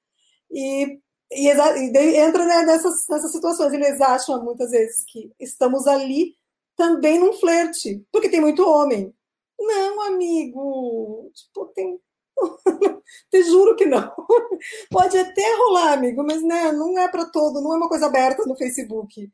E, 0.52 1.00
e, 1.31 1.47
e 1.47 2.17
entra 2.17 2.45
né, 2.45 2.63
nessas, 2.63 2.93
nessas 3.09 3.31
situações. 3.31 3.73
Eles 3.73 3.99
acham 4.01 4.43
muitas 4.43 4.71
vezes 4.71 5.03
que 5.07 5.31
estamos 5.39 5.87
ali 5.87 6.33
também 6.75 7.19
num 7.19 7.33
flerte, 7.33 8.05
porque 8.11 8.29
tem 8.29 8.41
muito 8.41 8.67
homem. 8.67 9.13
Não, 9.59 10.01
amigo, 10.03 11.31
tipo, 11.33 11.65
tem. 11.73 11.99
Te 13.31 13.43
juro 13.43 13.75
que 13.75 13.85
não. 13.85 14.13
Pode 14.91 15.17
até 15.17 15.55
rolar, 15.57 15.93
amigo, 15.93 16.23
mas 16.23 16.43
né, 16.43 16.71
não 16.71 16.97
é 16.99 17.07
para 17.07 17.25
todo, 17.25 17.61
não 17.61 17.73
é 17.73 17.77
uma 17.77 17.89
coisa 17.89 18.05
aberta 18.05 18.45
no 18.45 18.55
Facebook. 18.55 19.29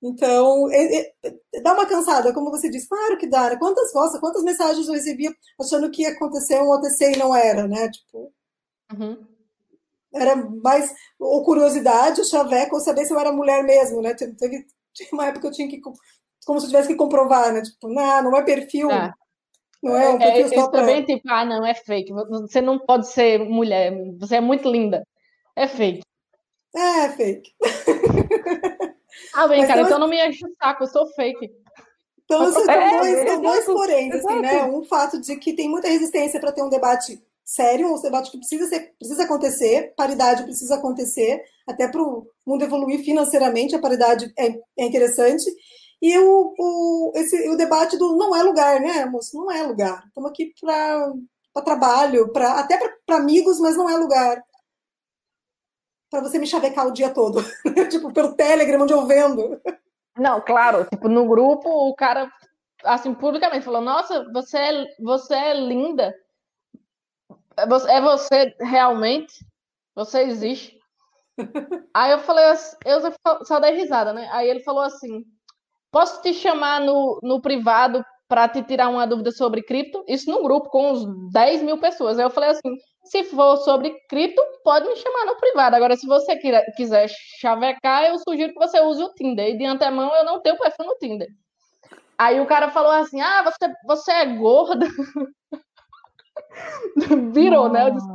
Então, 0.00 0.70
é, 0.70 1.12
é, 1.24 1.60
dá 1.62 1.72
uma 1.72 1.86
cansada, 1.86 2.32
como 2.32 2.50
você 2.50 2.68
disse, 2.68 2.88
claro 2.88 3.16
que 3.16 3.26
dá. 3.26 3.50
Né? 3.50 3.56
Quantas, 3.56 3.92
nossa, 3.94 4.20
quantas 4.20 4.44
mensagens 4.44 4.86
eu 4.86 4.92
recebia 4.92 5.34
achando 5.60 5.90
que 5.90 6.02
ia 6.02 6.10
acontecer 6.10 6.60
um 6.60 6.70
OTC 6.70 7.12
e 7.12 7.18
não 7.18 7.34
era, 7.34 7.66
né? 7.66 7.90
Tipo, 7.90 8.32
uhum. 8.92 9.33
Era 10.14 10.36
mais 10.36 10.94
ou 11.18 11.44
curiosidade, 11.44 12.20
o 12.20 12.24
chaveco, 12.24 12.76
ou 12.76 12.80
saber 12.80 13.04
se 13.04 13.12
eu 13.12 13.18
era 13.18 13.32
mulher 13.32 13.62
mesmo, 13.64 14.00
né? 14.00 14.14
Teve, 14.14 14.34
teve 14.36 15.10
uma 15.12 15.26
época 15.26 15.40
que 15.40 15.46
eu 15.48 15.52
tinha 15.52 15.68
que, 15.68 15.80
como 16.46 16.60
se 16.60 16.66
eu 16.66 16.70
tivesse 16.70 16.88
que 16.88 16.94
comprovar, 16.94 17.52
né? 17.52 17.62
Tipo, 17.62 17.88
não, 17.88 18.22
não 18.22 18.36
é 18.36 18.42
perfil. 18.42 18.90
Ah. 18.90 19.12
Não 19.82 19.96
é 19.96 20.08
um 20.08 20.16
é, 20.16 20.18
perfil 20.18 20.46
é, 20.46 20.62
só 20.62 20.68
pra... 20.68 20.80
também, 20.80 21.04
tipo, 21.04 21.22
ah, 21.28 21.44
não, 21.44 21.66
é 21.66 21.74
fake. 21.74 22.12
Você 22.12 22.60
não 22.62 22.78
pode 22.78 23.10
ser 23.10 23.38
mulher, 23.40 23.92
você 24.18 24.36
é 24.36 24.40
muito 24.40 24.70
linda. 24.70 25.06
É 25.54 25.68
fake. 25.68 26.02
É, 26.74 27.08
fake. 27.10 27.52
Ah, 29.32 29.48
bem, 29.48 29.66
cara, 29.66 29.82
então 29.82 29.98
não 29.98 30.08
me 30.08 30.20
enche 30.26 30.44
o 30.44 30.54
saco, 30.56 30.84
eu 30.84 30.88
sou 30.88 31.06
fake. 31.14 31.50
Então, 32.24 32.44
você 32.46 32.70
é, 32.70 32.98
dois, 32.98 33.14
é, 33.14 33.36
dois 33.36 33.64
porém, 33.64 34.12
assim, 34.12 34.40
né? 34.40 34.64
Um 34.64 34.82
fato 34.84 35.20
de 35.20 35.36
que 35.36 35.52
tem 35.52 35.68
muita 35.68 35.88
resistência 35.88 36.40
para 36.40 36.52
ter 36.52 36.62
um 36.62 36.68
debate 36.68 37.22
sério, 37.44 37.94
um 37.94 38.00
debate 38.00 38.30
que 38.30 38.38
precisa, 38.38 38.66
ser, 38.66 38.94
precisa 38.98 39.24
acontecer, 39.24 39.94
paridade 39.96 40.44
precisa 40.44 40.76
acontecer, 40.76 41.42
até 41.68 41.86
para 41.86 42.02
o 42.02 42.26
mundo 42.46 42.64
evoluir 42.64 43.04
financeiramente, 43.04 43.76
a 43.76 43.80
paridade 43.80 44.32
é, 44.38 44.48
é 44.78 44.86
interessante. 44.86 45.44
E 46.00 46.18
o, 46.18 46.54
o, 46.58 47.12
esse, 47.14 47.48
o 47.48 47.56
debate 47.56 47.96
do 47.96 48.16
não 48.16 48.34
é 48.34 48.42
lugar, 48.42 48.80
né, 48.80 49.04
moço? 49.06 49.36
Não 49.36 49.50
é 49.50 49.62
lugar. 49.62 50.04
Estamos 50.06 50.30
aqui 50.30 50.52
para 50.60 51.62
trabalho, 51.62 52.32
pra, 52.32 52.58
até 52.58 52.78
para 53.06 53.16
amigos, 53.16 53.58
mas 53.60 53.76
não 53.76 53.88
é 53.88 53.96
lugar. 53.96 54.42
Para 56.10 56.20
você 56.20 56.38
me 56.38 56.46
chavecar 56.46 56.86
o 56.86 56.92
dia 56.92 57.10
todo. 57.10 57.42
tipo, 57.90 58.12
pelo 58.12 58.34
Telegram, 58.34 58.82
onde 58.82 58.92
eu 58.92 59.06
vendo. 59.06 59.60
Não, 60.16 60.40
claro. 60.40 60.84
Tipo, 60.84 61.08
no 61.08 61.26
grupo, 61.26 61.68
o 61.68 61.94
cara, 61.94 62.30
assim, 62.84 63.14
publicamente 63.14 63.64
falou: 63.64 63.80
Nossa, 63.80 64.30
você 64.32 64.58
é, 64.58 64.86
você 65.00 65.34
é 65.34 65.54
linda. 65.54 66.14
É 67.56 67.66
você, 67.66 67.90
é 67.90 68.00
você 68.00 68.54
realmente? 68.60 69.34
Você 69.94 70.22
existe? 70.22 70.78
Aí 71.94 72.12
eu 72.12 72.18
falei, 72.20 72.44
eu 72.84 73.44
só 73.44 73.60
dei 73.60 73.72
risada, 73.72 74.12
né? 74.12 74.28
Aí 74.32 74.48
ele 74.48 74.60
falou 74.60 74.82
assim: 74.82 75.24
Posso 75.94 76.20
te 76.22 76.34
chamar 76.34 76.80
no, 76.80 77.20
no 77.22 77.40
privado 77.40 78.04
para 78.28 78.48
te 78.48 78.60
tirar 78.64 78.88
uma 78.88 79.06
dúvida 79.06 79.30
sobre 79.30 79.62
cripto? 79.62 80.04
Isso 80.08 80.28
num 80.28 80.42
grupo 80.42 80.68
com 80.68 80.90
uns 80.90 81.30
10 81.30 81.62
mil 81.62 81.78
pessoas. 81.78 82.18
Aí 82.18 82.24
eu 82.24 82.30
falei 82.30 82.50
assim: 82.50 82.76
se 83.04 83.22
for 83.22 83.58
sobre 83.58 83.94
cripto, 84.08 84.42
pode 84.64 84.88
me 84.88 84.96
chamar 84.96 85.26
no 85.26 85.36
privado. 85.36 85.76
Agora, 85.76 85.96
se 85.96 86.04
você 86.04 86.36
quiser 86.76 87.08
chavecar, 87.40 88.06
eu 88.06 88.18
sugiro 88.18 88.52
que 88.52 88.58
você 88.58 88.80
use 88.80 89.04
o 89.04 89.14
Tinder. 89.14 89.50
E 89.50 89.56
de 89.56 89.64
antemão, 89.64 90.12
eu 90.16 90.24
não 90.24 90.40
tenho 90.40 90.58
perfil 90.58 90.84
no 90.84 90.96
Tinder. 90.96 91.28
Aí 92.18 92.40
o 92.40 92.46
cara 92.46 92.72
falou 92.72 92.90
assim: 92.90 93.20
ah, 93.20 93.44
você, 93.44 93.72
você 93.86 94.10
é 94.10 94.26
gorda. 94.26 94.86
Virou, 97.32 97.68
né? 97.68 97.88
Eu 97.88 97.90
disse, 97.92 98.08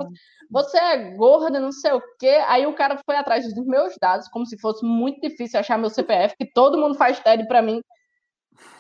você 0.50 0.78
é 0.78 1.12
gorda, 1.16 1.60
não 1.60 1.72
sei 1.72 1.92
o 1.92 2.02
quê. 2.18 2.42
Aí 2.48 2.66
o 2.66 2.74
cara 2.74 3.00
foi 3.06 3.16
atrás 3.16 3.54
dos 3.54 3.66
meus 3.66 3.96
dados, 4.02 4.28
como 4.30 4.46
se 4.46 4.60
fosse 4.60 4.86
muito 4.86 5.22
difícil 5.22 5.60
achar 5.60 5.78
meu 5.78 5.90
CPF, 5.90 6.36
que 6.38 6.52
todo 6.52 6.78
mundo 6.78 6.96
faz 6.96 7.20
TED 7.20 7.48
para 7.48 7.62
mim. 7.62 7.82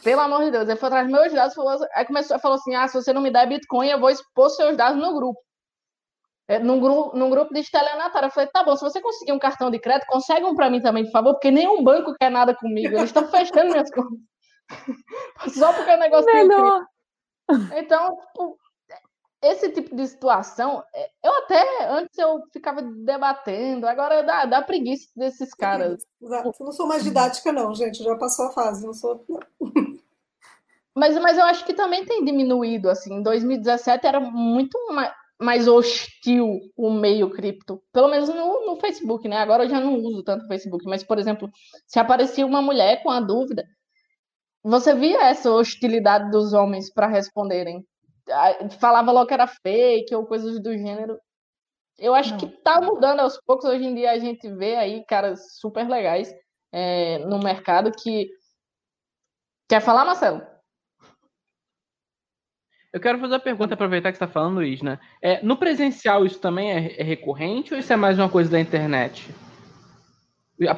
Pelo 0.03 0.21
amor 0.21 0.43
de 0.43 0.51
Deus. 0.51 0.67
Ele 0.67 0.77
foi 0.77 0.87
atrás 0.87 1.07
dos 1.07 1.19
meus 1.19 1.33
dados, 1.33 1.55
falou, 1.55 1.77
aí 1.93 2.05
começou, 2.05 2.39
falou 2.39 2.55
assim: 2.55 2.75
ah, 2.75 2.87
se 2.87 2.95
você 2.95 3.13
não 3.13 3.21
me 3.21 3.31
der 3.31 3.47
Bitcoin, 3.47 3.87
eu 3.87 3.99
vou 3.99 4.09
expor 4.09 4.49
seus 4.49 4.75
dados 4.75 5.01
no 5.01 5.13
grupo. 5.13 5.39
É, 6.47 6.57
num, 6.57 6.79
grupo, 6.79 7.15
num 7.15 7.29
grupo 7.29 7.53
de 7.53 7.59
estelionatário. 7.59 8.27
Eu 8.27 8.31
falei, 8.31 8.49
tá 8.49 8.63
bom, 8.63 8.75
se 8.75 8.83
você 8.83 8.99
conseguir 8.99 9.31
um 9.31 9.39
cartão 9.39 9.69
de 9.69 9.77
crédito, 9.77 10.07
consegue 10.07 10.45
um 10.45 10.55
para 10.55 10.69
mim 10.69 10.81
também, 10.81 11.05
por 11.05 11.11
favor, 11.11 11.33
porque 11.33 11.51
nenhum 11.51 11.83
banco 11.83 12.15
quer 12.19 12.31
nada 12.31 12.55
comigo. 12.55 12.95
Eles 12.95 13.09
estão 13.11 13.27
fechando 13.27 13.69
minhas 13.69 13.91
contas. 13.91 14.17
Só 15.53 15.71
porque 15.73 15.91
o 15.91 15.97
negócio 15.97 16.33
Melhor. 16.33 16.85
Então, 17.75 18.15
tipo, 18.15 18.58
esse 19.41 19.69
tipo 19.71 19.95
de 19.95 20.05
situação, 20.07 20.83
é, 20.93 21.09
eu 21.23 21.33
até 21.37 21.87
antes 21.89 22.17
eu 22.17 22.41
ficava 22.51 22.81
debatendo, 22.81 23.87
agora 23.87 24.21
dá, 24.21 24.45
dá 24.45 24.61
preguiça 24.61 25.07
desses 25.15 25.53
caras. 25.53 26.05
Exato. 26.21 26.51
Eu 26.59 26.65
não 26.65 26.71
sou 26.73 26.87
mais 26.87 27.03
didática, 27.03 27.51
não, 27.51 27.73
gente, 27.73 28.03
já 28.03 28.15
passou 28.17 28.47
a 28.47 28.51
fase, 28.51 28.85
não 28.85 28.93
sou. 28.93 29.25
Mas, 30.95 31.17
mas 31.19 31.37
eu 31.37 31.45
acho 31.45 31.65
que 31.65 31.73
também 31.73 32.03
tem 32.03 32.25
diminuído, 32.25 32.89
assim, 32.89 33.13
em 33.13 33.23
2017 33.23 34.05
era 34.05 34.19
muito 34.19 34.77
mais, 34.91 35.13
mais 35.39 35.67
hostil 35.67 36.59
o 36.75 36.91
meio 36.91 37.29
cripto, 37.29 37.81
pelo 37.93 38.09
menos 38.09 38.27
no, 38.27 38.65
no 38.65 38.75
Facebook, 38.75 39.25
né? 39.25 39.37
Agora 39.37 39.63
eu 39.63 39.69
já 39.69 39.79
não 39.79 39.95
uso 39.95 40.23
tanto 40.23 40.43
o 40.43 40.47
Facebook, 40.47 40.83
mas, 40.85 41.01
por 41.01 41.17
exemplo, 41.17 41.49
se 41.87 41.99
aparecia 41.99 42.45
uma 42.45 42.61
mulher 42.61 43.01
com 43.01 43.09
a 43.09 43.21
dúvida, 43.21 43.65
você 44.61 44.93
via 44.93 45.29
essa 45.29 45.49
hostilidade 45.49 46.29
dos 46.31 46.51
homens 46.51 46.91
para 46.91 47.07
responderem 47.07 47.85
falava 48.79 49.11
logo 49.11 49.27
que 49.27 49.33
era 49.33 49.47
fake 49.47 50.13
ou 50.15 50.25
coisas 50.25 50.61
do 50.61 50.71
gênero. 50.71 51.19
Eu 51.97 52.15
acho 52.15 52.31
não. 52.31 52.37
que 52.37 52.47
tá 52.47 52.79
mudando 52.81 53.19
aos 53.19 53.37
poucos. 53.45 53.65
Hoje 53.65 53.85
em 53.85 53.95
dia 53.95 54.11
a 54.11 54.19
gente 54.19 54.49
vê 54.49 54.75
aí 54.75 55.03
caras 55.05 55.57
super 55.59 55.87
legais 55.87 56.33
é, 56.71 57.19
no 57.19 57.39
mercado 57.39 57.91
que. 57.91 58.29
Quer 59.67 59.81
falar, 59.81 60.05
Marcelo? 60.05 60.41
Eu 62.91 62.99
quero 62.99 63.19
fazer 63.19 63.33
uma 63.33 63.39
pergunta, 63.39 63.75
aproveitar 63.75 64.11
que 64.11 64.17
você 64.17 64.23
está 64.23 64.33
falando, 64.33 64.55
Luiz, 64.55 64.81
né? 64.81 64.99
É, 65.21 65.43
no 65.43 65.57
presencial 65.57 66.25
isso 66.25 66.39
também 66.39 66.71
é, 66.71 66.99
é, 66.99 67.03
recorrente 67.03 67.73
ou 67.73 67.79
isso 67.79 67.93
é 67.93 67.95
mais 67.95 68.17
uma 68.17 68.29
coisa 68.29 68.49
da 68.49 68.59
internet? 68.59 69.29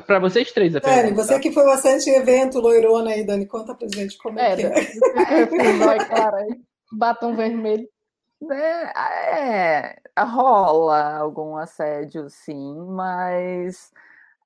Para 0.05 0.19
vocês 0.19 0.51
três, 0.51 0.75
a 0.75 0.79
Dani, 0.79 1.13
você 1.13 1.39
que 1.39 1.51
foi 1.51 1.63
bastante 1.63 2.09
evento 2.09 2.59
loirona 2.59 3.11
aí, 3.11 3.25
Dani, 3.25 3.47
conta 3.47 3.73
pra 3.73 3.87
gente 3.87 4.15
como 4.17 4.39
é, 4.39 4.51
é 4.51 4.55
que 4.55 4.63
é. 4.63 4.69
é 5.41 6.05
claro, 6.05 6.37
batom 6.91 7.35
vermelho. 7.35 7.87
É, 8.51 9.91
é, 9.91 10.01
rola 10.19 11.17
algum 11.17 11.55
assédio, 11.55 12.27
sim, 12.29 12.75
mas 12.87 13.91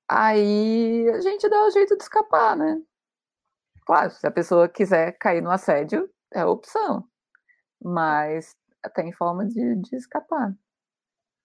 aí 0.08 1.10
a 1.10 1.21
gente 1.21 1.47
dá 1.47 1.65
o 1.65 1.71
jeito 1.71 1.95
de 1.95 2.03
escapar, 2.03 2.58
né? 2.58 2.81
Claro, 3.86 4.10
se 4.12 4.25
a 4.27 4.31
pessoa 4.31 4.67
quiser 4.67 5.13
cair 5.17 5.41
no 5.41 5.51
assédio, 5.51 6.10
é 6.34 6.43
opção, 6.43 7.08
mas 7.81 8.55
tem 8.93 9.13
forma 9.13 9.45
de, 9.45 9.75
de 9.75 9.95
escapar. 9.95 10.53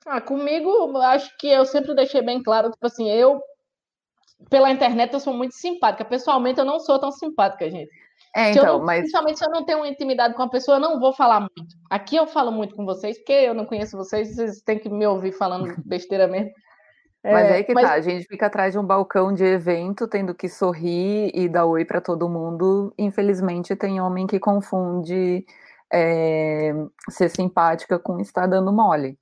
Ah, 0.06 0.20
comigo, 0.20 0.96
acho 0.98 1.36
que 1.36 1.46
eu 1.46 1.64
sempre 1.64 1.94
deixei 1.94 2.22
bem 2.22 2.42
claro, 2.42 2.70
tipo 2.70 2.86
assim, 2.86 3.08
eu, 3.10 3.40
pela 4.48 4.70
internet, 4.70 5.12
eu 5.12 5.20
sou 5.20 5.34
muito 5.34 5.54
simpática. 5.54 6.04
Pessoalmente, 6.04 6.58
eu 6.58 6.64
não 6.64 6.80
sou 6.80 6.98
tão 6.98 7.12
simpática, 7.12 7.70
gente. 7.70 7.90
É, 8.34 8.52
então, 8.52 8.78
não, 8.78 8.84
mas... 8.84 9.00
Principalmente 9.00 9.38
se 9.38 9.44
eu 9.44 9.50
não 9.50 9.64
tenho 9.64 9.78
uma 9.78 9.88
intimidade 9.88 10.34
com 10.34 10.42
a 10.42 10.48
pessoa, 10.48 10.76
eu 10.76 10.80
não 10.80 11.00
vou 11.00 11.12
falar 11.12 11.40
muito. 11.40 11.74
Aqui 11.88 12.16
eu 12.16 12.26
falo 12.26 12.52
muito 12.52 12.74
com 12.74 12.84
vocês, 12.84 13.18
porque 13.18 13.32
eu 13.32 13.54
não 13.54 13.66
conheço 13.66 13.96
vocês, 13.96 14.34
vocês 14.34 14.60
têm 14.62 14.78
que 14.78 14.88
me 14.88 15.06
ouvir 15.06 15.32
falando 15.32 15.74
besteira 15.84 16.28
mesmo. 16.28 16.52
Mas 17.22 17.50
é, 17.50 17.52
aí 17.56 17.64
que 17.64 17.74
mas... 17.74 17.86
tá, 17.86 17.94
a 17.94 18.00
gente 18.00 18.26
fica 18.26 18.46
atrás 18.46 18.72
de 18.72 18.78
um 18.78 18.84
balcão 18.84 19.32
de 19.32 19.44
evento, 19.44 20.08
tendo 20.08 20.34
que 20.34 20.48
sorrir 20.48 21.30
e 21.34 21.48
dar 21.48 21.66
oi 21.66 21.84
para 21.84 22.00
todo 22.00 22.28
mundo. 22.28 22.94
Infelizmente, 22.96 23.76
tem 23.76 24.00
homem 24.00 24.26
que 24.26 24.38
confunde 24.38 25.44
é, 25.92 26.72
ser 27.10 27.28
simpática 27.28 27.98
com 27.98 28.18
estar 28.20 28.46
dando 28.46 28.72
mole. 28.72 29.18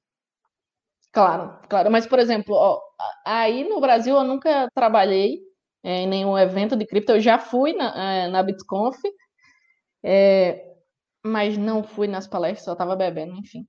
Claro, 1.12 1.58
claro. 1.68 1.90
Mas, 1.90 2.06
por 2.06 2.18
exemplo, 2.18 2.54
ó, 2.54 2.80
aí 3.24 3.68
no 3.68 3.80
Brasil 3.80 4.14
eu 4.14 4.22
nunca 4.22 4.68
trabalhei 4.74 5.40
é, 5.82 6.02
em 6.02 6.06
nenhum 6.06 6.36
evento 6.36 6.76
de 6.76 6.86
cripto. 6.86 7.12
Eu 7.12 7.20
já 7.20 7.38
fui 7.38 7.72
na, 7.72 8.12
é, 8.12 8.28
na 8.28 8.42
BitConf, 8.42 8.96
é, 10.02 10.64
mas 11.24 11.56
não 11.56 11.82
fui 11.82 12.06
nas 12.06 12.26
palestras, 12.26 12.64
só 12.64 12.72
estava 12.72 12.96
bebendo, 12.96 13.34
enfim. 13.36 13.66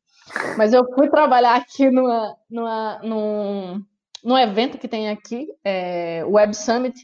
Mas 0.57 0.73
eu 0.73 0.85
fui 0.93 1.09
trabalhar 1.09 1.55
aqui 1.55 1.89
numa, 1.89 2.35
numa, 2.49 2.99
num, 2.99 3.83
num 4.23 4.37
evento 4.37 4.77
que 4.77 4.87
tem 4.87 5.09
aqui, 5.09 5.47
é, 5.63 6.23
Web 6.25 6.55
Summit, 6.55 6.95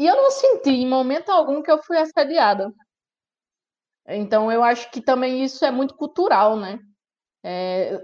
e 0.00 0.06
eu 0.06 0.14
não 0.14 0.30
senti 0.30 0.70
em 0.70 0.88
momento 0.88 1.30
algum 1.30 1.62
que 1.62 1.70
eu 1.70 1.82
fui 1.82 1.98
assediada. 1.98 2.72
Então 4.06 4.50
eu 4.50 4.62
acho 4.62 4.90
que 4.90 5.00
também 5.00 5.44
isso 5.44 5.64
é 5.64 5.70
muito 5.70 5.94
cultural, 5.94 6.56
né? 6.56 6.78
É, 7.44 8.00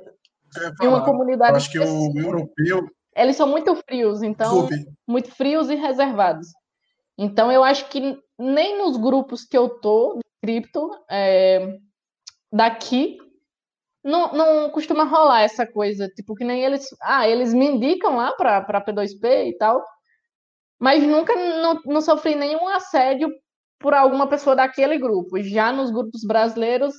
uma 0.82 1.04
comunidade. 1.04 1.52
Eu 1.52 1.56
acho 1.56 1.70
que 1.70 1.78
o 1.78 2.18
europeu 2.18 2.86
eles 3.16 3.36
são 3.36 3.48
muito 3.48 3.74
frios, 3.88 4.22
então 4.22 4.68
muito 5.06 5.30
frios 5.30 5.70
e 5.70 5.74
reservados. 5.74 6.48
Então 7.16 7.50
eu 7.50 7.62
acho 7.62 7.88
que 7.88 8.18
nem 8.38 8.78
nos 8.78 8.96
grupos 8.96 9.44
que 9.44 9.56
eu 9.56 9.68
tô 9.68 10.16
de 10.16 10.22
cripto 10.42 10.90
é, 11.10 11.78
daqui 12.52 13.18
não, 14.02 14.32
não 14.32 14.70
costuma 14.70 15.04
rolar 15.04 15.42
essa 15.42 15.66
coisa, 15.66 16.08
tipo 16.08 16.34
que 16.34 16.44
nem 16.44 16.62
eles, 16.62 16.86
ah, 17.00 17.26
eles 17.26 17.54
me 17.54 17.66
indicam 17.66 18.16
lá 18.16 18.32
para 18.32 18.84
P2P 18.84 19.48
e 19.48 19.56
tal, 19.56 19.82
mas 20.78 21.02
nunca 21.02 21.34
não, 21.34 21.80
não 21.86 22.00
sofri 22.02 22.34
nenhum 22.34 22.68
assédio 22.68 23.30
por 23.78 23.94
alguma 23.94 24.26
pessoa 24.28 24.54
daquele 24.54 24.98
grupo. 24.98 25.40
Já 25.42 25.72
nos 25.72 25.90
grupos 25.90 26.22
brasileiros, 26.24 26.94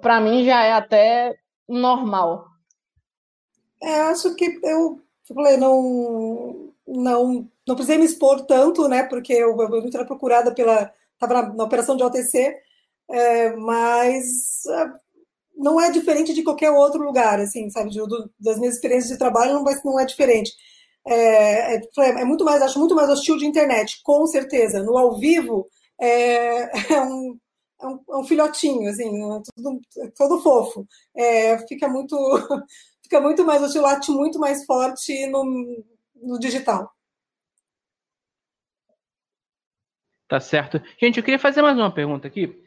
para 0.00 0.20
mim 0.20 0.44
já 0.44 0.64
é 0.64 0.72
até 0.72 1.36
normal. 1.68 2.46
É, 3.82 4.00
acho 4.02 4.34
que 4.34 4.58
eu 4.62 5.00
falei, 5.34 5.56
não, 5.56 6.72
não, 6.86 7.48
não 7.66 7.74
precisei 7.74 7.98
me 7.98 8.04
expor 8.04 8.46
tanto, 8.46 8.88
né? 8.88 9.02
Porque 9.04 9.32
eu, 9.32 9.56
eu 9.56 9.90
era 9.92 10.04
procurada 10.04 10.54
pela. 10.54 10.92
Estava 11.14 11.42
na, 11.42 11.54
na, 11.54 11.64
operação 11.64 11.96
de 11.96 12.02
OTC, 12.02 12.54
é, 13.10 13.56
mas 13.56 14.66
é, 14.66 14.92
não 15.56 15.80
é 15.80 15.90
diferente 15.90 16.34
de 16.34 16.42
qualquer 16.42 16.70
outro 16.70 17.02
lugar, 17.02 17.40
assim, 17.40 17.70
sabe? 17.70 17.90
De, 17.90 17.98
do, 17.98 18.30
das 18.38 18.58
minhas 18.58 18.74
experiências 18.74 19.10
de 19.10 19.18
trabalho 19.18 19.54
não, 19.54 19.64
não 19.84 20.00
é 20.00 20.04
diferente. 20.04 20.52
É, 21.06 21.76
é, 21.76 21.80
é, 21.98 22.24
muito 22.24 22.44
mais, 22.44 22.60
acho 22.62 22.78
muito 22.78 22.94
mais 22.94 23.08
hostil 23.08 23.36
de 23.36 23.46
internet, 23.46 24.00
com 24.02 24.26
certeza. 24.26 24.82
No 24.82 24.98
ao 24.98 25.18
vivo 25.18 25.68
é, 26.00 26.62
é 26.94 27.00
um, 27.02 27.38
é 27.80 27.86
um, 27.86 28.00
é 28.10 28.16
um, 28.18 28.24
filhotinho, 28.24 28.88
assim, 28.90 29.10
tudo, 29.54 29.80
todo 30.16 30.42
fofo. 30.42 30.86
Fica 31.68 31.88
muito 31.88 32.16
fica 33.06 33.20
muito 33.20 33.44
mais, 33.44 33.62
oscilate 33.62 34.10
muito 34.10 34.38
mais 34.38 34.64
forte 34.64 35.26
no, 35.28 35.84
no 36.14 36.38
digital. 36.38 36.90
Tá 40.28 40.40
certo. 40.40 40.82
Gente, 41.00 41.18
eu 41.18 41.22
queria 41.22 41.38
fazer 41.38 41.62
mais 41.62 41.78
uma 41.78 41.92
pergunta 41.92 42.26
aqui. 42.26 42.60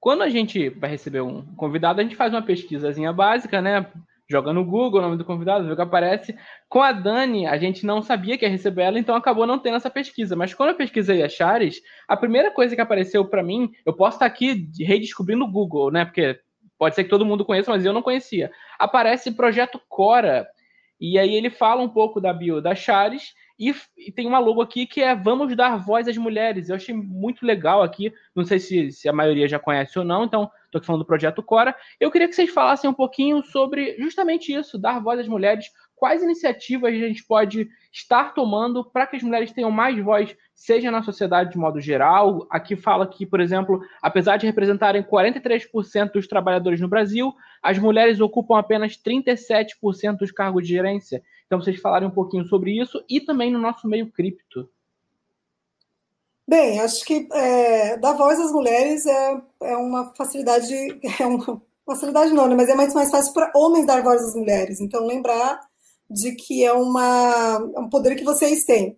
Quando 0.00 0.22
a 0.22 0.30
gente 0.30 0.70
vai 0.70 0.90
receber 0.90 1.20
um 1.20 1.54
convidado, 1.54 2.00
a 2.00 2.02
gente 2.02 2.16
faz 2.16 2.32
uma 2.32 2.42
pesquisazinha 2.42 3.12
básica, 3.12 3.60
né? 3.60 3.86
Joga 4.30 4.50
no 4.52 4.64
Google 4.64 5.00
o 5.00 5.02
nome 5.02 5.18
do 5.18 5.26
convidado, 5.26 5.66
vê 5.66 5.72
o 5.72 5.76
que 5.76 5.82
aparece. 5.82 6.34
Com 6.70 6.80
a 6.80 6.90
Dani, 6.90 7.46
a 7.46 7.58
gente 7.58 7.84
não 7.84 8.00
sabia 8.00 8.38
que 8.38 8.46
ia 8.46 8.50
receber 8.50 8.82
ela, 8.82 8.98
então 8.98 9.14
acabou 9.14 9.46
não 9.46 9.58
tendo 9.58 9.76
essa 9.76 9.90
pesquisa. 9.90 10.34
Mas 10.34 10.54
quando 10.54 10.70
eu 10.70 10.76
pesquisei 10.76 11.22
a 11.22 11.28
Chares, 11.28 11.82
a 12.08 12.16
primeira 12.16 12.50
coisa 12.50 12.74
que 12.74 12.80
apareceu 12.80 13.26
para 13.26 13.42
mim, 13.42 13.70
eu 13.84 13.92
posso 13.92 14.16
estar 14.16 14.26
aqui 14.26 14.70
redescobrindo 14.80 15.44
o 15.44 15.50
Google, 15.50 15.90
né? 15.90 16.06
Porque 16.06 16.40
pode 16.82 16.96
ser 16.96 17.04
que 17.04 17.10
todo 17.10 17.24
mundo 17.24 17.44
conheça, 17.44 17.70
mas 17.70 17.84
eu 17.84 17.92
não 17.92 18.02
conhecia. 18.02 18.50
Aparece 18.76 19.30
Projeto 19.30 19.80
Cora. 19.88 20.48
E 21.00 21.16
aí 21.16 21.32
ele 21.32 21.48
fala 21.48 21.80
um 21.80 21.88
pouco 21.88 22.20
da 22.20 22.32
bio 22.32 22.60
da 22.60 22.74
Chares 22.74 23.34
e, 23.56 23.72
e, 23.96 24.10
tem 24.10 24.26
uma 24.26 24.40
logo 24.40 24.60
aqui 24.60 24.84
que 24.84 25.00
é 25.00 25.14
Vamos 25.14 25.54
Dar 25.54 25.76
Voz 25.76 26.08
às 26.08 26.16
Mulheres. 26.16 26.68
Eu 26.68 26.74
achei 26.74 26.92
muito 26.92 27.46
legal 27.46 27.84
aqui. 27.84 28.12
Não 28.34 28.44
sei 28.44 28.58
se, 28.58 28.90
se 28.90 29.08
a 29.08 29.12
maioria 29.12 29.46
já 29.46 29.60
conhece 29.60 29.96
ou 29.96 30.04
não, 30.04 30.24
então 30.24 30.50
estou 30.64 30.82
falando 30.82 31.02
do 31.02 31.06
Projeto 31.06 31.40
Cora. 31.40 31.72
Eu 32.00 32.10
queria 32.10 32.26
que 32.26 32.34
vocês 32.34 32.50
falassem 32.50 32.90
um 32.90 32.94
pouquinho 32.94 33.44
sobre 33.44 33.96
justamente 34.00 34.52
isso, 34.52 34.76
dar 34.76 35.00
voz 35.00 35.20
às 35.20 35.28
mulheres. 35.28 35.66
Quais 36.02 36.20
iniciativas 36.20 36.92
a 36.92 36.96
gente 36.96 37.24
pode 37.24 37.70
estar 37.92 38.34
tomando 38.34 38.84
para 38.84 39.06
que 39.06 39.14
as 39.14 39.22
mulheres 39.22 39.52
tenham 39.52 39.70
mais 39.70 39.96
voz, 40.04 40.36
seja 40.52 40.90
na 40.90 41.00
sociedade 41.00 41.52
de 41.52 41.58
modo 41.58 41.80
geral? 41.80 42.44
Aqui 42.50 42.74
fala 42.74 43.06
que, 43.06 43.24
por 43.24 43.38
exemplo, 43.38 43.80
apesar 44.02 44.36
de 44.36 44.44
representarem 44.44 45.04
43% 45.04 46.10
dos 46.10 46.26
trabalhadores 46.26 46.80
no 46.80 46.88
Brasil, 46.88 47.32
as 47.62 47.78
mulheres 47.78 48.18
ocupam 48.18 48.58
apenas 48.58 48.96
37% 48.96 50.16
dos 50.18 50.32
cargos 50.32 50.64
de 50.64 50.70
gerência. 50.70 51.22
Então, 51.46 51.60
vocês 51.60 51.80
falarem 51.80 52.08
um 52.08 52.10
pouquinho 52.10 52.44
sobre 52.46 52.76
isso 52.76 53.00
e 53.08 53.20
também 53.20 53.52
no 53.52 53.60
nosso 53.60 53.86
meio 53.86 54.10
cripto. 54.10 54.68
Bem, 56.48 56.80
acho 56.80 57.04
que 57.04 57.28
é, 57.32 57.96
dar 57.98 58.14
voz 58.14 58.40
às 58.40 58.50
mulheres 58.50 59.06
é, 59.06 59.40
é 59.62 59.76
uma 59.76 60.12
facilidade, 60.16 60.74
é 61.20 61.24
uma 61.24 61.62
facilidade 61.86 62.32
não, 62.32 62.48
né? 62.48 62.56
mas 62.56 62.68
é 62.68 62.74
muito 62.74 62.92
mais 62.92 63.08
fácil 63.08 63.32
para 63.32 63.52
homens 63.54 63.86
dar 63.86 64.02
voz 64.02 64.20
às 64.20 64.34
mulheres. 64.34 64.80
Então, 64.80 65.06
lembrar 65.06 65.60
de 66.12 66.32
que 66.34 66.64
é, 66.64 66.72
uma, 66.72 67.70
é 67.74 67.80
um 67.80 67.88
poder 67.88 68.16
que 68.16 68.24
vocês 68.24 68.64
têm. 68.64 68.96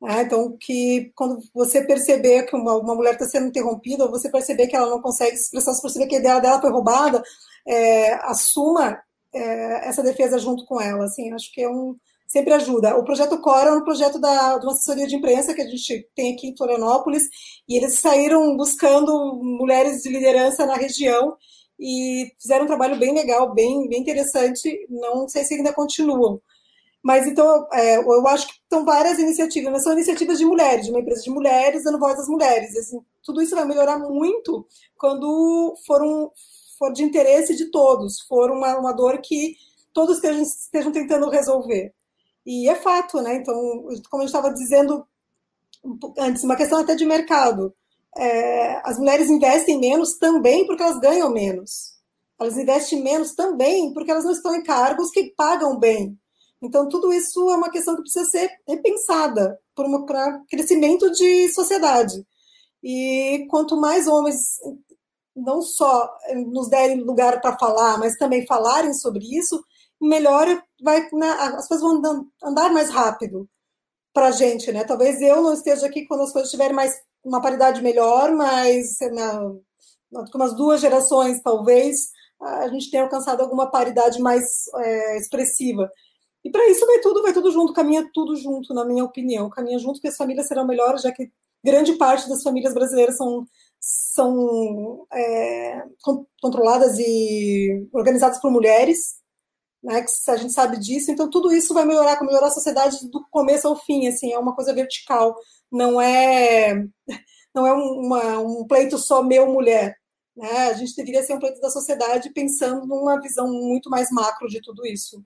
Né? 0.00 0.22
Então, 0.22 0.56
que 0.60 1.12
quando 1.14 1.40
você 1.54 1.82
perceber 1.82 2.44
que 2.44 2.54
uma, 2.56 2.76
uma 2.76 2.94
mulher 2.94 3.14
está 3.14 3.26
sendo 3.26 3.48
interrompida, 3.48 4.04
ou 4.04 4.10
você 4.10 4.30
perceber 4.30 4.66
que 4.66 4.76
ela 4.76 4.90
não 4.90 5.00
consegue 5.00 5.36
se 5.36 5.44
expressar, 5.44 5.74
se 5.74 5.82
perceber 5.82 6.06
que 6.06 6.16
a 6.16 6.20
ideia 6.20 6.40
dela 6.40 6.60
foi 6.60 6.70
roubada, 6.70 7.22
é, 7.66 8.14
assuma 8.28 9.00
é, 9.32 9.88
essa 9.88 10.02
defesa 10.02 10.38
junto 10.38 10.64
com 10.66 10.80
ela. 10.80 11.04
Assim, 11.04 11.32
acho 11.32 11.52
que 11.52 11.62
é 11.62 11.68
um 11.68 11.96
sempre 12.26 12.52
ajuda. 12.52 12.96
O 12.96 13.04
projeto 13.04 13.40
Cora 13.40 13.70
é 13.70 13.72
um 13.72 13.84
projeto 13.84 14.18
da, 14.18 14.58
de 14.58 14.66
uma 14.66 14.72
assessoria 14.72 15.06
de 15.06 15.14
imprensa 15.14 15.54
que 15.54 15.62
a 15.62 15.66
gente 15.66 16.08
tem 16.16 16.34
aqui 16.34 16.48
em 16.48 16.56
Florianópolis 16.56 17.22
e 17.68 17.76
eles 17.76 18.00
saíram 18.00 18.56
buscando 18.56 19.40
mulheres 19.40 20.02
de 20.02 20.08
liderança 20.08 20.66
na 20.66 20.74
região 20.74 21.36
e 21.78 22.32
fizeram 22.40 22.64
um 22.64 22.68
trabalho 22.68 22.98
bem 22.98 23.14
legal, 23.14 23.52
bem, 23.54 23.88
bem 23.88 24.00
interessante. 24.00 24.86
Não 24.88 25.28
sei 25.28 25.44
se 25.44 25.54
ainda 25.54 25.72
continuam. 25.72 26.40
Mas 27.02 27.26
então, 27.26 27.68
é, 27.72 27.98
eu 27.98 28.26
acho 28.28 28.46
que 28.48 28.54
são 28.72 28.84
várias 28.84 29.18
iniciativas, 29.18 29.70
mas 29.70 29.82
são 29.82 29.92
iniciativas 29.92 30.38
de 30.38 30.46
mulheres, 30.46 30.86
de 30.86 30.90
uma 30.90 31.00
empresa 31.00 31.22
de 31.22 31.30
mulheres, 31.30 31.84
dando 31.84 31.98
voz 31.98 32.18
às 32.18 32.28
mulheres. 32.28 32.74
Assim, 32.76 32.98
tudo 33.22 33.42
isso 33.42 33.54
vai 33.54 33.66
melhorar 33.66 33.98
muito 33.98 34.66
quando 34.96 35.74
for 35.86 36.02
um, 36.02 36.30
for 36.78 36.92
de 36.92 37.02
interesse 37.02 37.54
de 37.54 37.70
todos, 37.70 38.20
for 38.22 38.50
uma, 38.50 38.78
uma 38.78 38.92
dor 38.92 39.18
que 39.18 39.54
todos 39.92 40.22
estejam 40.24 40.90
tentando 40.92 41.28
resolver. 41.28 41.92
E 42.46 42.68
é 42.68 42.74
fato, 42.74 43.20
né? 43.20 43.36
Então, 43.36 43.54
como 44.10 44.22
eu 44.22 44.26
estava 44.26 44.52
dizendo 44.52 45.06
antes, 46.18 46.42
uma 46.42 46.56
questão 46.56 46.80
até 46.80 46.94
de 46.94 47.04
mercado. 47.04 47.74
É, 48.16 48.80
as 48.88 48.98
mulheres 48.98 49.28
investem 49.28 49.78
menos 49.78 50.16
também 50.18 50.66
porque 50.66 50.82
elas 50.82 50.98
ganham 50.98 51.30
menos. 51.30 51.94
Elas 52.40 52.56
investem 52.56 53.02
menos 53.02 53.34
também 53.34 53.92
porque 53.92 54.10
elas 54.10 54.24
não 54.24 54.32
estão 54.32 54.54
em 54.54 54.62
cargos 54.62 55.10
que 55.10 55.34
pagam 55.36 55.78
bem. 55.78 56.18
Então, 56.62 56.88
tudo 56.88 57.12
isso 57.12 57.50
é 57.50 57.56
uma 57.56 57.70
questão 57.70 57.94
que 57.94 58.02
precisa 58.02 58.24
ser 58.24 58.50
repensada 58.66 59.58
um 59.78 60.06
crescimento 60.48 61.10
de 61.10 61.48
sociedade. 61.52 62.24
E 62.82 63.46
quanto 63.50 63.76
mais 63.76 64.06
homens 64.06 64.36
não 65.34 65.60
só 65.60 66.10
nos 66.46 66.68
derem 66.68 67.02
lugar 67.02 67.40
para 67.40 67.58
falar, 67.58 67.98
mas 67.98 68.16
também 68.16 68.46
falarem 68.46 68.94
sobre 68.94 69.24
isso, 69.36 69.62
melhor 70.00 70.46
vai, 70.82 71.08
né, 71.12 71.30
as 71.30 71.66
coisas 71.66 71.80
vão 71.80 72.28
andar 72.42 72.72
mais 72.72 72.90
rápido 72.90 73.48
para 74.12 74.28
a 74.28 74.30
gente, 74.30 74.70
né? 74.70 74.84
Talvez 74.84 75.20
eu 75.20 75.42
não 75.42 75.54
esteja 75.54 75.86
aqui 75.86 76.06
quando 76.06 76.22
as 76.22 76.32
coisas 76.32 76.50
tiverem 76.50 76.74
mais 76.74 76.92
uma 77.24 77.40
paridade 77.40 77.82
melhor, 77.82 78.32
mas 78.32 78.98
na, 79.12 79.40
com 80.30 80.38
umas 80.38 80.54
duas 80.54 80.80
gerações, 80.80 81.40
talvez, 81.42 82.10
a 82.40 82.68
gente 82.68 82.90
tenha 82.90 83.02
alcançado 83.02 83.40
alguma 83.40 83.70
paridade 83.70 84.20
mais 84.20 84.44
é, 84.76 85.18
expressiva. 85.18 85.90
E 86.44 86.50
para 86.50 86.68
isso 86.68 86.86
vai 86.86 87.00
tudo, 87.00 87.22
vai 87.22 87.32
tudo 87.32 87.50
junto, 87.50 87.72
caminha 87.72 88.08
tudo 88.12 88.36
junto, 88.36 88.74
na 88.74 88.84
minha 88.84 89.04
opinião. 89.04 89.48
Caminha 89.48 89.78
junto 89.78 90.00
que 90.00 90.08
as 90.08 90.16
famílias 90.16 90.46
serão 90.46 90.66
melhores, 90.66 91.02
já 91.02 91.10
que 91.10 91.30
grande 91.64 91.94
parte 91.94 92.28
das 92.28 92.42
famílias 92.42 92.74
brasileiras 92.74 93.16
são 93.16 93.46
são 93.86 95.06
é, 95.12 95.84
controladas 96.40 96.98
e 96.98 97.86
organizadas 97.92 98.40
por 98.40 98.50
mulheres, 98.50 99.16
né, 99.84 100.02
que 100.02 100.30
a 100.30 100.36
gente 100.36 100.52
sabe 100.52 100.78
disso, 100.78 101.10
então 101.10 101.28
tudo 101.28 101.52
isso 101.52 101.74
vai 101.74 101.84
melhorar, 101.84 102.18
melhorar 102.22 102.46
a 102.46 102.50
sociedade 102.50 103.06
do 103.10 103.22
começo 103.30 103.68
ao 103.68 103.76
fim, 103.76 104.08
assim, 104.08 104.32
é 104.32 104.38
uma 104.38 104.54
coisa 104.54 104.72
vertical, 104.74 105.36
não 105.70 106.00
é 106.00 106.74
não 107.54 107.66
é 107.66 107.72
uma, 107.72 108.38
um 108.38 108.66
pleito 108.66 108.96
só 108.96 109.22
meu-mulher, 109.22 109.96
né, 110.34 110.68
a 110.68 110.72
gente 110.72 110.96
deveria 110.96 111.22
ser 111.22 111.34
um 111.34 111.38
pleito 111.38 111.60
da 111.60 111.68
sociedade 111.68 112.32
pensando 112.32 112.86
numa 112.86 113.20
visão 113.20 113.46
muito 113.46 113.90
mais 113.90 114.10
macro 114.10 114.48
de 114.48 114.60
tudo 114.62 114.86
isso. 114.86 115.22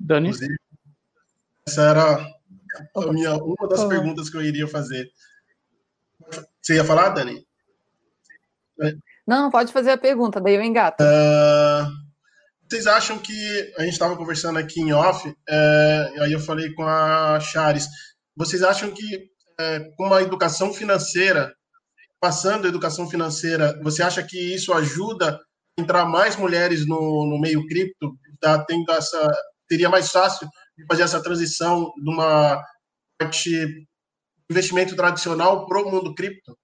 Dani? 0.00 0.30
Essa 1.66 1.82
era 1.82 2.16
a 2.96 3.12
minha, 3.12 3.36
uma 3.36 3.68
das 3.68 3.84
perguntas 3.84 4.30
que 4.30 4.36
eu 4.38 4.42
iria 4.42 4.66
fazer. 4.66 5.12
Você 6.62 6.76
ia 6.76 6.84
falar, 6.84 7.10
Dani? 7.10 7.46
Não, 9.28 9.50
pode 9.50 9.70
fazer 9.74 9.90
a 9.90 9.98
pergunta, 9.98 10.40
daí 10.40 10.54
eu 10.54 10.62
engato. 10.62 11.04
Uh, 11.04 11.86
vocês 12.66 12.86
acham 12.86 13.18
que 13.18 13.74
a 13.76 13.82
gente 13.82 13.92
estava 13.92 14.16
conversando 14.16 14.58
aqui 14.58 14.80
em 14.80 14.94
off, 14.94 15.30
é, 15.46 16.12
aí 16.20 16.32
eu 16.32 16.40
falei 16.40 16.72
com 16.72 16.82
a 16.82 17.38
Chares, 17.38 17.86
vocês 18.34 18.62
acham 18.62 18.90
que 18.90 19.28
é, 19.60 19.80
com 19.98 20.06
uma 20.06 20.22
educação 20.22 20.72
financeira, 20.72 21.54
passando 22.18 22.64
a 22.64 22.68
educação 22.70 23.06
financeira, 23.06 23.78
você 23.82 24.02
acha 24.02 24.22
que 24.22 24.38
isso 24.54 24.72
ajuda 24.72 25.34
a 25.34 25.82
entrar 25.82 26.06
mais 26.06 26.34
mulheres 26.34 26.86
no, 26.86 27.26
no 27.26 27.38
meio 27.38 27.66
cripto? 27.66 28.16
Tá 28.40 28.64
tendo 28.64 28.90
essa, 28.92 29.30
teria 29.68 29.90
mais 29.90 30.10
fácil 30.10 30.48
fazer 30.88 31.02
essa 31.02 31.22
transição 31.22 31.92
de 32.02 32.10
uma 32.10 32.62
parte 33.18 33.86
investimento 34.50 34.96
tradicional 34.96 35.66
para 35.66 35.82
o 35.82 35.90
mundo 35.90 36.14
cripto? 36.14 36.56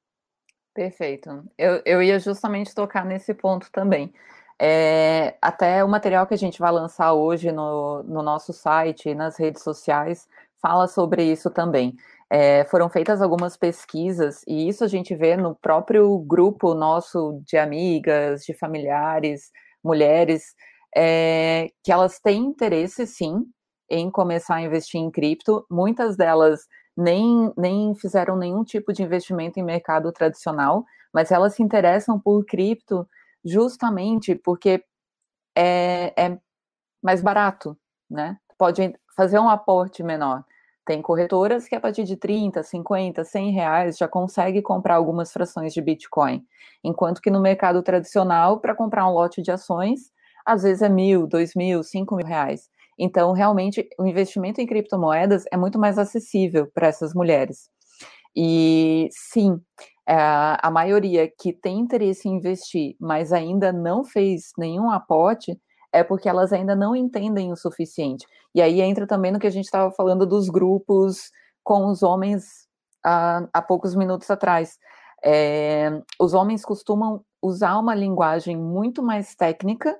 Perfeito. 0.75 1.45
Eu, 1.57 1.81
eu 1.87 2.03
ia 2.03 2.19
justamente 2.19 2.75
tocar 2.75 3.05
nesse 3.05 3.33
ponto 3.33 3.71
também. 3.71 4.13
É, 4.59 5.37
até 5.41 5.85
o 5.85 5.89
material 5.89 6.27
que 6.27 6.35
a 6.35 6.39
gente 6.39 6.59
vai 6.59 6.73
lançar 6.73 7.13
hoje 7.13 7.53
no, 7.53 8.03
no 8.03 8.23
nosso 8.23 8.53
site 8.53 9.09
e 9.11 9.15
nas 9.15 9.37
redes 9.39 9.63
sociais 9.63 10.29
fala 10.61 10.89
sobre 10.89 11.23
isso 11.25 11.49
também. 11.51 11.95
É, 12.29 12.65
foram 12.65 12.89
feitas 12.89 13.23
algumas 13.23 13.57
pesquisas, 13.57 14.43
e 14.49 14.67
isso 14.69 14.83
a 14.83 14.89
gente 14.89 15.15
vê 15.15 15.37
no 15.37 15.55
próprio 15.55 16.19
grupo 16.21 16.75
nosso 16.75 17.41
de 17.47 17.57
amigas, 17.57 18.45
de 18.45 18.55
familiares, 18.55 19.53
mulheres, 19.85 20.55
é, 20.97 21.69
que 21.85 21.93
elas 21.93 22.19
têm 22.19 22.43
interesse 22.45 23.07
sim 23.07 23.45
em 23.91 24.11
começar 24.11 24.57
a 24.57 24.63
investir 24.63 25.01
em 25.01 25.11
cripto. 25.11 25.65
Muitas 25.71 26.17
delas 26.17 26.61
nem, 26.97 27.53
nem 27.57 27.95
fizeram 27.95 28.37
nenhum 28.37 28.65
tipo 28.65 28.93
de 28.93 29.03
investimento 29.03 29.59
em 29.59 29.63
mercado 29.63 30.13
tradicional, 30.13 30.85
mas 31.13 31.31
elas 31.33 31.55
se 31.55 31.63
interessam 31.63 32.19
por 32.19 32.45
cripto 32.45 33.09
justamente 33.45 34.35
porque 34.35 34.85
é, 35.57 36.13
é 36.17 36.39
mais 37.03 37.23
barato, 37.23 37.77
né? 38.11 38.39
Pode 38.59 38.95
fazer 39.17 39.39
um 39.39 39.49
aporte 39.49 40.03
menor. 40.03 40.45
Tem 40.87 41.01
corretoras 41.01 41.67
que 41.67 41.75
a 41.75 41.81
partir 41.81 42.05
de 42.05 42.17
30, 42.17 42.63
50, 42.63 43.25
100 43.25 43.53
reais 43.53 43.97
já 43.97 44.07
consegue 44.09 44.61
comprar 44.63 44.97
algumas 44.97 45.33
frações 45.33 45.73
de 45.73 45.81
Bitcoin. 45.81 46.45
Enquanto 46.83 47.23
que 47.23 47.31
no 47.31 47.41
mercado 47.41 47.83
tradicional, 47.83 48.61
para 48.61 48.75
comprar 48.75 49.07
um 49.09 49.13
lote 49.13 49.41
de 49.43 49.51
ações, 49.51 50.13
às 50.45 50.63
vezes 50.63 50.83
é 50.83 50.89
mil, 50.89 51.27
dois 51.27 51.55
mil, 51.55 51.83
cinco 51.83 52.17
mil 52.17 52.27
reais. 52.27 52.69
Então, 52.99 53.33
realmente, 53.33 53.89
o 53.99 54.07
investimento 54.07 54.61
em 54.61 54.67
criptomoedas 54.67 55.45
é 55.53 55.57
muito 55.57 55.79
mais 55.79 55.99
acessível 55.99 56.71
para 56.73 56.87
essas 56.87 57.15
mulheres. 57.15 57.69
E 58.37 59.09
sim, 59.13 59.61
é, 60.09 60.15
a 60.17 60.71
maioria 60.71 61.31
que 61.39 61.53
tem 61.53 61.79
interesse 61.79 62.29
em 62.29 62.37
investir, 62.37 62.97
mas 63.01 63.33
ainda 63.33 63.73
não 63.73 64.05
fez 64.05 64.53
nenhum 64.59 64.91
aporte, 64.91 65.59
é 65.93 66.03
porque 66.03 66.29
elas 66.29 66.53
ainda 66.53 66.75
não 66.75 66.95
entendem 66.97 67.53
o 67.53 67.57
suficiente. 67.57 68.27
E 68.55 68.61
aí 68.61 68.81
entra 68.81 69.07
também 69.07 69.31
no 69.33 69.39
que 69.39 69.47
a 69.47 69.51
gente 69.51 69.67
estava 69.67 69.91
falando 69.93 70.27
dos 70.27 70.49
grupos 70.49 71.31
com 71.63 71.87
os 71.87 72.03
homens 72.03 72.67
há, 73.05 73.47
há 73.53 73.63
poucos 73.63 73.95
minutos 73.95 74.31
atrás. 74.31 74.79
É, 75.25 75.91
os 76.21 76.35
homens 76.35 76.65
costumam 76.65 77.25
usar 77.41 77.79
uma 77.79 77.95
linguagem 77.95 78.57
muito 78.57 79.03
mais 79.03 79.35
técnica 79.35 79.97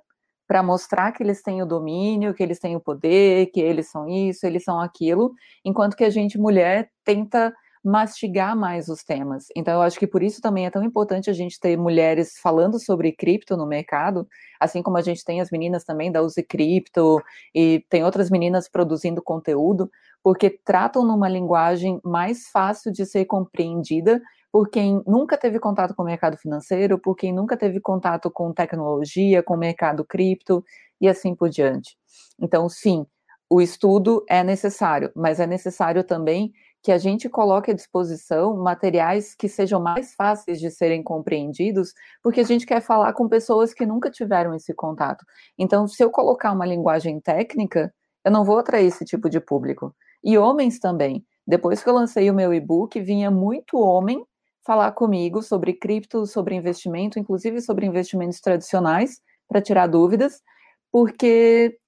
para 0.47 0.63
mostrar 0.63 1.13
que 1.13 1.23
eles 1.23 1.43
têm 1.43 1.63
o 1.63 1.67
domínio, 1.67 2.35
que 2.35 2.43
eles 2.43 2.59
têm 2.59 2.77
o 2.77 2.81
poder, 2.81 3.47
que 3.47 3.61
eles 3.61 3.91
são 3.91 4.09
isso, 4.09 4.47
eles 4.47 4.63
são 4.65 4.81
aquilo, 4.81 5.33
enquanto 5.65 5.97
que 5.97 6.05
a 6.05 6.11
gente, 6.11 6.39
mulher, 6.39 6.91
tenta 7.05 7.53
mastigar 7.85 8.57
mais 8.57 8.89
os 8.89 9.05
temas. 9.05 9.49
Então, 9.55 9.75
eu 9.75 9.83
acho 9.83 9.99
que 9.99 10.07
por 10.07 10.23
isso 10.23 10.41
também 10.41 10.65
é 10.65 10.71
tão 10.71 10.83
importante 10.83 11.29
a 11.29 11.35
gente 11.35 11.61
ter 11.61 11.77
mulheres 11.77 12.39
falando 12.43 12.83
sobre 12.83 13.13
cripto 13.13 13.59
no 13.59 13.67
mercado, 13.67 14.27
assim 14.59 14.83
como 14.83 14.97
a 14.97 15.03
gente 15.03 15.23
tem 15.23 15.43
as 15.43 15.51
meninas 15.51 15.85
também 15.85 16.11
da 16.11 16.23
Use 16.23 16.43
Cripto 16.43 17.23
e 17.55 17.85
tem 17.91 18.03
outras 18.03 18.31
meninas 18.31 18.71
produzindo 18.71 19.23
conteúdo, 19.23 19.91
porque 20.23 20.49
tratam 20.49 21.05
numa 21.05 21.29
linguagem 21.29 22.01
mais 22.03 22.49
fácil 22.49 22.91
de 22.91 23.05
ser 23.05 23.27
compreendida 23.27 24.23
por 24.55 24.69
quem 24.69 25.03
nunca 25.05 25.37
teve 25.37 25.59
contato 25.59 25.97
com 25.97 26.05
o 26.05 26.07
mercado 26.07 26.37
financeiro, 26.37 26.97
por 26.97 27.17
quem 27.17 27.33
nunca 27.33 27.57
teve 27.57 27.81
contato 27.81 28.31
com 28.31 28.53
tecnologia, 28.53 29.43
com 29.43 29.55
o 29.55 29.59
mercado 29.59 30.05
cripto 30.05 30.65
e 31.01 31.09
assim 31.09 31.35
por 31.35 31.49
diante. 31.49 31.99
Então, 32.41 32.69
sim, 32.69 33.05
o 33.51 33.61
estudo 33.61 34.25
é 34.29 34.45
necessário, 34.45 35.11
mas 35.13 35.41
é 35.41 35.47
necessário 35.49 36.05
também 36.05 36.53
que 36.85 36.93
a 36.93 36.99
gente 36.99 37.29
coloque 37.29 37.73
à 37.73 37.75
disposição 37.75 38.57
materiais 38.57 39.35
que 39.35 39.49
sejam 39.49 39.83
mais 39.83 40.15
fáceis 40.15 40.61
de 40.61 40.71
serem 40.71 41.03
compreendidos, 41.03 41.93
porque 42.23 42.39
a 42.39 42.45
gente 42.45 42.65
quer 42.65 42.81
falar 42.81 43.13
com 43.13 43.29
pessoas 43.29 43.75
que 43.75 43.85
nunca 43.85 44.09
tiveram 44.09 44.55
esse 44.55 44.73
contato. 44.73 45.27
Então, 45.59 45.89
se 45.89 46.01
eu 46.01 46.13
colocar 46.13 46.53
uma 46.53 46.65
linguagem 46.65 47.19
técnica, 47.19 47.93
eu 48.25 48.31
não 48.31 48.45
vou 48.45 48.61
atrair 48.61 48.87
esse 48.87 49.05
tipo 49.05 49.29
de 49.29 49.41
público. 49.41 49.93
E 50.23 50.39
homens 50.39 50.79
também. 50.79 51.27
Depois 51.45 51.83
que 51.83 51.89
eu 51.89 51.95
lancei 51.95 52.31
o 52.31 52.35
meu 52.35 52.55
e-book, 52.55 53.01
vinha 53.01 53.33
muito 53.33 53.81
homem 53.81 54.25
falar 54.65 54.93
comigo 54.93 55.43
sobre 55.43 55.75
cripto, 55.75 56.27
sobre 56.27 56.55
investimento, 56.55 57.19
inclusive 57.19 57.61
sobre 57.61 57.87
investimentos 57.87 58.41
tradicionais, 58.41 59.21
para 59.49 59.61
tirar 59.61 59.87
dúvidas, 59.87 60.43
porque 60.91 61.79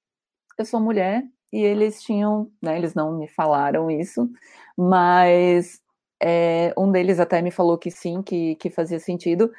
eu 0.59 0.64
sou 0.64 0.81
mulher 0.81 1.24
e 1.53 1.62
eles 1.62 2.03
tinham, 2.03 2.51
né, 2.62 2.77
eles 2.77 2.95
não 2.95 3.18
me 3.18 3.29
falaram 3.29 3.91
isso, 3.91 4.29
mas 4.77 5.81
é, 6.22 6.72
um 6.77 6.91
deles 6.91 7.18
até 7.20 7.41
me 7.41 7.51
falou 7.51 7.79
que 7.79 7.91
sim, 7.91 8.22
que, 8.22 8.57
que 8.57 8.70
fazia 8.70 8.99
sentido, 8.99 9.51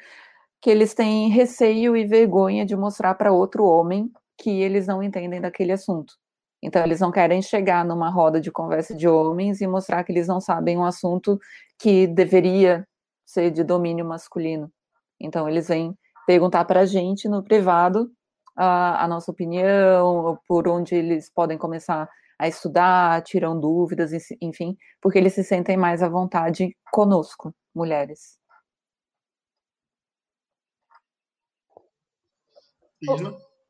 que 0.60 0.70
eles 0.70 0.94
têm 0.94 1.28
receio 1.28 1.96
e 1.96 2.04
vergonha 2.04 2.64
de 2.66 2.76
mostrar 2.76 3.14
para 3.14 3.32
outro 3.32 3.64
homem 3.64 4.10
que 4.36 4.50
eles 4.50 4.86
não 4.86 5.02
entendem 5.02 5.40
daquele 5.40 5.72
assunto. 5.72 6.14
Então, 6.62 6.82
eles 6.84 7.00
não 7.00 7.12
querem 7.12 7.40
chegar 7.40 7.84
numa 7.84 8.10
roda 8.10 8.40
de 8.40 8.50
conversa 8.50 8.94
de 8.94 9.08
homens 9.08 9.60
e 9.60 9.66
mostrar 9.66 10.02
que 10.04 10.12
eles 10.12 10.26
não 10.26 10.40
sabem 10.40 10.76
um 10.76 10.84
assunto 10.84 11.38
que 11.78 12.06
deveria 12.06 12.84
ser 13.28 13.50
de 13.50 13.62
domínio 13.62 14.06
masculino. 14.06 14.72
Então, 15.20 15.46
eles 15.46 15.68
vêm 15.68 15.94
perguntar 16.26 16.64
para 16.64 16.80
a 16.80 16.86
gente 16.86 17.28
no 17.28 17.44
privado 17.44 18.10
a, 18.56 19.04
a 19.04 19.08
nossa 19.08 19.30
opinião, 19.30 20.38
por 20.48 20.66
onde 20.66 20.94
eles 20.94 21.30
podem 21.30 21.58
começar 21.58 22.08
a 22.38 22.48
estudar, 22.48 23.22
tiram 23.22 23.60
dúvidas, 23.60 24.12
enfim, 24.40 24.78
porque 25.00 25.18
eles 25.18 25.34
se 25.34 25.44
sentem 25.44 25.76
mais 25.76 26.02
à 26.02 26.08
vontade 26.08 26.74
conosco, 26.90 27.54
mulheres. 27.74 28.38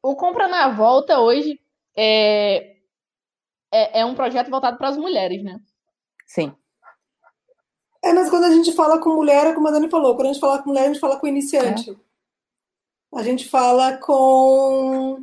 O, 0.03 0.11
o 0.13 0.17
Compra 0.17 0.47
na 0.47 0.69
Volta 0.69 1.19
hoje 1.19 1.61
é, 1.97 2.77
é, 3.73 4.01
é 4.01 4.05
um 4.05 4.15
projeto 4.15 4.51
voltado 4.51 4.79
para 4.79 4.89
as 4.89 4.97
mulheres, 4.97 5.43
né? 5.43 5.59
Sim. 6.27 6.55
É, 8.09 8.13
mas 8.15 8.31
quando 8.31 8.45
a 8.45 8.51
gente 8.51 8.73
fala 8.73 8.99
com 8.99 9.15
mulher, 9.15 9.49
é 9.49 9.53
como 9.53 9.69
a 9.69 9.71
Dani 9.71 9.91
falou, 9.91 10.15
quando 10.15 10.29
a 10.29 10.33
gente 10.33 10.41
fala 10.41 10.63
com 10.63 10.71
mulher, 10.71 10.85
a 10.85 10.87
gente 10.87 11.01
fala 11.01 11.19
com 11.19 11.27
iniciante. 11.27 11.91
É. 11.91 11.95
A 13.19 13.23
gente 13.23 13.47
fala 13.47 13.99
com 13.99 15.23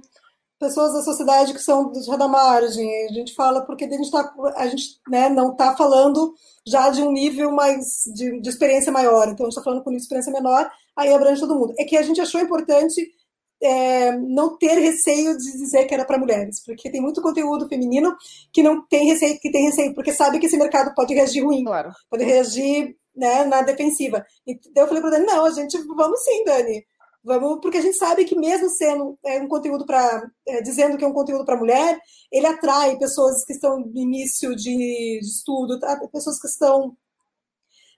pessoas 0.60 0.94
da 0.94 1.02
sociedade 1.02 1.54
que 1.54 1.60
são 1.60 1.92
já 2.04 2.16
da 2.16 2.28
margem. 2.28 2.88
A 3.10 3.14
gente 3.14 3.34
fala 3.34 3.66
porque 3.66 3.86
a 3.86 3.90
gente, 3.90 4.12
tá, 4.12 4.34
a 4.56 4.68
gente 4.68 5.00
né, 5.10 5.30
não 5.30 5.52
está 5.52 5.76
falando 5.76 6.36
já 6.68 6.90
de 6.92 7.02
um 7.02 7.12
nível 7.12 7.52
mais 7.52 8.04
de, 8.14 8.40
de 8.40 8.50
experiência 8.50 8.92
maior. 8.92 9.30
Então 9.30 9.48
a 9.48 9.50
gente 9.50 9.58
está 9.58 9.64
falando 9.64 9.84
com 9.84 9.90
um 9.90 9.94
nível 9.94 10.02
de 10.02 10.04
experiência 10.04 10.32
menor, 10.32 10.70
aí 10.96 11.12
abrange 11.12 11.42
todo 11.42 11.56
mundo. 11.56 11.74
É 11.80 11.86
que 11.86 11.98
a 11.98 12.04
gente 12.04 12.22
achou 12.22 12.40
importante 12.40 13.02
é, 13.62 14.12
não 14.18 14.58
ter 14.58 14.78
receio 14.80 15.38
de 15.38 15.52
dizer 15.54 15.86
que 15.86 15.94
era 15.94 16.06
para 16.06 16.20
mulheres, 16.20 16.64
porque 16.64 16.92
tem 16.92 17.02
muito 17.02 17.22
conteúdo 17.22 17.68
feminino 17.68 18.16
que 18.52 18.62
não 18.62 18.86
tem 18.88 19.06
receio, 19.08 19.40
que 19.40 19.52
tem 19.52 19.66
receio, 19.66 19.94
porque 19.94 20.14
sabe 20.14 20.40
que 20.40 20.46
esse 20.46 20.58
mercado 20.58 20.94
pode 20.94 21.14
reagir 21.14 21.44
ruim, 21.44 21.64
claro. 21.64 21.92
pode 22.10 22.24
reagir 22.24 22.96
né, 23.16 23.46
na 23.46 23.62
defensiva. 23.62 24.26
Então 24.46 24.84
eu 24.84 24.88
falei 24.88 25.02
para 25.02 25.12
Dani, 25.12 25.26
não, 25.26 25.46
a 25.46 25.52
gente 25.52 25.78
vamos 25.96 26.24
sim, 26.24 26.44
Dani. 26.44 26.86
Vamos, 27.24 27.60
porque 27.60 27.80
a 27.80 27.82
gente 27.82 27.98
sabe 27.98 28.24
que 28.24 28.38
mesmo 28.38 28.70
sendo 28.70 29.18
é, 29.26 29.42
um 29.42 29.48
conteúdo 29.48 29.84
para 29.84 30.30
é, 30.48 30.62
dizendo 30.62 30.96
que 30.96 31.04
é 31.04 31.08
um 31.08 31.14
conteúdo 31.14 31.44
para 31.44 31.58
mulher, 31.58 31.98
ele 32.32 32.46
atrai 32.46 32.96
pessoas 33.00 33.44
que 33.44 33.54
estão 33.54 33.80
no 33.80 34.00
início 34.00 34.56
de, 34.56 35.20
de 35.20 35.28
estudo, 35.28 35.80
tá? 35.80 36.00
pessoas 36.12 36.40
que 36.40 36.48
estão 36.48 36.96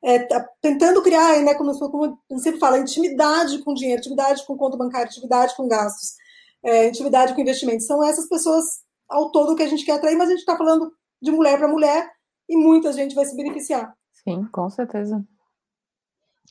é, 0.03 0.19
tá 0.19 0.47
tentando 0.61 1.01
criar, 1.01 1.41
né, 1.41 1.55
como, 1.55 1.77
como 1.77 2.19
gente 2.29 2.41
sempre 2.41 2.59
fala, 2.59 2.79
intimidade 2.79 3.63
com 3.63 3.73
dinheiro, 3.73 3.99
intimidade 3.99 4.45
com 4.45 4.57
conta 4.57 4.77
bancária, 4.77 5.07
intimidade 5.07 5.55
com 5.55 5.67
gastos, 5.67 6.15
é, 6.63 6.87
intimidade 6.87 7.33
com 7.33 7.41
investimentos. 7.41 7.85
São 7.85 8.03
essas 8.03 8.27
pessoas 8.27 8.63
ao 9.09 9.31
todo 9.31 9.55
que 9.55 9.63
a 9.63 9.67
gente 9.67 9.85
quer 9.85 9.93
atrair, 9.93 10.17
mas 10.17 10.27
a 10.27 10.31
gente 10.31 10.39
está 10.39 10.57
falando 10.57 10.91
de 11.21 11.31
mulher 11.31 11.57
para 11.57 11.67
mulher 11.67 12.09
e 12.47 12.55
muita 12.55 12.93
gente 12.93 13.15
vai 13.15 13.25
se 13.25 13.35
beneficiar. 13.35 13.93
Sim, 14.11 14.45
com 14.51 14.69
certeza. 14.69 15.23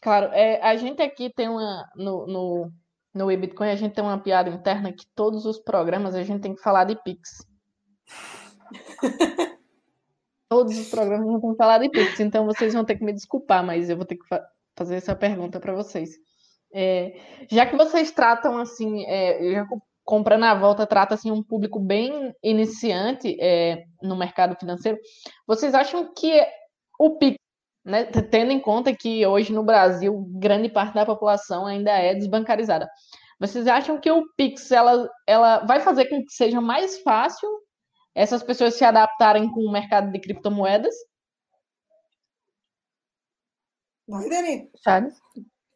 Claro, 0.03 0.27
é, 0.33 0.61
a 0.63 0.77
gente 0.77 1.01
aqui 1.03 1.33
tem 1.35 1.49
uma. 1.49 1.89
No, 1.97 2.27
no, 2.27 2.73
no 3.15 3.27
Bitcoin, 3.27 3.71
a 3.71 3.77
gente 3.77 3.95
tem 3.95 4.05
uma 4.05 4.19
piada 4.19 4.51
interna 4.51 4.93
que 4.93 5.07
todos 5.15 5.47
os 5.47 5.59
programas 5.59 6.15
a 6.15 6.23
gente 6.23 6.43
tem 6.43 6.55
que 6.55 6.63
falar 6.63 6.85
de 6.85 6.97
Pix. 7.03 7.47
todos 10.49 10.79
os 10.79 10.89
programas 10.91 11.41
tem 11.41 11.51
que 11.51 11.57
falar 11.57 11.79
de 11.79 11.89
Pix, 11.89 12.21
então 12.21 12.47
vocês 12.47 12.75
vão 12.75 12.85
ter 12.85 12.97
que 12.97 13.05
me 13.05 13.13
desculpar, 13.13 13.65
mas 13.65 13.91
eu 13.91 13.97
vou 13.97 14.07
ter 14.07 14.17
que 14.17 14.27
fa 14.27 14.45
fazer 14.77 14.97
essa 14.97 15.17
pergunta 15.17 15.59
para 15.59 15.75
vocês. 15.75 16.11
É, 16.75 17.19
já 17.51 17.65
que 17.65 17.77
vocês 17.77 18.11
tratam 18.11 18.59
assim, 18.59 19.07
é, 19.07 19.53
já 19.53 19.67
comprando 20.05 20.45
a 20.45 20.55
volta 20.55 20.87
trata 20.87 21.15
assim 21.15 21.31
um 21.31 21.43
público 21.43 21.81
bem 21.81 22.35
iniciante 22.43 23.37
é, 23.41 23.85
no 24.03 24.15
mercado 24.15 24.55
financeiro, 24.59 24.99
vocês 25.47 25.75
acham 25.75 26.13
que 26.13 26.47
o 26.99 27.17
Pix 27.17 27.37
né, 27.87 28.05
tendo 28.05 28.51
em 28.51 28.61
conta 28.61 28.95
que 28.95 29.25
hoje 29.27 29.53
no 29.53 29.63
Brasil 29.63 30.27
grande 30.33 30.69
parte 30.69 30.95
da 30.95 31.07
população 31.07 31.67
ainda 31.67 31.93
é 31.93 32.15
desbancarizada. 32.15 32.89
Vocês 33.39 33.67
acham 33.67 33.99
que 34.01 34.11
o 34.11 34.25
Pix 34.37 34.71
ela, 34.73 35.09
ela 35.27 35.65
vai 35.65 35.81
fazer 35.81 36.07
com 36.07 36.23
que 36.25 36.33
seja 36.33 36.61
mais 36.61 37.01
fácil 37.03 37.49
essas 38.17 38.43
pessoas 38.43 38.75
se 38.75 38.85
adaptarem 38.85 39.49
com 39.53 39.61
o 39.61 39.71
mercado 39.71 40.11
de 40.11 40.19
criptomoedas? 40.19 40.95
Vai, 44.09 44.29
Dani. 44.29 44.69
Charles? 44.83 45.15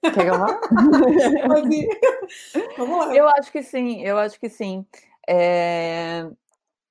Quer 0.02 0.14
que 0.14 0.30
eu 0.30 0.38
vá? 0.38 0.60
Vamos 2.78 3.06
lá. 3.06 3.14
Eu 3.14 3.28
acho 3.28 3.52
que 3.52 3.62
sim, 3.62 4.02
eu 4.02 4.18
acho 4.18 4.40
que 4.40 4.48
sim. 4.48 4.84
É 5.28 6.28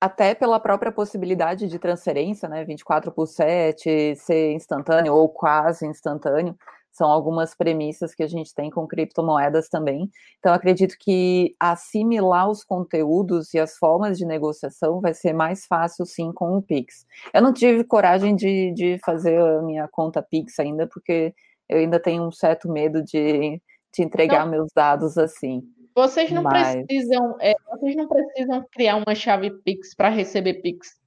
até 0.00 0.34
pela 0.34 0.58
própria 0.58 0.90
possibilidade 0.90 1.68
de 1.68 1.78
transferência, 1.78 2.48
né, 2.48 2.64
24 2.64 3.12
por 3.12 3.26
7, 3.26 4.16
ser 4.16 4.52
instantâneo 4.52 5.14
ou 5.14 5.28
quase 5.28 5.86
instantâneo, 5.86 6.56
são 6.92 7.10
algumas 7.10 7.54
premissas 7.54 8.14
que 8.14 8.22
a 8.22 8.26
gente 8.26 8.54
tem 8.54 8.70
com 8.70 8.86
criptomoedas 8.86 9.68
também. 9.68 10.10
Então, 10.38 10.52
acredito 10.52 10.96
que 10.98 11.54
assimilar 11.58 12.50
os 12.50 12.64
conteúdos 12.64 13.54
e 13.54 13.58
as 13.58 13.76
formas 13.76 14.18
de 14.18 14.26
negociação 14.26 15.00
vai 15.00 15.14
ser 15.14 15.32
mais 15.32 15.66
fácil, 15.66 16.04
sim, 16.04 16.32
com 16.32 16.56
o 16.56 16.62
Pix. 16.62 17.06
Eu 17.32 17.42
não 17.42 17.52
tive 17.52 17.84
coragem 17.84 18.34
de, 18.34 18.72
de 18.74 18.98
fazer 19.04 19.40
a 19.40 19.62
minha 19.62 19.88
conta 19.88 20.22
Pix 20.22 20.58
ainda, 20.58 20.86
porque 20.86 21.34
eu 21.68 21.78
ainda 21.78 22.00
tenho 22.00 22.24
um 22.24 22.32
certo 22.32 22.70
medo 22.70 23.02
de, 23.02 23.60
de 23.94 24.02
entregar 24.02 24.44
não. 24.44 24.50
meus 24.50 24.68
dados 24.74 25.16
assim. 25.16 25.62
Vocês 25.94 26.30
não 26.30 26.42
Mas... 26.42 26.74
precisam, 26.74 27.36
é, 27.40 27.54
vocês 27.70 27.96
não 27.96 28.08
precisam 28.08 28.66
criar 28.72 28.96
uma 28.96 29.14
chave 29.14 29.50
Pix 29.62 29.94
para 29.94 30.08
receber 30.08 30.54
Pix. 30.54 30.99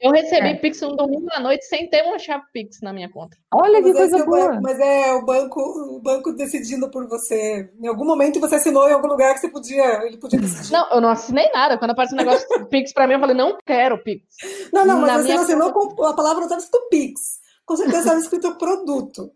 Eu 0.00 0.12
recebi 0.12 0.48
é. 0.48 0.54
Pix 0.54 0.80
um 0.82 0.96
domingo 0.96 1.26
à 1.30 1.40
noite 1.40 1.66
sem 1.66 1.88
ter 1.88 2.02
uma 2.02 2.18
chave 2.18 2.42
Pix 2.54 2.80
na 2.80 2.90
minha 2.90 3.10
conta. 3.10 3.36
Olha 3.52 3.82
que 3.82 3.88
mas 3.88 3.98
coisa 3.98 4.16
é 4.18 4.24
boa. 4.24 4.48
Banco, 4.48 4.62
mas 4.62 4.80
é 4.80 5.12
o 5.12 5.24
banco, 5.26 5.60
o 5.60 6.00
banco 6.00 6.32
decidindo 6.32 6.90
por 6.90 7.06
você. 7.06 7.70
Em 7.78 7.86
algum 7.86 8.06
momento 8.06 8.40
você 8.40 8.54
assinou 8.54 8.88
em 8.88 8.92
algum 8.92 9.08
lugar 9.08 9.34
que 9.34 9.40
você 9.40 9.48
podia, 9.48 10.06
ele 10.06 10.16
podia 10.16 10.40
decidir. 10.40 10.72
Não, 10.72 10.90
eu 10.90 11.00
não 11.02 11.10
assinei 11.10 11.50
nada. 11.52 11.76
Quando 11.76 11.90
aparece 11.90 12.14
um 12.14 12.16
negócio 12.18 12.66
Pix 12.70 12.94
para 12.94 13.06
mim, 13.06 13.14
eu 13.14 13.20
falei, 13.20 13.36
não 13.36 13.58
quero 13.66 14.02
Pix. 14.02 14.24
Não, 14.72 14.86
não, 14.86 15.00
mas 15.00 15.12
na 15.12 15.22
você 15.22 15.34
não 15.34 15.42
assinou 15.42 15.72
conta... 15.72 15.94
com 15.94 16.04
a 16.04 16.14
palavra 16.14 16.36
não 16.36 16.44
estava 16.44 16.62
escrito 16.62 16.88
Pix. 16.88 17.20
Com 17.66 17.76
certeza 17.76 17.98
estava 17.98 18.20
escrito 18.20 18.56
produto. 18.56 19.30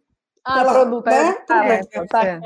Ah, 0.44 0.62
lá, 0.62 0.72
produto, 0.72 1.06
né? 1.06 1.28
é. 1.30 1.44
Ah, 1.50 1.66
é, 1.66 2.06
tá, 2.06 2.26
é. 2.26 2.40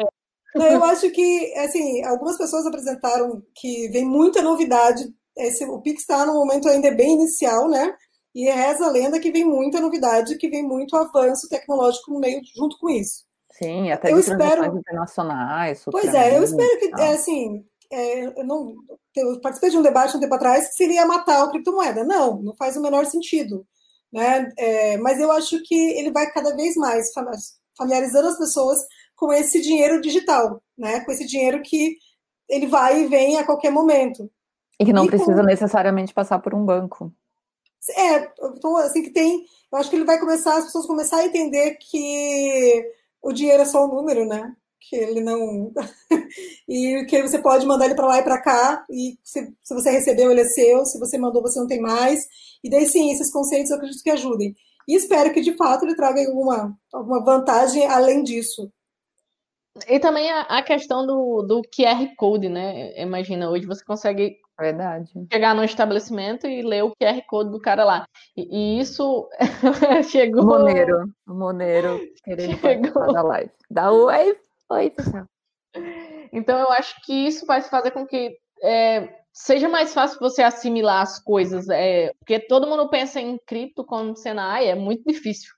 Eu 0.55 0.83
acho 0.85 1.11
que, 1.11 1.55
assim, 1.59 2.05
algumas 2.05 2.37
pessoas 2.37 2.67
apresentaram 2.67 3.43
que 3.55 3.89
vem 3.91 4.05
muita 4.05 4.43
novidade. 4.43 5.05
Esse, 5.37 5.65
o 5.65 5.81
Pix 5.81 6.01
está 6.01 6.27
no 6.27 6.35
momento 6.35 6.69
ainda 6.69 6.91
bem 6.91 7.13
inicial, 7.13 7.69
né? 7.69 7.95
E 8.35 8.45
reza 8.51 8.87
a 8.87 8.91
lenda 8.91 9.19
que 9.19 9.33
vem 9.33 9.45
muita 9.45 9.81
novidade, 9.81 10.37
que 10.37 10.49
vem 10.49 10.63
muito 10.63 10.97
avanço 10.97 11.49
tecnológico 11.49 12.13
no 12.13 12.21
meio 12.21 12.41
junto 12.57 12.79
com 12.79 12.91
isso. 12.91 13.25
Sim, 13.51 13.91
até 13.91 14.13
eu 14.13 14.19
espero... 14.19 14.65
internacionais. 14.65 15.83
Pois 15.91 16.15
é, 16.15 16.39
eu 16.39 16.45
espero 16.45 16.79
que, 16.79 17.01
é, 17.01 17.15
assim, 17.15 17.65
é, 17.91 18.25
eu, 18.41 18.45
não, 18.45 18.77
eu 19.17 19.41
participei 19.41 19.71
de 19.71 19.79
um 19.79 19.83
debate 19.83 20.17
um 20.17 20.21
tempo 20.21 20.35
atrás 20.35 20.69
que 20.69 20.75
seria 20.75 21.07
matar 21.07 21.43
a 21.43 21.51
criptomoeda. 21.51 22.05
Não, 22.05 22.41
não 22.41 22.55
faz 22.55 22.77
o 22.77 22.83
menor 22.83 23.07
sentido. 23.07 23.67
Né? 24.13 24.49
É, 24.57 24.97
mas 24.99 25.19
eu 25.21 25.31
acho 25.33 25.61
que 25.65 25.75
ele 25.75 26.11
vai 26.11 26.31
cada 26.31 26.55
vez 26.55 26.77
mais 26.77 27.07
familiarizando 27.77 28.29
as 28.29 28.39
pessoas 28.39 28.79
com 29.17 29.33
esse 29.33 29.61
dinheiro 29.61 30.01
digital, 30.01 30.63
né? 30.77 31.01
com 31.01 31.11
esse 31.11 31.27
dinheiro 31.27 31.61
que 31.63 31.97
ele 32.49 32.67
vai 32.67 33.03
e 33.03 33.07
vem 33.09 33.37
a 33.37 33.45
qualquer 33.45 33.71
momento. 33.71 34.31
E 34.81 34.85
que 34.85 34.93
não 34.93 35.05
e 35.05 35.09
precisa 35.09 35.41
com... 35.41 35.43
necessariamente 35.43 36.15
passar 36.15 36.39
por 36.39 36.55
um 36.55 36.65
banco. 36.65 37.13
É, 37.97 38.33
então, 38.57 38.77
assim, 38.77 39.03
que 39.03 39.11
tem. 39.11 39.45
Eu 39.73 39.79
acho 39.79 39.91
que 39.91 39.97
ele 39.97 40.05
vai 40.05 40.19
começar, 40.19 40.57
as 40.57 40.67
pessoas 40.67 40.87
começar 40.87 41.19
a 41.19 41.27
entender 41.27 41.77
que 41.77 42.85
o 43.23 43.33
dinheiro 43.33 43.63
é 43.63 43.67
só 43.67 43.85
um 43.85 43.89
número, 43.89 44.27
né? 44.27 44.55
Que 44.81 44.97
ele 44.97 45.21
não. 45.21 45.73
e 46.69 47.05
que 47.07 47.23
você 47.23 47.39
pode 47.39 47.67
mandar 47.67 47.87
ele 47.87 47.95
para 47.95 48.07
lá 48.07 48.19
e 48.19 48.23
para 48.23 48.41
cá, 48.41 48.85
e 48.91 49.19
se, 49.23 49.53
se 49.63 49.75
você 49.75 49.91
recebeu, 49.91 50.31
ele 50.31 50.41
é 50.41 50.45
seu, 50.45 50.85
se 50.85 50.99
você 50.99 51.19
mandou, 51.19 51.43
você 51.43 51.59
não 51.59 51.67
tem 51.67 51.81
mais. 51.81 52.27
E 52.63 52.71
daí 52.71 52.87
sim, 52.87 53.13
esses 53.13 53.33
conceitos 53.33 53.71
eu 53.71 53.77
acredito 53.77 54.03
que 54.03 54.11
ajudem. 54.11 54.55
E 54.87 54.95
espero 54.95 55.33
que 55.33 55.43
de 55.43 55.55
fato 55.57 55.85
ele 55.85 55.95
traga 55.95 56.27
alguma, 56.27 56.77
alguma 56.93 57.23
vantagem 57.23 57.87
além 57.87 58.23
disso. 58.23 58.73
E 59.87 60.01
também 60.01 60.31
a, 60.31 60.41
a, 60.43 60.63
questão 60.63 61.07
do, 61.07 61.43
do 61.43 61.63
QR 61.63 62.15
Code, 62.17 62.49
né? 62.49 63.01
Imagina, 63.01 63.51
hoje 63.51 63.67
você 63.67 63.85
consegue 63.85 64.39
Verdade. 64.59 65.13
chegar 65.33 65.55
no 65.55 65.63
estabelecimento 65.63 66.47
e 66.47 66.63
ler 66.63 66.83
o 66.83 66.93
QR 66.97 67.23
Code 67.29 67.51
do 67.51 67.61
cara 67.61 67.85
lá. 67.85 68.07
E, 68.37 68.43
e 68.43 68.81
isso 68.81 69.29
chegou. 70.11 70.45
Moneiro, 70.45 71.05
Moneiro 71.27 72.01
querendo 72.25 72.59
chegou... 72.59 73.13
da 73.13 73.23
live. 73.23 73.51
Dá 73.71 73.93
oi, 73.93 74.37
oi, 74.71 74.91
pessoal. 74.91 75.25
Então 76.33 76.59
eu 76.59 76.71
acho 76.73 77.01
que 77.05 77.13
isso 77.13 77.47
vai 77.47 77.63
fazer 77.63 77.93
com 77.93 78.07
que 78.07 78.37
é, 78.63 79.09
seja 79.33 79.69
mais 79.69 79.95
fácil 79.95 80.19
você 80.19 80.43
assimilar 80.43 81.03
as 81.03 81.23
coisas. 81.23 81.69
É, 81.69 82.13
porque 82.19 82.41
todo 82.41 82.67
mundo 82.67 82.91
pensa 82.91 83.21
em 83.21 83.39
cripto 83.47 83.85
como 83.85 84.17
sendo, 84.17 84.41
é 84.41 84.75
muito 84.75 85.05
difícil. 85.07 85.53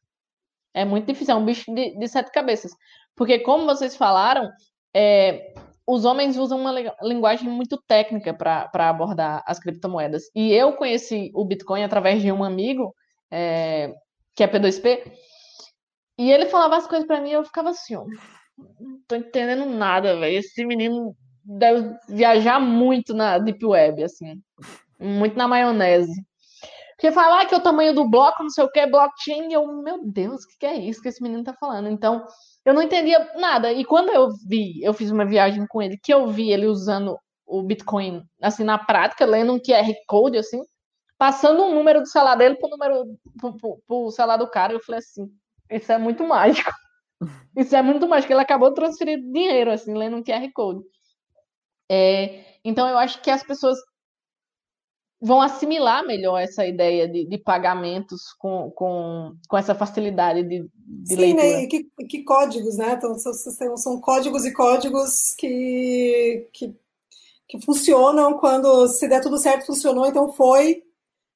É 0.75 0.85
muito 0.85 1.07
difícil, 1.07 1.35
é 1.35 1.37
um 1.37 1.45
bicho 1.45 1.73
de, 1.75 1.97
de 1.99 2.09
sete 2.09 2.31
cabeças. 2.31 2.73
Porque, 3.17 3.41
como 3.41 3.67
vocês 3.67 3.97
falaram, 3.97 4.51
é, 4.95 5.53
os 5.91 6.05
homens 6.05 6.37
usam 6.37 6.61
uma 6.61 6.73
linguagem 7.03 7.49
muito 7.49 7.77
técnica 7.89 8.33
para 8.33 8.89
abordar 8.89 9.43
as 9.45 9.59
criptomoedas. 9.59 10.31
E 10.37 10.53
eu 10.53 10.75
conheci 10.75 11.33
o 11.35 11.45
Bitcoin 11.45 11.83
através 11.83 12.23
de 12.23 12.31
um 12.31 12.45
amigo, 12.45 12.95
é, 13.29 13.93
que 14.37 14.45
é 14.45 14.47
P2P, 14.47 15.13
e 16.17 16.31
ele 16.31 16.47
falava 16.47 16.77
as 16.77 16.87
coisas 16.87 17.07
para 17.07 17.21
mim 17.21 17.31
e 17.31 17.33
eu 17.33 17.45
ficava 17.45 17.71
assim, 17.71 17.97
ó, 17.97 18.05
não 18.79 19.01
tô 19.09 19.17
entendendo 19.17 19.67
nada, 19.67 20.17
velho. 20.17 20.39
Esse 20.39 20.65
menino 20.65 21.17
deve 21.45 21.93
viajar 22.09 22.61
muito 22.61 23.13
na 23.13 23.39
Deep 23.39 23.65
Web, 23.67 24.05
assim, 24.05 24.41
muito 25.01 25.37
na 25.37 25.49
maionese. 25.49 26.25
Porque 27.01 27.13
falar 27.13 27.47
que 27.47 27.55
é 27.55 27.57
o 27.57 27.63
tamanho 27.63 27.95
do 27.95 28.07
bloco, 28.07 28.43
não 28.43 28.51
sei 28.51 28.63
o 28.63 28.71
que, 28.71 28.87
blockchain, 28.87 29.51
eu, 29.51 29.67
meu 29.83 30.05
Deus, 30.05 30.45
o 30.45 30.49
que, 30.49 30.59
que 30.59 30.67
é 30.67 30.77
isso 30.77 31.01
que 31.01 31.09
esse 31.09 31.23
menino 31.23 31.43
tá 31.43 31.55
falando? 31.55 31.89
Então, 31.89 32.27
eu 32.63 32.75
não 32.75 32.83
entendia 32.83 33.33
nada. 33.37 33.73
E 33.73 33.87
quando 33.87 34.11
eu 34.11 34.29
vi, 34.47 34.83
eu 34.83 34.93
fiz 34.93 35.11
uma 35.11 35.25
viagem 35.25 35.67
com 35.67 35.81
ele, 35.81 35.97
que 35.97 36.13
eu 36.13 36.29
vi 36.29 36.53
ele 36.53 36.67
usando 36.67 37.19
o 37.47 37.63
Bitcoin, 37.63 38.23
assim, 38.43 38.65
na 38.65 38.77
prática, 38.77 39.25
lendo 39.25 39.55
um 39.55 39.59
QR 39.59 39.91
Code, 40.07 40.37
assim, 40.37 40.61
passando 41.17 41.63
um 41.65 41.75
número 41.75 42.01
do 42.01 42.07
celular 42.07 42.35
dele 42.35 42.57
pro 42.57 42.69
número, 42.69 43.07
pro, 43.41 43.57
pro, 43.57 43.83
pro 43.87 44.11
celular 44.11 44.37
do 44.37 44.51
cara, 44.51 44.75
eu 44.75 44.81
falei 44.81 44.99
assim, 44.99 45.27
isso 45.71 45.91
é 45.91 45.97
muito 45.97 46.23
mágico. 46.23 46.71
Isso 47.57 47.77
é 47.77 47.83
muito 47.83 48.09
mágico. 48.09 48.33
Ele 48.33 48.41
acabou 48.41 48.71
de 48.71 48.77
transferir 48.77 49.21
dinheiro, 49.21 49.71
assim, 49.71 49.95
lendo 49.95 50.17
um 50.17 50.23
QR 50.23 50.51
Code. 50.55 50.83
É, 51.91 52.59
então, 52.65 52.89
eu 52.89 52.97
acho 52.97 53.21
que 53.21 53.31
as 53.31 53.43
pessoas 53.43 53.79
vão 55.21 55.41
assimilar 55.41 56.07
melhor 56.07 56.39
essa 56.39 56.67
ideia 56.67 57.07
de, 57.07 57.27
de 57.27 57.39
pagamentos 57.39 58.33
com, 58.39 58.71
com, 58.71 59.35
com 59.47 59.59
essa 59.59 59.75
facilidade 59.75 60.43
de, 60.43 60.67
de 60.85 61.15
Sim, 61.15 61.17
leitura. 61.17 61.43
Né? 61.43 61.63
E 61.63 61.67
que, 61.67 61.85
que 62.09 62.25
códigos, 62.25 62.77
né? 62.79 62.93
Então, 62.93 63.15
são, 63.19 63.77
são 63.77 64.01
códigos 64.01 64.47
e 64.47 64.53
códigos 64.53 65.35
que, 65.37 66.49
que, 66.53 66.75
que 67.47 67.61
funcionam 67.61 68.39
quando, 68.39 68.89
se 68.89 69.07
der 69.07 69.21
tudo 69.21 69.39
certo, 69.39 69.67
funcionou, 69.67 70.07
então 70.07 70.33
foi. 70.33 70.83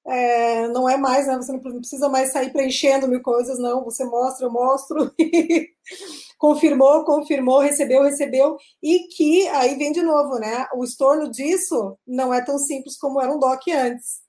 É, 0.07 0.69
não 0.69 0.87
é 0.89 0.99
mais, 0.99 1.27
né? 1.27 1.37
Você 1.37 1.53
não 1.53 1.61
precisa 1.61 2.09
mais 2.11 2.31
sair 2.31 2.53
preenchendo 2.53 3.09
mil 3.09 3.23
coisas, 3.23 3.59
não. 3.59 3.85
Você 3.85 4.05
mostra, 4.05 4.47
eu 4.47 4.51
mostro. 4.51 5.11
confirmou, 6.39 7.05
confirmou, 7.05 7.61
recebeu, 7.61 8.03
recebeu, 8.03 8.57
e 8.83 9.07
que 9.09 9.47
aí 9.49 9.77
vem 9.77 9.93
de 9.93 10.03
novo, 10.03 10.39
né? 10.39 10.67
O 10.75 10.85
estorno 10.85 11.31
disso 11.31 11.97
não 12.07 12.33
é 12.33 12.45
tão 12.45 12.59
simples 12.59 12.97
como 12.99 13.21
era 13.21 13.33
um 13.33 13.39
DOC 13.39 13.73
antes. 13.73 14.23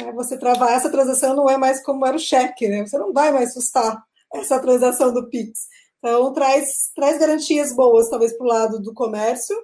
É, 0.00 0.12
você 0.12 0.38
travar 0.38 0.72
essa 0.72 0.90
transação 0.90 1.34
não 1.34 1.48
é 1.48 1.56
mais 1.56 1.82
como 1.82 2.04
era 2.04 2.16
o 2.16 2.20
cheque, 2.20 2.68
né? 2.68 2.86
Você 2.86 2.98
não 2.98 3.12
vai 3.12 3.32
mais 3.32 3.52
sustar 3.52 4.02
essa 4.32 4.58
transação 4.58 5.12
do 5.12 5.28
Pix. 5.28 5.60
Então, 5.98 6.32
traz, 6.32 6.90
traz 6.94 7.18
garantias 7.18 7.74
boas, 7.74 8.10
talvez, 8.10 8.36
para 8.36 8.44
o 8.44 8.48
lado 8.48 8.82
do 8.82 8.92
comércio, 8.92 9.56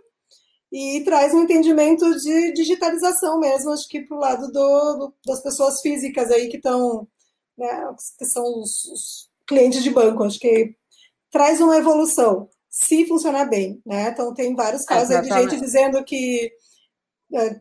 e 0.72 1.02
traz 1.04 1.34
um 1.34 1.42
entendimento 1.42 2.16
de 2.16 2.52
digitalização 2.52 3.40
mesmo, 3.40 3.72
acho 3.72 3.88
que 3.88 4.02
para 4.02 4.16
o 4.16 4.20
lado 4.20 4.46
do, 4.52 4.94
do, 4.94 5.14
das 5.26 5.42
pessoas 5.42 5.80
físicas 5.80 6.30
aí 6.30 6.48
que 6.48 6.56
estão, 6.56 7.08
né, 7.58 7.92
que 8.16 8.24
são 8.24 8.44
os, 8.60 8.84
os 8.84 9.30
clientes 9.46 9.82
de 9.82 9.90
banco. 9.90 10.22
Acho 10.22 10.38
que 10.38 10.76
traz 11.30 11.60
uma 11.60 11.76
evolução, 11.76 12.48
se 12.68 13.06
funcionar 13.06 13.46
bem, 13.46 13.80
né? 13.84 14.10
Então 14.10 14.34
tem 14.34 14.54
vários 14.54 14.84
casos 14.84 15.20
de 15.20 15.28
gente 15.28 15.60
dizendo 15.60 16.02
que 16.04 16.52
é, 17.34 17.60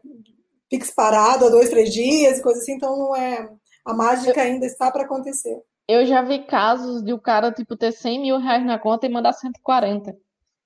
Pix 0.69 0.91
parado 0.91 1.45
há 1.45 1.49
dois, 1.49 1.69
três 1.69 1.93
dias 1.93 2.39
e 2.39 2.43
coisa 2.43 2.59
assim, 2.59 2.73
então 2.73 2.97
não 2.97 3.15
é. 3.15 3.49
A 3.85 3.93
mágica 3.93 4.41
ainda 4.41 4.65
está 4.65 4.91
para 4.91 5.03
acontecer. 5.03 5.61
Eu 5.87 6.05
já 6.05 6.21
vi 6.21 6.45
casos 6.45 7.03
de 7.03 7.11
o 7.11 7.19
cara, 7.19 7.51
tipo, 7.51 7.75
ter 7.75 7.91
100 7.91 8.21
mil 8.21 8.37
reais 8.37 8.63
na 8.63 8.77
conta 8.77 9.07
e 9.07 9.09
mandar 9.09 9.33
140 9.33 10.15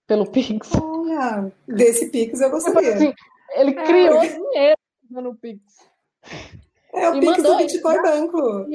pelo 0.05 0.29
Pix. 0.29 0.69
Olha, 0.75 1.49
desse 1.65 2.09
Pix 2.09 2.41
eu 2.41 2.49
gostaria. 2.49 2.97
Tipo 2.97 3.03
assim, 3.03 3.13
ele 3.55 3.71
é. 3.71 3.83
criou 3.85 4.19
dinheiro 4.19 4.77
no 5.09 5.35
Pix. 5.35 5.61
É 6.93 7.09
o 7.09 7.15
e 7.15 7.19
Pix 7.21 7.41
do 7.41 7.55
Bitcoin 7.55 8.01
Banco. 8.01 8.67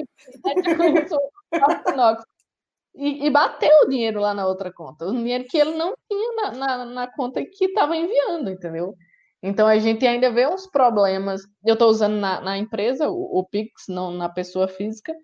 E, 2.94 3.26
e, 3.26 3.30
bateu 3.30 3.70
o 3.84 3.88
dinheiro 3.88 4.20
lá 4.20 4.34
na 4.34 4.46
outra 4.46 4.72
conta. 4.72 5.06
O 5.06 5.12
dinheiro 5.12 5.44
que 5.48 5.56
ele 5.56 5.74
não 5.74 5.94
tinha 6.10 6.32
na, 6.36 6.50
na, 6.52 6.84
na 6.84 7.06
conta 7.06 7.44
que 7.44 7.66
estava 7.66 7.96
enviando, 7.96 8.50
entendeu? 8.50 8.94
Então 9.42 9.66
a 9.68 9.78
gente 9.78 10.06
ainda 10.06 10.30
vê 10.32 10.46
uns 10.46 10.66
problemas. 10.66 11.42
Eu 11.64 11.74
estou 11.74 11.88
usando 11.90 12.16
na, 12.16 12.40
na 12.40 12.58
empresa 12.58 13.08
o, 13.08 13.38
o, 13.38 13.44
Pix, 13.46 13.84
não 13.88 14.12
na 14.12 14.28
pessoa 14.28 14.66
física. 14.68 15.14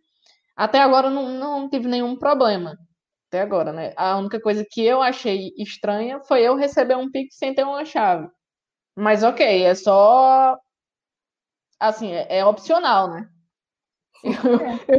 Até 0.56 0.78
agora 0.80 1.10
não, 1.10 1.28
não 1.30 1.68
tive 1.68 1.88
nenhum 1.88 2.16
problema. 2.16 2.78
Até 3.28 3.40
agora, 3.40 3.72
né? 3.72 3.92
A 3.96 4.16
única 4.18 4.40
coisa 4.40 4.64
que 4.68 4.84
eu 4.84 5.02
achei 5.02 5.52
estranha 5.58 6.20
foi 6.22 6.42
eu 6.42 6.56
receber 6.56 6.96
um 6.96 7.10
Pix 7.10 7.36
sem 7.36 7.54
ter 7.54 7.64
uma 7.64 7.84
chave. 7.84 8.28
Mas 8.96 9.22
ok, 9.24 9.64
é 9.64 9.74
só. 9.74 10.56
Assim, 11.80 12.12
é, 12.12 12.38
é 12.38 12.44
opcional, 12.46 13.10
né? 13.10 13.28
Eu, 14.24 14.32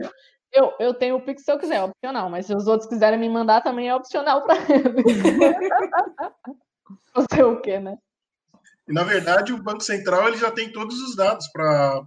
eu, 0.03 0.11
eu, 0.55 0.73
eu 0.79 0.93
tenho 0.93 1.17
o 1.17 1.21
Pix 1.21 1.43
se 1.43 1.51
eu 1.51 1.59
quiser, 1.59 1.75
é 1.75 1.83
opcional, 1.83 2.29
mas 2.29 2.45
se 2.45 2.55
os 2.55 2.65
outros 2.65 2.89
quiserem 2.89 3.19
me 3.19 3.29
mandar, 3.29 3.61
também 3.61 3.89
é 3.89 3.95
opcional 3.95 4.43
para 4.43 4.55
eles. 4.55 5.05
Fazer 7.13 7.43
o 7.43 7.61
quê, 7.61 7.79
né? 7.79 7.97
E, 8.87 8.93
na 8.93 9.03
verdade, 9.03 9.51
o 9.51 9.61
Banco 9.61 9.81
Central 9.81 10.27
ele 10.27 10.37
já 10.37 10.51
tem 10.51 10.71
todos 10.71 11.01
os 11.01 11.15
dados 11.15 11.47
para 11.51 12.05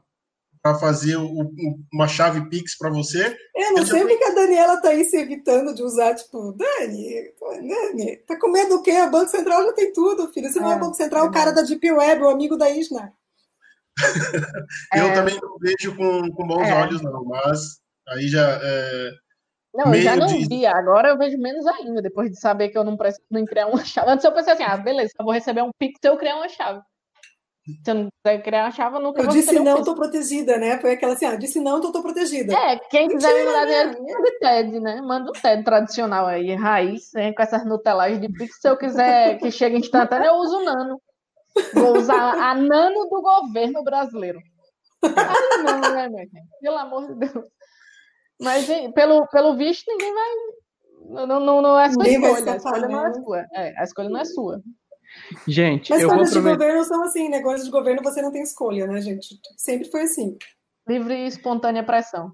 fazer 0.78 1.16
o, 1.16 1.26
o, 1.26 1.78
uma 1.92 2.06
chave 2.06 2.48
Pix 2.48 2.76
para 2.76 2.90
você. 2.90 3.36
Eu 3.54 3.72
não 3.72 3.86
sei 3.86 4.00
porque 4.00 4.18
tem... 4.18 4.28
a 4.28 4.34
Daniela 4.34 4.74
está 4.74 4.90
aí 4.90 5.04
se 5.04 5.16
evitando 5.16 5.74
de 5.74 5.82
usar, 5.82 6.14
tipo, 6.14 6.52
Dani, 6.52 7.32
Dani, 7.40 8.16
tá 8.18 8.38
com 8.38 8.50
medo 8.50 8.76
do 8.76 8.82
quê? 8.82 9.00
O 9.02 9.10
Banco 9.10 9.30
Central 9.30 9.64
já 9.64 9.72
tem 9.72 9.92
tudo, 9.92 10.32
filho. 10.32 10.50
Se 10.50 10.60
não 10.60 10.70
é, 10.70 10.76
é 10.76 10.78
Banco 10.78 10.94
Central, 10.94 11.26
é 11.26 11.28
o 11.28 11.32
cara 11.32 11.52
da 11.52 11.62
Deep 11.62 11.90
Web, 11.90 12.22
o 12.22 12.28
amigo 12.28 12.56
da 12.56 12.70
Isna. 12.70 13.12
eu 14.94 15.06
é... 15.06 15.14
também 15.14 15.38
não 15.42 15.58
vejo 15.58 15.96
com, 15.96 16.30
com 16.30 16.46
bons 16.46 16.68
é. 16.68 16.74
olhos, 16.74 17.02
não, 17.02 17.24
mas 17.24 17.80
Aí 18.10 18.28
já. 18.28 18.60
É, 18.62 19.10
não, 19.74 19.94
eu 19.94 20.00
já 20.00 20.16
não 20.16 20.26
de... 20.26 20.48
vi, 20.48 20.66
agora 20.66 21.10
eu 21.10 21.18
vejo 21.18 21.38
menos 21.38 21.66
ainda, 21.66 22.00
depois 22.00 22.30
de 22.30 22.40
saber 22.40 22.70
que 22.70 22.78
eu 22.78 22.84
não 22.84 22.96
preciso 22.96 23.24
nem 23.30 23.44
criar 23.44 23.66
uma 23.66 23.84
chave. 23.84 24.10
Antes 24.10 24.24
eu 24.24 24.32
pensei 24.32 24.54
assim, 24.54 24.62
ah, 24.64 24.76
beleza, 24.76 25.12
eu 25.18 25.24
vou 25.24 25.32
receber 25.32 25.62
um 25.62 25.70
Pix 25.78 25.98
se 26.00 26.08
eu 26.08 26.16
criar 26.16 26.36
uma 26.36 26.48
chave. 26.48 26.80
Se 27.84 27.90
eu 27.90 27.94
não 27.94 28.08
quiser 28.24 28.42
criar 28.42 28.64
uma 28.64 28.70
chave, 28.70 28.96
eu 28.96 29.00
nunca 29.00 29.20
eu 29.20 29.26
vou 29.26 29.34
disse 29.34 29.60
não, 29.60 29.84
tô 29.84 29.94
protegida, 29.94 30.56
né? 30.56 30.78
Foi 30.78 30.92
aquela 30.92 31.12
assim, 31.12 31.26
ah, 31.26 31.36
disse 31.36 31.60
não, 31.60 31.80
tô, 31.82 31.92
tô 31.92 32.02
protegida. 32.02 32.54
É, 32.54 32.78
quem 32.90 33.08
quiser 33.08 33.34
me 33.34 33.44
mandar 33.44 33.66
dinheiro, 33.66 34.02
manda 34.02 34.38
TED, 34.40 34.80
né? 34.80 35.00
Manda 35.02 35.30
um 35.30 35.32
TED 35.32 35.62
tradicional 35.64 36.26
aí, 36.26 36.54
raiz, 36.54 37.12
né? 37.12 37.32
com 37.34 37.42
essas 37.42 37.66
nutelagens 37.66 38.20
de 38.20 38.32
Pix. 38.32 38.58
Se 38.60 38.68
eu 38.68 38.76
quiser 38.76 39.38
que 39.38 39.50
chegue 39.50 39.76
instantâneo, 39.76 40.28
eu 40.28 40.34
uso 40.36 40.56
o 40.56 40.64
Nano. 40.64 41.00
Vou 41.74 41.98
usar 41.98 42.34
a 42.34 42.54
Nano 42.54 43.08
do 43.08 43.20
governo 43.20 43.84
brasileiro. 43.84 44.38
Ah, 45.00 45.62
não, 45.62 45.94
né, 45.94 46.08
minha 46.08 46.24
gente? 46.24 46.48
Pelo 46.60 46.76
amor 46.76 47.06
de 47.06 47.14
Deus. 47.14 47.44
Mas, 48.40 48.66
pelo, 48.94 49.26
pelo 49.28 49.56
visto, 49.56 49.84
ninguém 49.88 50.14
vai. 50.14 51.26
Não, 51.26 51.40
não, 51.40 51.62
não 51.62 51.78
é 51.78 51.90
sua 51.90 52.04
Ninguém 52.04 52.32
escolha. 52.32 52.52
A 52.52 52.56
escolha 52.56 52.88
não 52.88 53.00
é 53.00 53.08
né? 53.08 53.14
sua. 53.14 53.46
É, 53.54 53.80
a 53.80 53.84
escolha 53.84 54.08
não 54.08 54.20
é 54.20 54.24
sua. 54.24 54.62
Gente, 55.46 55.90
Mas 55.90 56.02
eu 56.02 56.08
vou 56.08 56.18
coisas 56.18 56.32
de 56.34 56.38
aproveitar. 56.38 56.64
governo 56.66 56.84
são 56.84 57.02
assim, 57.02 57.28
né? 57.28 57.40
Coisas 57.40 57.64
de 57.64 57.70
governo 57.70 58.02
você 58.02 58.20
não 58.20 58.30
tem 58.30 58.42
escolha, 58.42 58.86
né, 58.86 59.00
gente? 59.00 59.28
Sempre 59.56 59.90
foi 59.90 60.02
assim. 60.02 60.36
Livre 60.86 61.14
e 61.14 61.26
espontânea 61.26 61.82
pressão. 61.82 62.30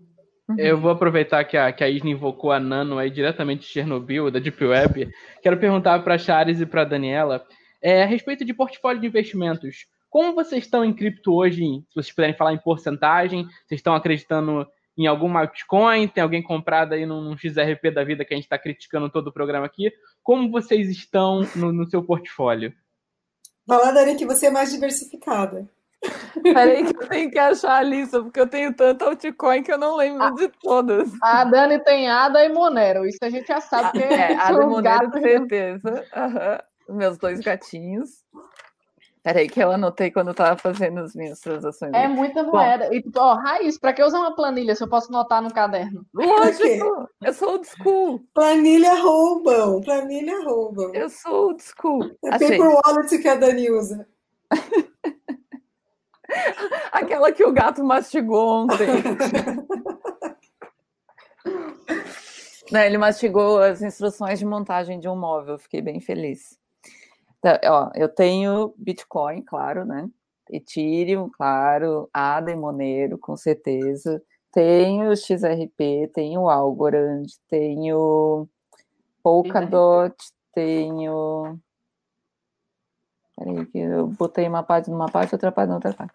Eu 0.59 0.79
vou 0.79 0.91
aproveitar 0.91 1.43
que 1.45 1.57
a, 1.57 1.73
que 1.73 1.83
a 1.83 1.89
Isna 1.89 2.11
invocou 2.11 2.53
a 2.53 2.61
Nano 2.61 2.99
aí 2.99 3.11
diretamente 3.11 3.63
de 3.63 3.69
Chernobyl, 3.69 4.31
da 4.31 4.39
Deep 4.39 4.63
Web. 4.63 5.09
Quero 5.41 5.59
perguntar 5.59 6.03
para 6.05 6.17
a 6.17 6.19
Chares 6.19 6.61
e 6.61 6.67
para 6.67 6.83
a 6.83 6.85
Daniela 6.85 7.47
é, 7.81 8.03
a 8.03 8.07
respeito 8.07 8.45
de 8.45 8.53
portfólio 8.53 9.01
de 9.01 9.07
investimentos. 9.07 9.87
Como 10.11 10.35
vocês 10.35 10.65
estão 10.65 10.85
em 10.85 10.93
cripto 10.93 11.33
hoje? 11.33 11.65
Se 11.65 11.95
vocês 11.95 12.15
puderem 12.15 12.37
falar 12.37 12.53
em 12.53 12.59
porcentagem, 12.59 13.45
vocês 13.67 13.79
estão 13.79 13.95
acreditando 13.95 14.67
em 14.97 15.07
alguma 15.07 15.41
altcoin? 15.41 16.09
Tem 16.09 16.23
alguém 16.23 16.43
comprado 16.43 16.93
aí 16.95 17.05
num, 17.07 17.21
num 17.21 17.37
XRP 17.37 17.91
da 17.93 18.05
vida 18.05 18.25
que 18.25 18.33
a 18.35 18.37
gente 18.37 18.45
está 18.45 18.59
criticando 18.59 19.11
todo 19.11 19.29
o 19.29 19.33
programa 19.33 19.67
aqui? 19.67 19.93
Como 20.23 20.51
vocês 20.51 20.89
estão 20.89 21.41
no, 21.57 21.73
no 21.73 21.89
seu 21.89 22.03
portfólio? 22.03 22.73
Vai 23.67 23.79
lá, 23.79 23.91
Dani, 23.93 24.15
que 24.17 24.27
você 24.27 24.47
é 24.47 24.51
mais 24.51 24.71
diversificada. 24.71 25.69
Peraí 26.43 26.85
que 26.85 26.95
eu 27.03 27.09
tenho 27.09 27.31
que 27.31 27.39
achar 27.39 27.77
a 27.77 27.83
lista, 27.83 28.23
porque 28.23 28.39
eu 28.39 28.47
tenho 28.47 28.75
tanta 28.75 29.07
altcoin 29.07 29.63
que 29.63 29.73
eu 29.73 29.79
não 29.79 29.97
lembro 29.97 30.23
Ah. 30.23 30.31
de 30.33 30.49
todas. 30.61 31.11
A 31.23 31.45
Dani 31.45 31.79
tem 31.83 32.11
Ada 32.11 32.45
e 32.45 32.51
Monero. 32.53 33.07
Isso 33.07 33.19
a 33.23 33.31
gente 33.31 33.47
já 33.47 33.61
sabe. 33.61 33.99
Que 33.99 34.05
É, 34.05 34.35
a 34.37 34.49
são 34.49 34.57
do 34.57 34.67
os 34.67 34.71
Monero, 34.73 35.11
com 35.11 35.21
certeza. 35.21 36.05
Aham. 36.15 36.59
Meus 36.91 37.17
dois 37.17 37.41
gatinhos. 37.41 38.11
Peraí 39.25 39.49
que 39.49 39.59
eu 39.59 39.71
anotei 39.71 40.11
quando 40.11 40.29
eu 40.29 40.35
tava 40.35 40.59
fazendo 40.59 41.01
as 41.01 41.15
minhas 41.15 41.41
transações. 41.41 41.95
É 41.95 42.07
muita 42.07 42.43
moeda. 42.43 42.95
E, 42.95 43.01
tipo, 43.01 43.19
ó, 43.19 43.33
Raiz, 43.33 43.79
pra 43.79 43.95
que 43.95 44.05
usar 44.05 44.19
uma 44.19 44.37
planilha 44.37 44.77
se 44.77 44.85
eu 44.85 44.89
posso 44.89 45.09
anotar 45.09 45.41
no 45.41 45.51
caderno? 45.51 46.05
Lógico, 46.13 47.09
eu 47.25 47.33
sou 47.33 47.53
old 47.53 47.67
school. 47.67 48.21
Planilha 48.35 48.93
roubam, 49.01 49.81
planilha 49.81 50.45
roubam. 50.45 50.95
Eu 50.95 51.09
sou 51.09 51.47
old 51.47 51.63
school. 51.63 52.05
É 52.23 52.35
Achei. 52.35 52.59
paper 52.59 52.79
wallet 52.85 53.19
que 53.19 53.27
a 53.27 53.35
Dani 53.35 53.71
usa. 53.71 54.07
Aquela 56.93 57.33
que 57.33 57.45
o 57.45 57.53
gato 57.53 57.83
mastigou 57.83 58.65
ontem. 58.65 58.89
Né, 62.73 62.87
ele 62.87 62.97
mastigou 62.97 63.61
as 63.61 63.83
instruções 63.83 64.39
de 64.39 64.47
montagem 64.47 64.99
de 64.99 65.07
um 65.07 65.15
móvel, 65.15 65.59
fiquei 65.59 65.83
bem 65.83 66.01
feliz. 66.01 66.59
Então, 67.45 67.59
ó, 67.71 67.91
eu 67.95 68.09
tenho 68.09 68.75
Bitcoin, 68.79 69.43
claro, 69.43 69.85
né? 69.85 70.09
Ethereum, 70.51 71.29
claro, 71.29 72.09
ADA 72.11 72.53
e 72.53 72.57
Monero, 72.57 73.19
com 73.19 73.37
certeza. 73.37 74.23
Tenho 74.51 75.15
XRP, 75.15 76.11
tenho 76.15 76.49
Algorand, 76.49 77.27
tenho 77.51 78.49
Polkadot, 79.23 80.17
tenho. 80.55 81.59
Peraí, 83.37 83.67
que 83.67 83.79
eu 83.79 84.07
botei 84.07 84.49
uma 84.49 84.63
parte 84.63 84.91
numa 84.91 85.11
parte, 85.11 85.35
outra 85.35 85.53
parte 85.53 85.69
na 85.69 85.75
outra 85.75 85.93
parte. 85.93 86.15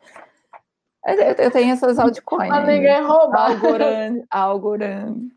Eu, 1.06 1.52
tenho 1.52 1.74
essas 1.74 2.00
altcoins. 2.00 2.50
Né? 2.50 2.66
ninguém 2.66 3.04
roubar. 3.04 3.52
Algorand, 3.52 4.24
Algorand. 4.32 5.30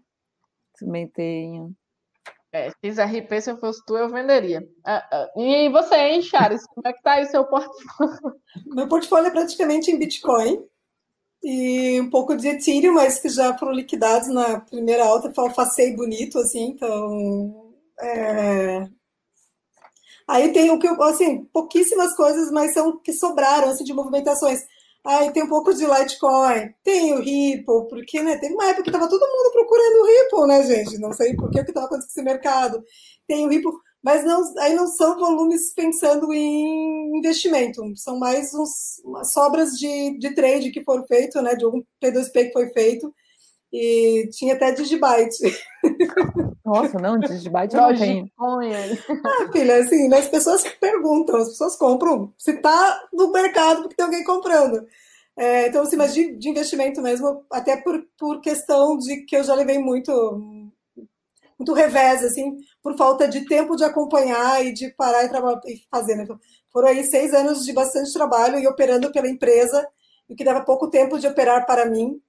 Também 0.78 1.06
tenho. 1.06 1.74
É, 2.52 2.70
XRP, 2.84 3.40
se 3.40 3.50
eu 3.50 3.56
fosse 3.58 3.82
tu, 3.86 3.96
eu 3.96 4.10
venderia. 4.10 4.62
Ah, 4.84 5.02
ah, 5.10 5.28
E 5.36 5.70
você, 5.70 5.96
hein, 5.96 6.22
Chares? 6.22 6.66
Como 6.66 6.86
é 6.86 6.92
que 6.92 7.02
tá 7.02 7.12
aí 7.12 7.24
o 7.24 7.30
seu 7.30 7.44
portfólio? 7.46 8.36
Meu 8.66 8.88
portfólio 8.88 9.28
é 9.28 9.30
praticamente 9.30 9.90
em 9.90 9.98
Bitcoin 9.98 10.62
e 11.42 12.00
um 12.00 12.10
pouco 12.10 12.36
de 12.36 12.48
Ethereum, 12.48 12.94
mas 12.94 13.18
que 13.18 13.28
já 13.28 13.56
foram 13.58 13.72
liquidados 13.72 14.28
na 14.28 14.60
primeira 14.60 15.04
alta, 15.04 15.32
foi 15.34 15.44
alfacei 15.44 15.96
bonito, 15.96 16.38
assim, 16.38 16.64
então... 16.68 17.72
é, 18.00 18.86
Aí 20.28 20.52
tem 20.52 20.70
o 20.70 20.78
que, 20.78 20.86
assim, 20.86 21.44
pouquíssimas 21.52 22.14
coisas, 22.14 22.50
mas 22.50 22.72
são 22.72 22.98
que 22.98 23.12
sobraram, 23.12 23.68
assim, 23.68 23.84
de 23.84 23.92
movimentações. 23.92 24.60
Aí 25.04 25.32
tem 25.32 25.42
um 25.42 25.48
pouco 25.48 25.74
de 25.74 25.84
Litecoin, 25.84 26.72
tem 26.84 27.12
o 27.12 27.20
Ripple, 27.20 27.88
porque, 27.88 28.22
né, 28.22 28.36
teve 28.38 28.54
uma 28.54 28.66
época 28.66 28.84
que 28.84 28.88
estava 28.90 29.08
todo 29.08 29.20
mundo 29.20 29.50
procurando 29.52 29.96
o 30.00 30.06
Ripple, 30.06 30.46
né, 30.46 30.62
gente? 30.64 30.98
Não 30.98 31.12
sei 31.12 31.34
por 31.34 31.50
que 31.50 31.58
estava 31.58 31.86
acontecendo 31.86 32.10
esse 32.10 32.22
mercado. 32.22 32.84
Tem 33.26 33.44
o 33.44 33.48
Ripple, 33.48 33.72
mas 34.02 34.24
não, 34.24 34.42
aí 34.58 34.74
não 34.74 34.86
são 34.86 35.18
volumes 35.18 35.74
pensando 35.74 36.32
em 36.32 37.18
investimento, 37.18 37.82
são 37.96 38.16
mais 38.18 38.54
uns, 38.54 39.00
sobras 39.24 39.72
de, 39.72 40.18
de 40.18 40.34
trade 40.34 40.70
que 40.70 40.84
foram 40.84 41.04
feitos, 41.06 41.42
né, 41.42 41.56
de 41.56 41.64
algum 41.64 41.82
P2P 42.02 42.46
que 42.46 42.52
foi 42.52 42.68
feito, 42.70 43.12
e 43.72 44.28
tinha 44.32 44.54
até 44.54 44.72
Digibyte. 44.72 45.36
Nossa, 46.64 46.98
não, 46.98 47.18
Digibyte 47.18 47.74
eu 47.74 47.80
não 47.80 47.88
aí. 47.88 47.96
Ah, 49.24 49.52
filha, 49.52 49.76
assim, 49.76 50.12
as 50.14 50.28
pessoas 50.28 50.62
perguntam, 50.80 51.36
as 51.36 51.48
pessoas 51.48 51.76
compram, 51.76 52.32
se 52.38 52.54
tá 52.54 53.08
no 53.12 53.32
mercado 53.32 53.82
porque 53.82 53.96
tem 53.96 54.04
alguém 54.04 54.24
comprando. 54.24 54.86
É, 55.36 55.68
então, 55.68 55.82
assim, 55.82 55.96
mas 55.96 56.12
de, 56.14 56.36
de 56.36 56.48
investimento 56.48 57.00
mesmo, 57.00 57.44
até 57.50 57.76
por, 57.76 58.04
por 58.18 58.40
questão 58.40 58.96
de 58.98 59.24
que 59.24 59.36
eu 59.36 59.44
já 59.44 59.54
levei 59.54 59.78
muito, 59.78 60.12
muito 61.58 61.72
revés, 61.72 62.22
assim, 62.22 62.56
por 62.82 62.96
falta 62.96 63.26
de 63.26 63.46
tempo 63.46 63.76
de 63.76 63.84
acompanhar 63.84 64.64
e 64.64 64.72
de 64.72 64.90
parar 64.90 65.24
e, 65.24 65.28
trabalhar 65.28 65.60
e 65.66 65.80
fazer. 65.90 66.16
Né? 66.16 66.24
Então, 66.24 66.38
Foram 66.72 66.88
aí 66.88 67.04
seis 67.04 67.34
anos 67.34 67.64
de 67.64 67.72
bastante 67.72 68.12
trabalho 68.12 68.58
e 68.58 68.66
operando 68.66 69.12
pela 69.12 69.28
empresa, 69.28 69.86
o 70.28 70.34
que 70.34 70.42
dava 70.44 70.64
pouco 70.64 70.88
tempo 70.88 71.18
de 71.18 71.26
operar 71.26 71.66
para 71.66 71.84
mim. 71.84 72.20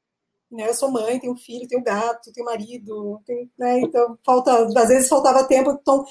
Né? 0.54 0.70
Eu 0.70 0.74
sou 0.76 0.91
mãe, 0.91 1.20
tenho 1.20 1.36
filho, 1.36 1.68
tenho 1.68 1.84
gato, 1.84 2.32
tenho 2.32 2.45
marido, 2.45 3.20
tenho, 3.26 3.49
né? 3.58 3.80
então 3.80 4.18
falta, 4.24 4.66
às 4.66 4.88
vezes 4.88 5.10
faltava 5.10 5.47
tempo, 5.47 5.72
então 5.72 6.06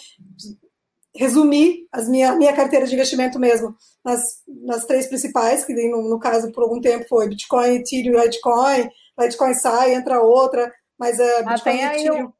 resumir 1.14 1.86
as 1.93 2.09
minha, 2.09 2.34
minha 2.34 2.53
carteira 2.53 2.86
de 2.86 2.95
investimento 2.95 3.38
mesmo 3.38 3.76
nas, 4.05 4.20
nas 4.64 4.84
três 4.84 5.07
principais, 5.07 5.64
que 5.64 5.74
no, 5.88 6.09
no 6.09 6.18
caso 6.18 6.51
por 6.51 6.64
algum 6.64 6.80
tempo 6.80 7.07
foi 7.09 7.28
Bitcoin, 7.28 7.76
Ethereum, 7.76 8.20
Litecoin, 8.20 8.90
Litecoin 9.18 9.55
sai, 9.55 9.95
entra 9.95 10.22
outra, 10.22 10.72
mas 10.99 11.20
a 11.20 11.38
Ah, 11.40 11.43
Bitcoin 11.43 11.80
Ethereum... 11.80 12.32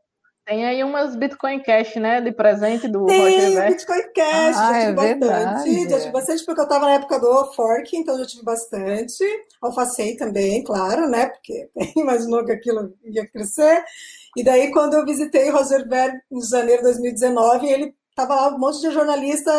tem 0.45 0.64
aí 0.66 0.82
umas 0.82 1.14
Bitcoin 1.16 1.62
Cash, 1.62 1.97
né? 1.97 2.20
De 2.20 2.32
presente 2.32 2.88
do 2.88 3.07
Tem 3.07 3.20
Roger 3.20 3.51
Ver. 3.53 3.68
Bitcoin 3.70 4.12
Cash, 4.14 4.57
Ah, 4.57 4.72
já 4.72 4.76
é 4.76 4.80
tive 4.80 4.93
bastante. 4.95 5.18
verdade. 5.20 5.88
Já 5.88 5.99
tive 6.01 6.12
bastante 6.12 6.45
porque 6.45 6.61
eu 6.61 6.64
estava 6.64 6.86
na 6.86 6.95
época 6.95 7.18
do 7.20 7.53
fork, 7.53 7.97
então 7.97 8.18
já 8.18 8.26
tive 8.26 8.43
bastante. 8.45 9.24
Alfacei 9.61 10.16
também, 10.16 10.62
claro, 10.64 11.09
né? 11.09 11.26
Porque 11.26 11.70
imaginou 11.97 12.45
que 12.45 12.53
aquilo 12.53 12.93
ia 13.05 13.26
crescer. 13.28 13.84
E 14.36 14.43
daí, 14.43 14.70
quando 14.72 14.95
eu 14.95 15.05
visitei 15.05 15.51
o 15.51 15.55
Roger 15.57 15.88
Ver 15.88 16.12
em 16.30 16.40
janeiro 16.43 16.78
de 16.82 16.88
2019, 16.88 17.66
ele 17.68 17.95
tava 18.16 18.34
lá, 18.34 18.49
um 18.55 18.59
monte 18.59 18.80
de 18.80 18.90
jornalista, 18.90 19.51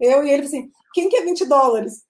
eu 0.00 0.24
e 0.24 0.30
ele, 0.30 0.44
assim, 0.44 0.70
quem 0.94 1.08
quer 1.08 1.24
20 1.24 1.44
dólares? 1.46 2.04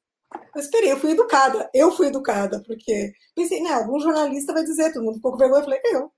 Eu 0.55 0.61
esperei, 0.61 0.93
eu 0.93 0.99
fui 0.99 1.13
educada, 1.13 1.71
eu 1.73 1.91
fui 1.93 2.09
educada, 2.09 2.63
porque 2.67 3.13
pensei, 3.35 3.63
né, 3.63 3.73
algum 3.73 3.99
jornalista 3.99 4.53
vai 4.53 4.63
dizer, 4.65 4.93
todo 4.93 5.05
mundo 5.05 5.15
ficou 5.17 5.33
com 5.33 5.39
vergonha, 5.39 5.61
eu 5.61 5.65
falei, 5.65 5.81
eu. 5.87 6.13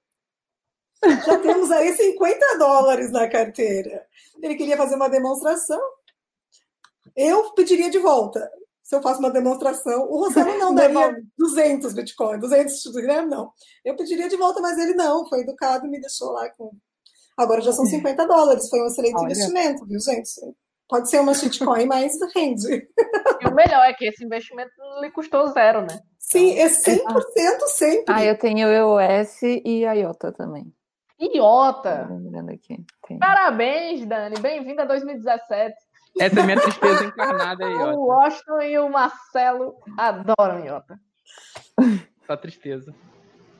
Já 1.24 1.38
temos 1.38 1.70
aí 1.70 1.94
50 1.94 2.58
dólares 2.58 3.10
na 3.10 3.28
carteira. 3.28 4.06
Ele 4.42 4.54
queria 4.54 4.76
fazer 4.76 4.96
uma 4.96 5.08
demonstração. 5.08 5.80
Eu 7.16 7.52
pediria 7.52 7.90
de 7.90 7.98
volta. 7.98 8.50
Se 8.82 8.96
eu 8.96 9.02
faço 9.02 9.20
uma 9.20 9.30
demonstração, 9.30 10.02
o 10.10 10.18
Rossello 10.18 10.58
não 10.58 10.74
daria 10.74 11.16
200 11.38 11.94
Bitcoin, 11.94 12.40
200 12.40 12.94
né? 12.94 13.22
não. 13.22 13.52
Eu 13.84 13.96
pediria 13.96 14.28
de 14.28 14.36
volta, 14.36 14.60
mas 14.60 14.76
ele 14.78 14.94
não, 14.94 15.28
foi 15.28 15.40
educado 15.40 15.86
e 15.86 15.88
me 15.88 16.00
deixou 16.00 16.32
lá 16.32 16.50
com. 16.50 16.72
Agora 17.36 17.60
já 17.60 17.72
são 17.72 17.86
50 17.86 18.26
dólares, 18.26 18.68
foi 18.68 18.82
um 18.82 18.86
excelente 18.86 19.14
Olha. 19.14 19.26
investimento, 19.26 19.86
viu, 19.86 19.98
gente? 20.00 20.28
Pode 20.88 21.08
ser 21.08 21.20
uma 21.20 21.32
shitcoin, 21.32 21.86
mas 21.88 22.12
rende. 22.34 22.88
E 23.40 23.46
o 23.46 23.54
melhor 23.54 23.84
é 23.84 23.94
que 23.94 24.06
esse 24.06 24.24
investimento 24.24 24.72
lhe 25.00 25.10
custou 25.12 25.46
zero, 25.52 25.82
né? 25.82 26.00
Sim, 26.18 26.58
é 26.58 26.66
100% 26.66 27.66
sempre. 27.68 28.12
Ah, 28.12 28.24
eu 28.24 28.36
tenho 28.36 28.68
EOS 28.68 29.40
e 29.64 29.86
a 29.86 29.92
IOTA 29.92 30.32
também. 30.32 30.74
Idiota! 31.20 32.06
Lembrando 32.10 32.50
aqui. 32.50 32.76
Tem. 33.06 33.18
Parabéns, 33.18 34.06
Dani. 34.06 34.38
Bem-vindo 34.40 34.80
a 34.80 34.84
2017. 34.86 35.74
Essa 36.18 36.40
é 36.40 36.42
a 36.42 36.46
minha 36.46 36.60
tristeza 36.60 37.04
encarnada 37.04 37.66
aí, 37.66 37.74
O. 37.94 38.06
Washington 38.06 38.60
e 38.62 38.78
o 38.78 38.88
Marcelo 38.88 39.76
adoram 39.98 40.64
Iota. 40.64 40.98
Só 42.26 42.36
tristeza. 42.36 42.94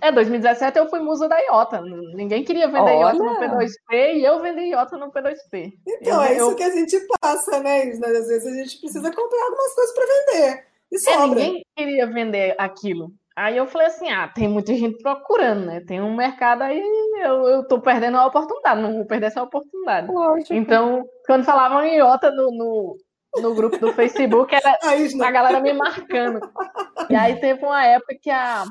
É, 0.01 0.11
2017 0.11 0.79
eu 0.79 0.89
fui 0.89 1.01
musa 1.01 1.29
da 1.29 1.39
Iota. 1.39 1.83
Ninguém 2.15 2.43
queria 2.43 2.67
vender 2.67 2.99
Iota 2.99 3.19
no 3.19 3.37
Olha! 3.37 3.51
P2P 3.51 4.15
e 4.17 4.25
eu 4.25 4.41
vendi 4.41 4.63
Iota 4.71 4.97
no 4.97 5.13
P2P. 5.13 5.75
Então, 5.87 6.15
Eu- 6.15 6.23
é 6.23 6.33
isso 6.33 6.51
eu- 6.51 6.57
que 6.57 6.63
a 6.63 6.71
gente 6.71 6.97
passa, 7.21 7.61
né? 7.63 7.87
Isna? 7.87 8.07
Às 8.07 8.27
vezes 8.27 8.47
a 8.47 8.57
gente 8.57 8.81
precisa 8.81 9.15
comprar 9.15 9.43
algumas 9.45 9.75
coisas 9.75 9.95
para 9.95 10.07
vender. 10.07 10.67
E 10.91 10.97
É, 10.97 10.99
sobra. 10.99 11.27
ninguém 11.27 11.67
queria 11.77 12.07
vender 12.07 12.55
aquilo. 12.59 13.13
Aí 13.41 13.57
eu 13.57 13.67
falei 13.67 13.87
assim: 13.87 14.11
ah, 14.11 14.29
tem 14.29 14.47
muita 14.47 14.75
gente 14.75 15.03
procurando, 15.03 15.65
né? 15.65 15.81
Tem 15.81 15.99
um 15.99 16.15
mercado 16.15 16.61
aí, 16.61 16.79
eu, 17.23 17.49
eu 17.49 17.67
tô 17.67 17.81
perdendo 17.81 18.19
a 18.19 18.27
oportunidade, 18.27 18.83
não 18.83 18.93
vou 18.93 19.07
perder 19.07 19.29
essa 19.29 19.43
oportunidade. 19.43 20.13
Lógico. 20.13 20.53
Então, 20.53 21.09
quando 21.25 21.47
falavam 21.47 21.83
em 21.83 21.97
Iota 21.97 22.31
no, 22.31 22.51
no, 22.51 22.97
no 23.41 23.55
grupo 23.55 23.79
do 23.79 23.95
Facebook, 23.95 24.55
era 24.55 24.77
A 25.27 25.31
galera 25.31 25.59
me 25.59 25.73
marcando. 25.73 26.39
E 27.09 27.17
aí 27.17 27.41
teve 27.41 27.65
uma 27.65 27.83
época 27.83 28.15
que 28.21 28.29
a, 28.29 28.67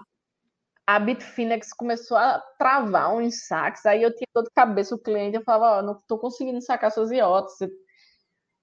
a 0.86 0.99
Bitfinex 0.99 1.74
começou 1.74 2.15
a 2.15 2.39
travar 2.59 3.15
uns 3.15 3.47
saques, 3.47 3.88
aí 3.88 4.03
eu 4.03 4.13
tinha 4.13 4.28
dor 4.36 4.43
de 4.43 4.51
cabeça 4.51 4.93
o 4.93 4.99
cliente, 4.99 5.36
eu 5.36 5.43
falava, 5.43 5.78
ó, 5.78 5.80
oh, 5.80 5.82
não 5.82 5.99
tô 6.07 6.20
conseguindo 6.20 6.61
sacar 6.61 6.91
suas 6.91 7.09
iotas. 7.09 7.57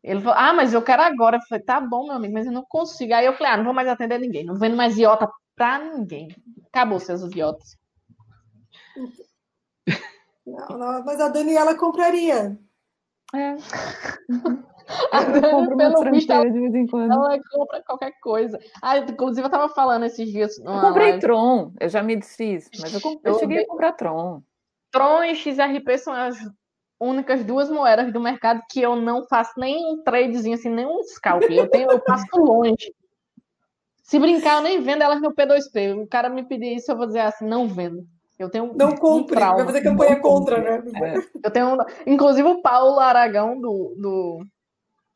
Ele 0.05 0.21
falou, 0.21 0.39
ah, 0.39 0.53
mas 0.53 0.73
eu 0.73 0.83
quero 0.83 1.03
agora. 1.03 1.39
Eu 1.39 1.43
falei, 1.49 1.65
tá 1.65 1.81
bom, 1.81 2.05
meu 2.05 2.15
amigo, 2.15 2.33
mas 2.33 2.47
eu 2.47 2.53
não 2.53 2.65
consigo. 2.65 3.13
Aí 3.13 3.27
eu 3.27 3.33
falei, 3.33 3.55
ah, 3.55 3.57
não 3.57 3.65
vou 3.65 3.75
mais 3.75 3.89
atender 3.89 4.21
ninguém, 4.21 4.45
não 4.45 4.55
vendo 4.55 4.77
mais 4.77 4.97
iota 4.97 5.29
pra 5.57 5.79
ninguém. 5.79 6.29
Acabou 6.69 7.01
seus 7.01 7.23
iotas. 7.35 7.77
Não, 10.47 10.79
não, 10.79 11.05
mas 11.05 11.21
a 11.21 11.29
Daniela 11.29 11.75
compraria. 11.75 12.57
É. 13.35 13.57
A 15.11 15.25
Dani, 15.25 15.77
pelo 15.77 16.11
visto, 16.13 16.33
ela, 16.33 16.49
de 16.49 16.61
vez 16.61 16.75
em 16.75 16.87
quando. 16.87 17.13
ela 17.13 17.37
compra 17.51 17.83
qualquer 17.83 18.13
coisa. 18.21 18.59
Ah, 18.81 18.99
inclusive, 18.99 19.45
eu 19.45 19.51
tava 19.51 19.69
falando 19.69 20.05
esses 20.05 20.31
dias. 20.31 20.59
Eu 20.59 20.81
comprei 20.81 21.09
live. 21.09 21.21
Tron, 21.21 21.73
eu 21.81 21.89
já 21.89 22.03
me 22.03 22.15
desfiz, 22.15 22.71
mas 22.81 22.95
eu, 22.95 23.01
comprei, 23.01 23.33
eu 23.33 23.39
cheguei 23.39 23.59
a 23.65 23.67
comprar 23.67 23.93
Tron. 23.93 24.43
Tron 24.93 25.25
e 25.25 25.35
XRP 25.35 25.99
são 25.99 26.13
as 26.13 26.39
únicas 27.01 27.45
duas 27.45 27.69
moedas 27.69 28.13
do 28.13 28.21
mercado 28.21 28.63
que 28.71 28.81
eu 28.81 28.97
não 28.97 29.25
faço 29.25 29.59
nem 29.59 29.93
um 29.93 30.03
tradezinho 30.03 30.55
assim, 30.55 30.71
nem 30.71 30.87
um 30.87 31.03
scalp. 31.03 31.43
Eu, 31.43 31.69
tenho, 31.69 31.91
eu 31.91 32.01
passo 32.01 32.25
longe. 32.37 32.95
Se 34.07 34.21
brincar, 34.21 34.59
eu 34.59 34.63
nem 34.63 34.81
vendo 34.81 35.03
elas 35.03 35.21
no 35.21 35.35
P2P. 35.35 36.01
O 36.01 36.07
cara 36.07 36.29
me 36.29 36.45
pedir 36.45 36.77
isso, 36.77 36.93
eu 36.93 36.97
vou 36.97 37.07
dizer 37.07 37.21
assim, 37.21 37.45
não 37.45 37.67
vendo. 37.67 38.07
Eu 38.39 38.49
tenho 38.49 38.73
não 38.75 38.95
compre, 38.95 39.37
um 39.37 39.41
vai 39.41 39.65
fazer 39.65 39.83
campanha 39.83 40.21
contra, 40.21 40.59
né? 40.59 40.83
É. 41.03 41.15
Eu 41.43 41.51
tenho, 41.51 41.77
inclusive 42.07 42.47
o 42.47 42.63
Paulo 42.63 43.01
Aragão 43.01 43.61
do, 43.61 43.95
do 43.99 44.47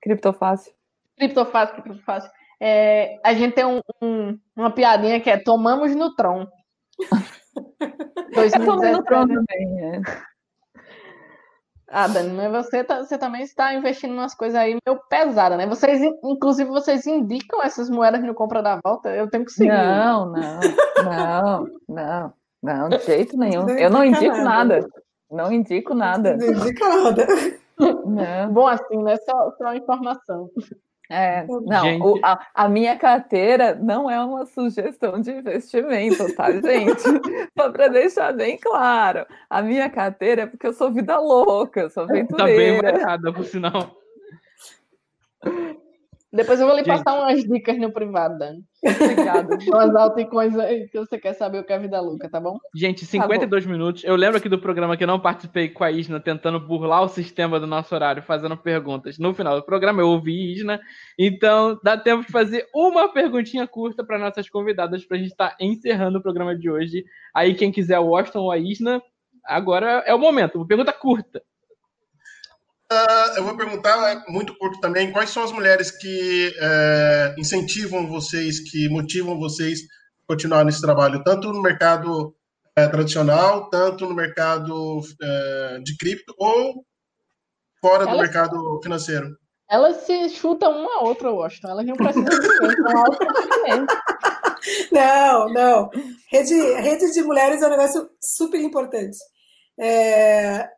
Criptofácil. 0.03 0.72
Criptofácil, 1.16 1.82
Criptofácil. 1.82 2.30
É, 2.59 3.18
a 3.22 3.32
gente 3.32 3.55
tem 3.55 3.64
um, 3.64 3.80
um, 4.03 4.38
uma 4.57 4.70
piadinha 4.70 5.20
que 5.20 5.30
é 5.30 5.38
tomamos 5.38 5.95
no 5.95 6.14
Tron. 6.16 6.47
2017. 8.34 8.93
no 8.93 9.05
Tron 9.05 9.26
também, 9.28 9.80
é. 9.84 10.01
Ah, 11.93 12.07
Dani, 12.07 12.32
mas 12.32 12.53
você, 12.53 12.84
tá, 12.84 12.99
você 12.99 13.18
também 13.18 13.43
está 13.43 13.74
investindo 13.74 14.12
em 14.12 14.18
umas 14.18 14.32
coisas 14.32 14.57
aí 14.57 14.78
meio 14.86 15.01
pesadas, 15.09 15.59
né? 15.59 15.66
Vocês, 15.66 16.01
inclusive, 16.22 16.70
vocês 16.70 17.05
indicam 17.05 17.61
essas 17.64 17.91
moedas 17.91 18.22
no 18.22 18.32
compra 18.32 18.62
da 18.62 18.78
volta? 18.82 19.11
Eu 19.11 19.28
tenho 19.28 19.45
que 19.45 19.51
seguir. 19.51 19.72
Não, 19.72 20.26
não, 20.26 20.61
não, 21.05 21.66
não, 21.88 22.32
não, 22.62 22.88
de 22.88 22.99
jeito 23.05 23.36
nenhum. 23.36 23.66
Não 23.66 23.76
eu 23.76 23.91
não 23.91 24.05
indico 24.05 24.36
nada. 24.36 24.76
nada. 24.76 24.88
Não 25.28 25.53
indico 25.53 25.93
nada. 25.93 26.36
Não 26.36 26.47
indica 26.47 26.88
nada. 26.88 27.26
Não. 28.05 28.53
Bom 28.53 28.68
assim, 28.68 29.03
né? 29.03 29.16
Só, 29.16 29.51
só 29.59 29.74
informação. 29.74 30.49
É, 31.13 31.45
não, 31.45 31.99
o, 31.99 32.21
a, 32.23 32.47
a, 32.55 32.69
minha 32.69 32.97
carteira 32.97 33.75
não 33.75 34.09
é 34.09 34.25
uma 34.25 34.47
sugestão 34.47 35.21
de 35.21 35.33
investimento, 35.33 36.33
tá, 36.37 36.53
gente? 36.63 37.03
Só 37.59 37.69
para 37.73 37.89
deixar 37.89 38.33
bem 38.33 38.57
claro. 38.57 39.27
A 39.51 39.61
minha 39.61 39.91
carteira 39.91 40.43
é 40.43 40.47
porque 40.47 40.69
eu 40.69 40.73
sou 40.73 40.93
vida 40.93 41.19
louca, 41.19 41.91
sou 41.91 42.05
aventureira. 42.05 42.37
Tá 42.37 42.45
bem 42.45 42.81
variada, 42.81 43.33
por 43.33 43.45
sinal. 43.45 43.99
Depois 46.33 46.61
eu 46.61 46.66
vou 46.66 46.76
lhe 46.76 46.85
Gente. 46.85 47.03
passar 47.03 47.18
umas 47.18 47.43
dicas 47.43 47.76
no 47.76 47.93
privado, 47.93 48.39
Dani. 48.39 48.62
Obrigada. 48.85 49.59
umas 49.66 49.95
altcoins 49.97 50.57
aí 50.57 50.89
que 50.89 50.97
você 50.97 51.18
quer 51.18 51.33
saber 51.33 51.59
o 51.59 51.64
que 51.64 51.72
é 51.72 51.78
vida 51.78 52.01
louca, 52.01 52.31
tá 52.31 52.39
bom? 52.41 52.57
Gente, 52.72 53.05
52 53.05 53.64
tá 53.64 53.70
minutos. 53.70 54.05
Eu 54.05 54.14
lembro 54.14 54.37
aqui 54.37 54.49
do 54.49 54.61
programa 54.61 54.97
que 54.97 55.03
eu 55.03 55.09
não 55.09 55.18
participei 55.18 55.68
com 55.68 55.83
a 55.83 55.91
Isna, 55.91 56.20
tentando 56.20 56.61
burlar 56.61 57.03
o 57.03 57.09
sistema 57.09 57.59
do 57.59 57.66
nosso 57.66 57.93
horário, 57.93 58.22
fazendo 58.22 58.57
perguntas. 58.57 59.18
No 59.18 59.35
final 59.35 59.57
do 59.57 59.66
programa 59.66 60.03
eu 60.03 60.09
ouvi 60.09 60.53
Isna. 60.53 60.81
Então 61.18 61.76
dá 61.83 61.97
tempo 61.97 62.24
de 62.24 62.31
fazer 62.31 62.64
uma 62.72 63.12
perguntinha 63.12 63.66
curta 63.66 64.05
para 64.05 64.18
nossas 64.18 64.49
convidadas, 64.49 65.05
para 65.05 65.16
a 65.16 65.20
gente 65.20 65.33
estar 65.33 65.51
tá 65.51 65.57
encerrando 65.61 66.18
o 66.18 66.22
programa 66.22 66.57
de 66.57 66.70
hoje. 66.70 67.05
Aí 67.35 67.55
quem 67.57 67.72
quiser 67.72 67.99
o 67.99 68.07
Washington 68.07 68.43
ou 68.43 68.53
a 68.53 68.59
Isna, 68.59 69.03
agora 69.45 70.05
é 70.07 70.14
o 70.14 70.18
momento. 70.18 70.57
Uma 70.59 70.66
pergunta 70.66 70.93
curta. 70.93 71.43
Uh, 72.93 73.36
eu 73.36 73.45
vou 73.45 73.57
perguntar, 73.57 74.11
é 74.11 74.20
muito 74.28 74.59
curto 74.59 74.80
também, 74.80 75.12
quais 75.12 75.30
são 75.30 75.45
as 75.45 75.53
mulheres 75.53 75.93
que 75.93 76.53
é, 76.61 77.36
incentivam 77.38 78.09
vocês, 78.09 78.59
que 78.59 78.88
motivam 78.88 79.38
vocês 79.38 79.80
a 79.80 79.84
continuar 80.26 80.64
nesse 80.64 80.80
trabalho, 80.80 81.22
tanto 81.22 81.53
no 81.53 81.62
mercado 81.62 82.34
é, 82.74 82.88
tradicional, 82.88 83.70
tanto 83.70 84.07
no 84.07 84.14
mercado 84.14 85.03
é, 85.22 85.78
de 85.84 85.97
cripto 85.97 86.34
ou 86.36 86.84
fora 87.80 88.07
do 88.07 88.18
mercado 88.18 88.80
financeiro? 88.82 89.38
Elas 89.70 89.99
se 89.99 90.28
chutam 90.30 90.80
uma 90.80 90.99
a 90.99 91.05
outra, 91.05 91.30
Washington. 91.30 91.68
Elas 91.68 91.86
não 91.86 91.95
precisam 91.95 92.28
de 92.28 92.36
Não, 94.91 95.49
não. 95.49 95.88
Rede, 96.28 96.55
rede 96.80 97.12
de 97.12 97.22
mulheres 97.22 97.62
é 97.62 97.68
um 97.68 97.70
negócio 97.70 98.11
super 98.20 98.61
importante. 98.61 99.16
É, 99.78 100.68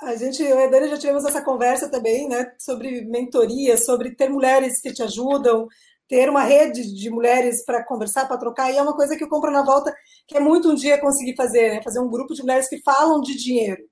a 0.00 0.14
gente, 0.16 0.42
eu 0.42 0.58
e 0.58 0.64
a 0.64 0.66
Dani 0.66 0.88
já 0.88 0.98
tivemos 0.98 1.24
essa 1.24 1.42
conversa 1.42 1.90
também, 1.90 2.28
né, 2.28 2.52
sobre 2.58 3.02
mentoria, 3.06 3.76
sobre 3.78 4.14
ter 4.14 4.28
mulheres 4.28 4.80
que 4.80 4.92
te 4.92 5.02
ajudam, 5.02 5.66
ter 6.08 6.28
uma 6.28 6.44
rede 6.44 6.94
de 6.94 7.10
mulheres 7.10 7.64
para 7.64 7.84
conversar, 7.84 8.26
para 8.26 8.36
trocar, 8.38 8.70
e 8.70 8.76
é 8.76 8.82
uma 8.82 8.94
coisa 8.94 9.16
que 9.16 9.24
eu 9.24 9.28
compro 9.28 9.50
na 9.50 9.64
volta, 9.64 9.94
que 10.26 10.36
é 10.36 10.40
muito 10.40 10.70
um 10.70 10.74
dia 10.74 11.00
conseguir 11.00 11.34
fazer, 11.34 11.70
né, 11.70 11.82
fazer 11.82 12.00
um 12.00 12.10
grupo 12.10 12.34
de 12.34 12.42
mulheres 12.42 12.68
que 12.68 12.80
falam 12.82 13.20
de 13.20 13.36
dinheiro, 13.36 13.82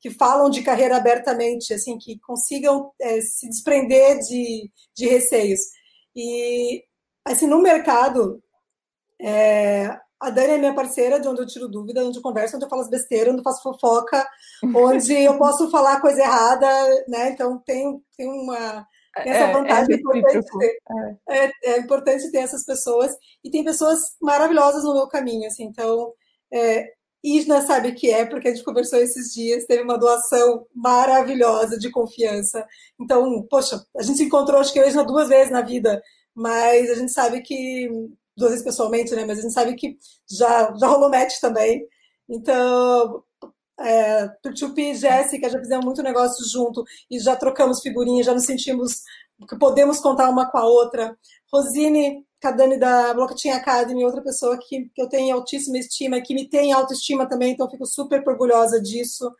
que 0.00 0.10
falam 0.10 0.48
de 0.48 0.62
carreira 0.62 0.96
abertamente, 0.96 1.74
assim, 1.74 1.98
que 1.98 2.18
consigam 2.20 2.92
é, 3.00 3.20
se 3.20 3.48
desprender 3.48 4.18
de, 4.20 4.70
de 4.94 5.08
receios. 5.08 5.60
E, 6.14 6.84
assim, 7.24 7.46
no 7.46 7.60
mercado, 7.60 8.42
é, 9.20 9.98
a 10.20 10.30
Dani 10.30 10.54
é 10.54 10.58
minha 10.58 10.74
parceira, 10.74 11.20
de 11.20 11.28
onde 11.28 11.40
eu 11.40 11.46
tiro 11.46 11.68
dúvida, 11.68 12.04
onde 12.04 12.18
eu 12.18 12.22
converso, 12.22 12.56
onde 12.56 12.64
eu 12.64 12.68
falo 12.68 12.82
as 12.82 12.90
besteiras, 12.90 13.28
onde 13.28 13.40
eu 13.40 13.44
faço 13.44 13.62
fofoca, 13.62 14.26
onde 14.74 15.12
eu 15.12 15.38
posso 15.38 15.70
falar 15.70 16.00
coisa 16.00 16.20
errada, 16.20 16.66
né? 17.08 17.30
Então 17.30 17.58
tem, 17.64 18.02
tem 18.16 18.28
uma 18.28 18.86
tem 19.22 19.32
essa 19.32 19.44
é, 19.44 19.52
vantagem. 19.52 19.94
É, 19.94 19.96
é 19.96 20.00
importante 20.00 20.58
ter, 20.58 20.78
é. 21.28 21.50
é, 21.64 21.78
importante 21.78 22.30
ter 22.30 22.38
essas 22.38 22.64
pessoas. 22.64 23.16
E 23.44 23.50
tem 23.50 23.64
pessoas 23.64 24.16
maravilhosas 24.20 24.84
no 24.84 24.94
meu 24.94 25.08
caminho, 25.08 25.46
assim. 25.46 25.64
Então, 25.64 26.12
é, 26.52 26.92
Isna 27.22 27.62
sabe 27.62 27.92
que 27.92 28.10
é, 28.10 28.24
porque 28.24 28.48
a 28.48 28.54
gente 28.54 28.64
conversou 28.64 28.98
esses 28.98 29.32
dias, 29.32 29.66
teve 29.66 29.82
uma 29.82 29.98
doação 29.98 30.66
maravilhosa 30.74 31.78
de 31.78 31.90
confiança. 31.90 32.66
Então, 33.00 33.46
poxa, 33.50 33.84
a 33.96 34.02
gente 34.02 34.18
se 34.18 34.24
encontrou, 34.24 34.60
acho 34.60 34.72
que 34.72 34.80
hoje 34.80 35.04
duas 35.04 35.28
vezes 35.28 35.50
na 35.50 35.62
vida, 35.62 36.02
mas 36.34 36.90
a 36.90 36.94
gente 36.94 37.12
sabe 37.12 37.42
que 37.42 37.88
duas 38.38 38.52
vezes 38.52 38.64
pessoalmente, 38.64 39.14
né? 39.14 39.24
Mas 39.26 39.38
a 39.38 39.42
gente 39.42 39.52
sabe 39.52 39.74
que 39.74 39.98
já, 40.30 40.74
já 40.78 40.86
rolou 40.86 41.10
match 41.10 41.40
também. 41.40 41.84
Então, 42.28 43.22
é, 43.80 44.28
e 44.76 44.94
Jéssica 44.94 45.48
já 45.48 45.58
fizemos 45.58 45.84
muito 45.84 46.02
negócio 46.02 46.44
junto 46.48 46.84
e 47.10 47.18
já 47.18 47.36
trocamos 47.36 47.80
figurinhas, 47.80 48.26
já 48.26 48.34
nos 48.34 48.44
sentimos 48.44 49.02
que 49.48 49.56
podemos 49.56 50.00
contar 50.00 50.30
uma 50.30 50.50
com 50.50 50.58
a 50.58 50.64
outra. 50.64 51.16
Rosine 51.52 52.26
Cadani 52.40 52.78
da 52.78 53.14
Blockchain 53.14 53.52
Academy, 53.52 54.04
outra 54.04 54.22
pessoa 54.22 54.58
que, 54.58 54.90
que 54.94 55.02
eu 55.02 55.08
tenho 55.08 55.34
altíssima 55.34 55.78
estima, 55.78 56.20
que 56.20 56.34
me 56.34 56.48
tem 56.48 56.72
autoestima 56.72 57.26
também, 57.28 57.52
então 57.52 57.70
fico 57.70 57.86
super 57.86 58.22
orgulhosa 58.26 58.80
disso. 58.80 59.30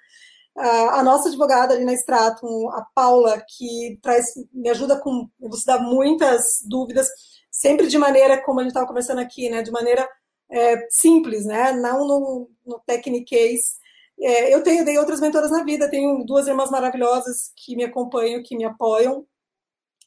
A 0.57 1.05
nossa 1.05 1.29
advogada 1.29 1.75
ali 1.75 1.85
na 1.85 1.95
Stratum, 1.95 2.69
a 2.71 2.85
Paula, 2.93 3.41
que 3.57 3.97
traz, 4.03 4.27
me 4.53 4.69
ajuda 4.69 4.99
com 4.99 5.29
elucidar 5.41 5.81
muitas 5.81 6.43
dúvidas 6.67 7.09
sempre 7.59 7.89
de 7.89 7.99
maneira, 7.99 8.41
como 8.41 8.61
a 8.61 8.63
gente 8.63 8.71
estava 8.71 8.87
conversando 8.87 9.21
aqui, 9.21 9.51
né, 9.51 9.63
de 9.63 9.73
maneira 9.73 10.09
é, 10.49 10.87
simples, 10.91 11.45
né, 11.45 11.73
não 11.73 12.07
no, 12.07 12.51
no 12.65 12.79
techniquez. 12.87 13.79
É, 14.21 14.55
eu 14.55 14.63
tenho 14.63 14.85
dei 14.85 14.97
outras 14.97 15.21
mentoras 15.21 15.51
na 15.51 15.65
vida, 15.65 15.91
tenho 15.91 16.25
duas 16.25 16.47
irmãs 16.47 16.71
maravilhosas 16.71 17.53
que 17.57 17.75
me 17.77 17.85
acompanham, 17.85 18.43
que 18.45 18.57
me 18.57 18.65
apoiam. 18.65 19.27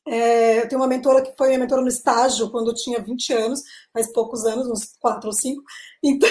É, 0.08 0.60
eu 0.60 0.68
tenho 0.68 0.82
uma 0.82 0.88
mentora 0.88 1.22
que 1.22 1.34
foi 1.38 1.49
minha 1.49 1.60
mentora 1.60 1.82
no 1.82 1.88
estágio 1.88 2.49
quando 2.49 2.70
eu 2.72 2.74
tinha 2.74 3.02
20 3.02 3.34
anos, 3.34 3.62
faz 3.93 4.12
poucos 4.12 4.45
anos, 4.45 4.68
uns 4.68 4.97
4 4.99 5.28
ou 5.28 5.34
5. 5.34 5.62
Então, 6.04 6.28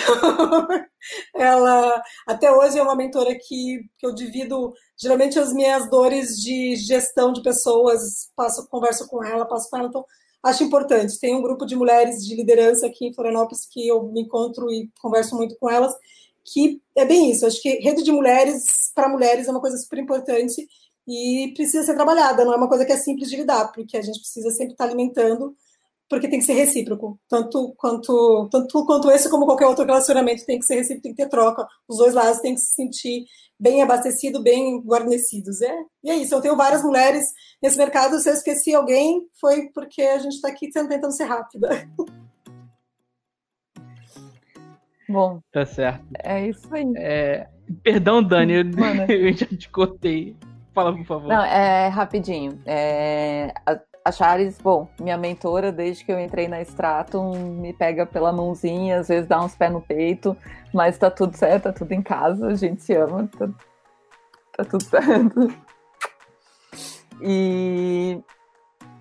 ela 1.35 2.03
até 2.27 2.51
hoje 2.51 2.77
é 2.79 2.83
uma 2.83 2.97
mentora 2.97 3.33
que, 3.37 3.79
que 3.99 4.05
eu 4.07 4.13
divido 4.13 4.73
geralmente 5.01 5.39
as 5.39 5.53
minhas 5.53 5.89
dores 5.89 6.31
de 6.41 6.75
gestão 6.77 7.33
de 7.33 7.41
pessoas, 7.43 8.31
passo, 8.35 8.67
converso 8.69 9.07
com 9.07 9.23
ela, 9.23 9.47
passo 9.47 9.71
com 9.71 9.77
ela. 9.77 9.89
Então, 9.89 10.05
acho 10.43 10.65
importante. 10.65 11.19
Tem 11.19 11.35
um 11.35 11.43
grupo 11.43 11.67
de 11.67 11.77
mulheres 11.77 12.25
de 12.25 12.35
liderança 12.35 12.87
aqui 12.87 13.07
em 13.07 13.15
Florianópolis 13.15 13.67
que 13.67 13.87
eu 13.87 14.03
me 14.05 14.23
encontro 14.23 14.71
e 14.71 14.91
converso 15.01 15.37
muito 15.37 15.57
com 15.59 15.71
elas, 15.71 15.95
que 16.45 16.81
é 16.97 17.05
bem 17.05 17.31
isso. 17.31 17.47
Acho 17.47 17.61
que 17.61 17.81
rede 17.81 18.03
de 18.03 18.13
mulheres 18.13 18.91
para 18.95 19.09
mulheres 19.09 19.49
é 19.49 19.51
uma 19.51 19.61
coisa 19.61 19.77
super 19.77 19.99
importante 19.99 20.67
e 21.07 21.53
precisa 21.55 21.85
ser 21.85 21.95
trabalhada. 21.95 22.45
Não 22.45 22.53
é 22.53 22.57
uma 22.57 22.69
coisa 22.69 22.85
que 22.85 22.93
é 22.93 22.97
simples 22.97 23.29
de 23.31 23.37
lidar, 23.37 23.73
porque 23.73 23.97
a 23.97 24.03
gente 24.03 24.21
precisa 24.21 24.51
sempre 24.51 24.73
estar 24.73 24.85
alimentando, 24.85 25.57
porque 26.11 26.29
tem 26.29 26.41
que 26.41 26.45
ser 26.45 26.55
recíproco. 26.55 27.19
Tanto 27.29 27.73
quanto, 27.77 28.49
tanto 28.51 28.85
quanto 28.85 29.09
esse 29.13 29.31
como 29.31 29.47
qualquer 29.47 29.67
outro 29.67 29.87
relacionamento 29.87 30.45
tem 30.45 30.59
que 30.59 30.67
ser 30.67 30.75
recíproco, 30.75 31.03
tem 31.05 31.15
que 31.15 31.23
ter 31.23 31.29
troca. 31.29 31.65
Os 31.89 31.99
dois 31.99 32.13
lados 32.13 32.41
têm 32.41 32.57
que 32.57 32.61
se 32.61 32.75
sentir 32.75 33.25
bem 33.59 33.81
abastecidos, 33.81 34.43
bem 34.43 34.83
guarnecidos. 34.83 35.63
É, 35.63 35.73
e 36.03 36.11
é 36.11 36.17
isso. 36.17 36.35
Eu 36.35 36.41
tenho 36.41 36.57
várias 36.57 36.83
mulheres 36.83 37.25
nesse 37.63 37.79
mercado. 37.79 38.19
Se 38.19 38.29
eu 38.29 38.35
esqueci 38.35 38.75
alguém, 38.75 39.23
foi 39.41 39.69
porque 39.73 40.03
a 40.03 40.19
gente 40.19 40.35
está 40.35 40.49
aqui 40.49 40.69
tentando 40.69 41.13
ser 41.13 41.27
rápida. 41.27 41.69
Bom. 45.09 45.41
Tá 45.53 45.65
certo. 45.65 46.05
É 46.19 46.49
isso 46.49 46.75
aí. 46.75 46.93
É... 46.97 47.47
Perdão, 47.85 48.21
Dani, 48.21 48.55
eu, 48.55 48.65
eu 49.09 49.33
já 49.33 49.47
te 49.47 49.69
cortei. 49.69 50.37
Fala, 50.75 50.93
por 50.93 51.07
favor. 51.07 51.29
Não, 51.29 51.45
é 51.45 51.89
rapidinho. 51.89 52.61
É, 52.65 53.53
a, 54.05 54.13
Charis, 54.13 54.59
bom, 54.59 54.89
minha 54.99 55.17
mentora, 55.17 55.71
desde 55.71 56.05
que 56.05 56.13
eu 56.13 56.19
entrei 56.19 56.49
na 56.49 56.61
Stratum, 56.63 57.35
me 57.61 57.73
pega 57.73 58.07
pela 58.07 58.33
mãozinha, 58.33 59.01
às 59.01 59.09
vezes 59.09 59.29
dá 59.29 59.43
uns 59.43 59.55
pés 59.55 59.73
no 59.73 59.81
peito, 59.81 60.37
mas 60.73 60.99
tá 60.99 61.11
tudo 61.11 61.37
certo, 61.37 61.65
tá 61.65 61.73
tudo 61.73 61.93
em 61.93 62.03
casa, 62.03 62.47
a 62.47 62.55
gente 62.55 62.83
se 62.83 62.95
ama, 62.95 63.29
tá, 63.39 63.49
tá 64.57 64.65
tudo 64.65 64.83
certo. 64.85 65.55
E 67.23 68.23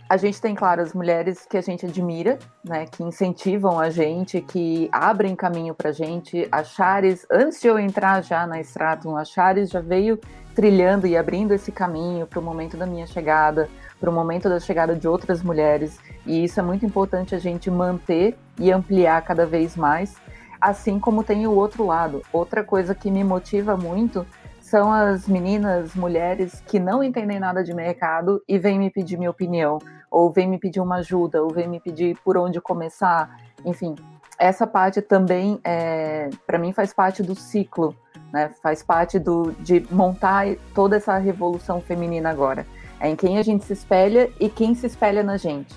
a 0.09 0.17
gente 0.17 0.41
tem, 0.41 0.55
claro, 0.55 0.81
as 0.81 0.93
mulheres 0.93 1.45
que 1.45 1.55
a 1.55 1.61
gente 1.61 1.85
admira, 1.85 2.39
né, 2.65 2.85
que 2.85 3.03
incentivam 3.03 3.79
a 3.79 3.89
gente, 3.89 4.41
que 4.41 4.89
abrem 4.91 5.35
caminho 5.35 5.75
pra 5.75 5.91
gente. 5.91 6.47
A 6.51 6.63
Charis, 6.63 7.25
antes 7.31 7.61
de 7.61 7.67
eu 7.67 7.77
entrar 7.77 8.23
já 8.23 8.47
na 8.47 8.59
Stratum, 8.59 9.15
a 9.15 9.23
Charis 9.23 9.69
já 9.69 9.79
veio 9.79 10.19
trilhando 10.55 11.05
e 11.05 11.15
abrindo 11.15 11.53
esse 11.53 11.71
caminho 11.71 12.25
para 12.25 12.39
o 12.39 12.41
momento 12.41 12.75
da 12.75 12.85
minha 12.85 13.05
chegada, 13.05 13.69
para 13.99 14.09
o 14.09 14.13
momento 14.13 14.47
da 14.47 14.59
chegada 14.59 14.95
de 14.95 15.07
outras 15.07 15.43
mulheres. 15.43 15.99
E 16.25 16.43
isso 16.43 16.59
é 16.59 16.63
muito 16.63 16.85
importante 16.85 17.35
a 17.35 17.39
gente 17.39 17.69
manter 17.69 18.37
e 18.57 18.71
ampliar 18.71 19.21
cada 19.23 19.45
vez 19.45 19.75
mais. 19.75 20.15
Assim 20.59 20.99
como 20.99 21.23
tem 21.23 21.47
o 21.47 21.51
outro 21.51 21.85
lado. 21.85 22.21
Outra 22.31 22.63
coisa 22.63 22.93
que 22.95 23.11
me 23.11 23.23
motiva 23.23 23.75
muito 23.77 24.25
são 24.61 24.91
as 24.91 25.27
meninas, 25.27 25.95
mulheres 25.95 26.61
que 26.67 26.79
não 26.79 27.03
entendem 27.03 27.39
nada 27.39 27.63
de 27.63 27.73
mercado 27.73 28.41
e 28.47 28.59
vêm 28.59 28.77
me 28.77 28.91
pedir 28.91 29.17
minha 29.17 29.31
opinião, 29.31 29.79
ou 30.11 30.29
vêm 30.29 30.47
me 30.47 30.59
pedir 30.59 30.79
uma 30.79 30.97
ajuda, 30.97 31.41
ou 31.41 31.49
vêm 31.49 31.67
me 31.67 31.79
pedir 31.79 32.15
por 32.23 32.37
onde 32.37 32.61
começar. 32.61 33.35
Enfim, 33.65 33.95
essa 34.37 34.67
parte 34.67 35.01
também, 35.01 35.59
é, 35.63 36.29
para 36.45 36.59
mim, 36.59 36.71
faz 36.71 36.93
parte 36.93 37.23
do 37.23 37.33
ciclo, 37.35 37.95
né? 38.31 38.51
faz 38.61 38.83
parte 38.83 39.17
do, 39.17 39.51
de 39.59 39.85
montar 39.91 40.45
toda 40.75 40.97
essa 40.97 41.17
revolução 41.17 41.81
feminina 41.81 42.29
agora. 42.29 42.65
É 42.99 43.09
em 43.09 43.15
quem 43.15 43.37
a 43.37 43.41
gente 43.41 43.63
se 43.65 43.73
espelha 43.73 44.29
e 44.39 44.49
quem 44.49 44.75
se 44.75 44.85
espelha 44.85 45.23
na 45.23 45.37
gente. 45.37 45.73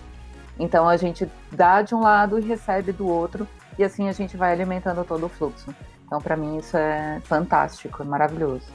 Então 0.58 0.88
a 0.88 0.96
gente 0.96 1.28
dá 1.50 1.82
de 1.82 1.94
um 1.94 2.00
lado 2.00 2.38
e 2.38 2.42
recebe 2.42 2.92
do 2.92 3.06
outro, 3.06 3.46
e 3.78 3.84
assim 3.84 4.08
a 4.08 4.12
gente 4.12 4.36
vai 4.36 4.52
alimentando 4.52 5.04
todo 5.04 5.26
o 5.26 5.28
fluxo. 5.28 5.74
Então, 6.04 6.20
para 6.20 6.36
mim, 6.36 6.58
isso 6.58 6.76
é 6.76 7.20
fantástico, 7.24 8.02
é 8.02 8.04
maravilhoso. 8.04 8.66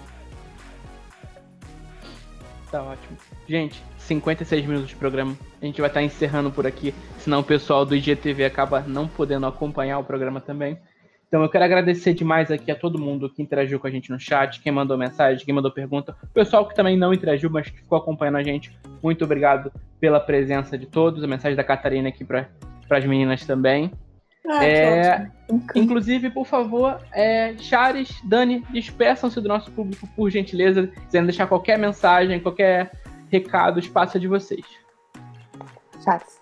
Tá 2.72 2.82
ótimo. 2.82 3.16
Gente, 3.48 3.84
56 4.00 4.66
minutos 4.66 4.90
de 4.90 4.96
programa. 4.96 5.38
A 5.62 5.66
gente 5.66 5.80
vai 5.80 5.90
estar 5.90 6.02
encerrando 6.02 6.52
por 6.52 6.66
aqui, 6.66 6.96
senão 7.20 7.42
o 7.42 7.44
pessoal 7.44 7.86
do 7.86 7.96
IGTV 7.96 8.44
acaba 8.44 8.82
não 8.82 9.08
podendo 9.08 9.46
acompanhar 9.46 10.00
o 10.00 10.04
programa 10.04 10.42
também. 10.42 10.80
Então 11.28 11.44
eu 11.44 11.50
quero 11.50 11.66
agradecer 11.66 12.14
demais 12.14 12.50
aqui 12.50 12.72
a 12.72 12.76
todo 12.76 12.98
mundo 12.98 13.30
que 13.30 13.42
interagiu 13.42 13.80
com 13.80 13.88
a 13.88 13.92
gente 13.92 14.10
no 14.10 14.20
chat, 14.20 14.62
quem 14.62 14.72
mandou 14.72 14.98
mensagem, 14.98 15.46
quem 15.46 15.54
mandou 15.54 15.72
pergunta, 15.72 16.16
o 16.24 16.28
pessoal 16.28 16.66
que 16.66 16.74
também 16.74 16.98
não 16.98 17.14
interagiu, 17.14 17.50
mas 17.50 17.70
que 17.70 17.78
ficou 17.78 17.98
acompanhando 17.98 18.38
a 18.38 18.44
gente. 18.44 18.78
Muito 19.04 19.26
obrigado 19.26 19.72
pela 20.00 20.20
presença 20.20 20.78
de 20.78 20.86
todos, 20.86 21.24
a 21.24 21.28
mensagem 21.28 21.56
da 21.56 21.64
Catarina 21.64 22.08
aqui 22.10 22.24
para 22.24 22.48
as 22.90 23.06
meninas 23.06 23.46
também. 23.46 23.92
Ah, 24.50 24.66
é, 24.66 25.30
inclusive, 25.76 26.30
por 26.30 26.46
favor, 26.46 27.02
é, 27.12 27.54
Chares, 27.58 28.22
Dani, 28.24 28.64
despeçam-se 28.72 29.42
do 29.42 29.50
nosso 29.50 29.70
público, 29.72 30.08
por 30.16 30.30
gentileza, 30.30 30.88
quiserem 30.88 31.28
deixar 31.28 31.48
qualquer 31.48 31.78
mensagem, 31.78 32.40
qualquer 32.40 32.92
recado, 33.30 33.80
espaço 33.80 34.16
é 34.16 34.20
de 34.22 34.28
vocês. 34.30 34.66
Chares. 36.02 36.37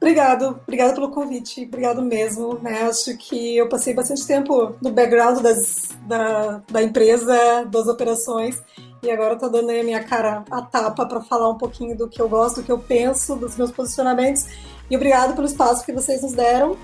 Obrigado, 0.00 0.60
obrigado 0.62 0.94
pelo 0.94 1.10
convite, 1.10 1.64
obrigado 1.64 2.00
mesmo. 2.00 2.58
Né? 2.62 2.82
Acho 2.82 3.16
que 3.16 3.56
eu 3.56 3.68
passei 3.68 3.92
bastante 3.92 4.26
tempo 4.26 4.76
no 4.80 4.90
background 4.90 5.40
das, 5.40 5.88
da, 6.06 6.62
da 6.70 6.82
empresa, 6.82 7.64
das 7.64 7.88
operações, 7.88 8.62
e 9.02 9.10
agora 9.10 9.34
estou 9.34 9.50
dando 9.50 9.70
a 9.70 9.82
minha 9.82 10.02
cara 10.02 10.44
a 10.50 10.62
tapa 10.62 11.04
para 11.04 11.20
falar 11.20 11.50
um 11.50 11.58
pouquinho 11.58 11.96
do 11.96 12.08
que 12.08 12.22
eu 12.22 12.28
gosto, 12.28 12.60
do 12.60 12.62
que 12.62 12.72
eu 12.72 12.78
penso, 12.78 13.34
dos 13.36 13.56
meus 13.56 13.72
posicionamentos 13.72 14.46
e 14.90 14.96
obrigado 14.96 15.34
pelo 15.34 15.46
espaço 15.46 15.84
que 15.84 15.92
vocês 15.92 16.22
nos 16.22 16.32
deram. 16.32 16.76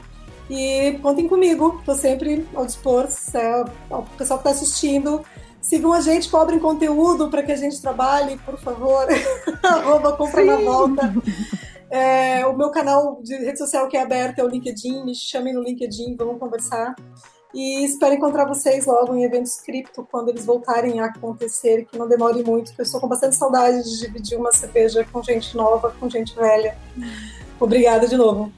E 0.48 0.98
contem 1.00 1.26
comigo, 1.26 1.76
estou 1.80 1.94
sempre 1.94 2.46
ao 2.54 2.66
dispor. 2.66 3.08
É, 3.32 3.64
o 3.90 4.02
pessoal 4.18 4.38
que 4.38 4.48
está 4.48 4.50
assistindo, 4.50 5.24
sigam 5.60 5.92
a 5.92 6.00
gente, 6.00 6.28
cobrem 6.28 6.58
conteúdo 6.58 7.30
para 7.30 7.42
que 7.42 7.52
a 7.52 7.56
gente 7.56 7.80
trabalhe, 7.80 8.36
por 8.44 8.58
favor. 8.58 9.06
Arroba 9.62 10.12
compra 10.12 10.42
Sim. 10.42 10.48
na 10.48 10.56
volta. 10.56 11.14
É, 11.90 12.46
o 12.46 12.56
meu 12.56 12.70
canal 12.70 13.20
de 13.22 13.36
rede 13.36 13.58
social 13.58 13.88
que 13.88 13.96
é 13.96 14.02
aberto 14.02 14.38
é 14.38 14.44
o 14.44 14.48
LinkedIn, 14.48 15.04
me 15.04 15.14
chamem 15.14 15.54
no 15.54 15.62
LinkedIn, 15.62 16.16
vamos 16.16 16.38
conversar. 16.38 16.94
E 17.54 17.84
espero 17.84 18.14
encontrar 18.14 18.46
vocês 18.46 18.84
logo 18.84 19.14
em 19.14 19.22
eventos 19.22 19.60
cripto, 19.60 20.06
quando 20.10 20.28
eles 20.30 20.44
voltarem 20.44 20.98
a 20.98 21.06
acontecer, 21.06 21.84
que 21.84 21.96
não 21.96 22.08
demore 22.08 22.42
muito, 22.42 22.68
porque 22.68 22.82
eu 22.82 22.84
estou 22.84 23.00
com 23.00 23.06
bastante 23.06 23.36
saudade 23.36 23.80
de 23.84 24.00
dividir 24.00 24.36
uma 24.36 24.50
cerveja 24.50 25.06
com 25.12 25.22
gente 25.22 25.56
nova, 25.56 25.94
com 26.00 26.10
gente 26.10 26.34
velha. 26.34 26.76
Obrigada 27.60 28.08
de 28.08 28.16
novo. 28.16 28.52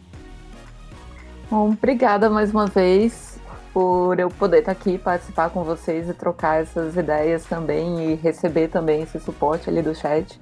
Bom, 1.51 1.73
obrigada 1.73 2.31
mais 2.31 2.51
uma 2.51 2.67
vez 2.67 3.39
por 3.71 4.19
eu 4.19 4.31
poder 4.31 4.61
estar 4.61 4.73
aqui, 4.73 4.97
participar 4.97 5.51
com 5.51 5.63
vocês 5.63 6.09
e 6.09 6.15
trocar 6.15 6.63
essas 6.63 6.97
ideias 6.97 7.45
também 7.45 8.13
e 8.13 8.15
receber 8.15 8.69
também 8.69 9.03
esse 9.03 9.21
suporte 9.21 9.69
ali 9.69 9.83
do 9.83 9.95
chat. 9.95 10.41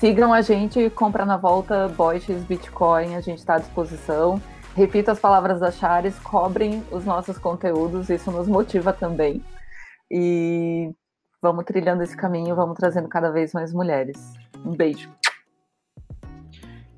Sigam 0.00 0.32
a 0.32 0.40
gente, 0.40 0.88
compra 0.88 1.26
na 1.26 1.36
volta, 1.36 1.86
Boiches, 1.88 2.42
Bitcoin, 2.44 3.16
a 3.16 3.20
gente 3.20 3.40
está 3.40 3.56
à 3.56 3.58
disposição. 3.58 4.40
Repito 4.74 5.10
as 5.10 5.20
palavras 5.20 5.60
da 5.60 5.70
Chares, 5.70 6.18
cobrem 6.20 6.82
os 6.90 7.04
nossos 7.04 7.36
conteúdos, 7.36 8.08
isso 8.08 8.30
nos 8.30 8.48
motiva 8.48 8.94
também. 8.94 9.44
E 10.10 10.90
vamos 11.42 11.66
trilhando 11.66 12.02
esse 12.02 12.16
caminho, 12.16 12.56
vamos 12.56 12.78
trazendo 12.78 13.10
cada 13.10 13.30
vez 13.30 13.52
mais 13.52 13.74
mulheres. 13.74 14.32
Um 14.64 14.74
beijo. 14.74 15.12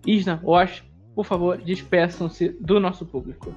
Isna, 0.07 0.41
Wash, 0.41 0.85
por 1.13 1.27
favor, 1.27 1.59
despeçam-se 1.59 2.51
do 2.61 2.79
nosso 2.79 3.05
público. 3.05 3.53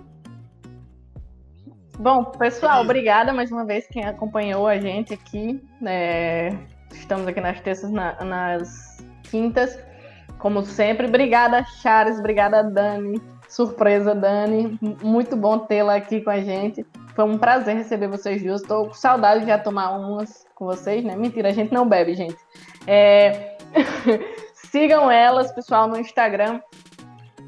Bom, 2.00 2.26
pessoal, 2.26 2.82
obrigada 2.82 3.32
mais 3.32 3.52
uma 3.52 3.64
vez 3.64 3.86
quem 3.86 4.06
acompanhou 4.06 4.66
a 4.66 4.80
gente 4.80 5.14
aqui. 5.14 5.64
É, 5.86 6.50
estamos 6.92 7.28
aqui 7.28 7.40
nas 7.40 7.62
terças, 7.62 7.92
na, 7.92 8.24
nas 8.26 8.95
quintas. 9.30 9.78
Como 10.38 10.64
sempre, 10.64 11.08
obrigada, 11.08 11.64
Charles, 11.82 12.20
obrigada, 12.20 12.64
Dani. 12.64 13.22
Surpresa, 13.48 14.14
Dani. 14.14 14.78
Muito 15.02 15.36
bom 15.36 15.60
tê-la 15.60 15.96
aqui 15.96 16.22
com 16.22 16.30
a 16.30 16.42
gente. 16.42 16.86
Foi 17.16 17.24
um 17.24 17.38
prazer 17.38 17.76
receber 17.76 18.08
vocês 18.08 18.44
duas. 18.44 18.62
Estou 18.62 18.88
com 18.88 18.94
saudade 18.94 19.42
de 19.42 19.48
já 19.48 19.58
tomar 19.58 19.92
umas 19.92 20.46
com 20.54 20.66
vocês, 20.66 21.04
né? 21.04 21.16
Mentira, 21.16 21.50
a 21.50 21.54
gente 21.54 21.74
não 21.74 21.88
bebe, 21.88 22.16
gente. 22.16 22.38
É... 22.86 23.58
Sigam 24.54 25.10
elas, 25.10 25.52
pessoal, 25.52 25.88
no 25.88 25.98
Instagram. 25.98 26.60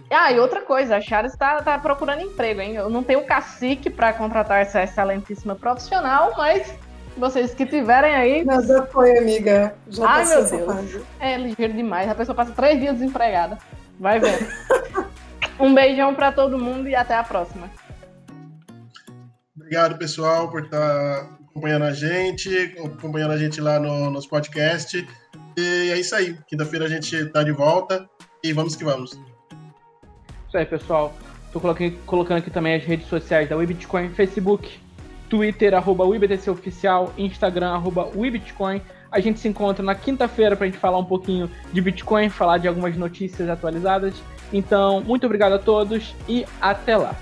Ah, 0.09 0.31
e 0.31 0.39
outra 0.39 0.61
coisa, 0.61 0.95
a 0.95 1.01
Charis 1.01 1.33
está 1.33 1.61
tá 1.61 1.77
procurando 1.77 2.21
emprego, 2.21 2.61
hein? 2.61 2.75
Eu 2.75 2.89
não 2.89 3.03
tenho 3.03 3.25
cacique 3.25 3.89
para 3.89 4.13
contratar 4.13 4.61
essa 4.61 4.81
excelentíssima 4.81 5.53
profissional, 5.53 6.33
mas 6.37 6.73
vocês 7.17 7.53
que 7.53 7.65
tiverem 7.65 8.13
aí. 8.13 8.45
Nada 8.45 8.85
foi, 8.87 9.17
amiga. 9.17 9.75
Já 9.89 10.07
Ai, 10.07 10.25
meu 10.25 10.45
Deus. 10.45 11.03
É 11.19 11.37
ligeiro 11.37 11.73
demais. 11.73 12.09
A 12.09 12.15
pessoa 12.15 12.35
passa 12.35 12.51
três 12.51 12.79
dias 12.79 12.97
desempregada. 12.97 13.57
Vai 13.99 14.19
ver. 14.19 14.47
um 15.59 15.73
beijão 15.73 16.13
para 16.13 16.31
todo 16.31 16.57
mundo 16.57 16.87
e 16.87 16.95
até 16.95 17.15
a 17.15 17.23
próxima. 17.23 17.69
Obrigado, 19.55 19.97
pessoal, 19.97 20.49
por 20.49 20.63
estar 20.63 20.79
tá 20.79 21.29
acompanhando 21.49 21.85
a 21.85 21.91
gente, 21.91 22.75
acompanhando 22.77 23.31
a 23.31 23.37
gente 23.37 23.59
lá 23.59 23.79
no, 23.79 24.09
nos 24.11 24.27
podcasts. 24.27 25.03
E 25.57 25.91
é 25.91 25.99
isso 25.99 26.15
aí. 26.15 26.37
Quinta-feira 26.47 26.85
a 26.85 26.89
gente 26.89 27.25
tá 27.31 27.43
de 27.43 27.51
volta 27.51 28.07
e 28.43 28.53
vamos 28.53 28.75
que 28.75 28.83
vamos. 28.83 29.19
Isso 30.47 30.57
aí, 30.57 30.65
pessoal. 30.65 31.13
Tô 31.51 31.59
colocando 32.05 32.37
aqui 32.37 32.51
também 32.51 32.75
as 32.75 32.83
redes 32.83 33.07
sociais 33.07 33.49
da 33.49 33.55
WeBitcoin, 33.55 34.09
Facebook, 34.09 34.79
Twitter, 35.29 35.73
arroba 35.73 36.05
Oficial, 36.05 37.13
Instagram, 37.17 37.69
arroba 37.73 38.09
WeBitcoin. 38.15 38.81
A 39.11 39.19
gente 39.19 39.39
se 39.39 39.47
encontra 39.47 39.83
na 39.83 39.95
quinta-feira 39.95 40.55
para 40.55 40.65
a 40.65 40.69
gente 40.69 40.79
falar 40.79 40.97
um 40.97 41.05
pouquinho 41.05 41.49
de 41.71 41.81
Bitcoin, 41.81 42.29
falar 42.29 42.57
de 42.57 42.67
algumas 42.67 42.95
notícias 42.97 43.49
atualizadas. 43.49 44.15
Então, 44.51 45.01
muito 45.01 45.25
obrigado 45.25 45.53
a 45.53 45.59
todos 45.59 46.15
e 46.27 46.45
até 46.61 46.97
lá. 46.97 47.15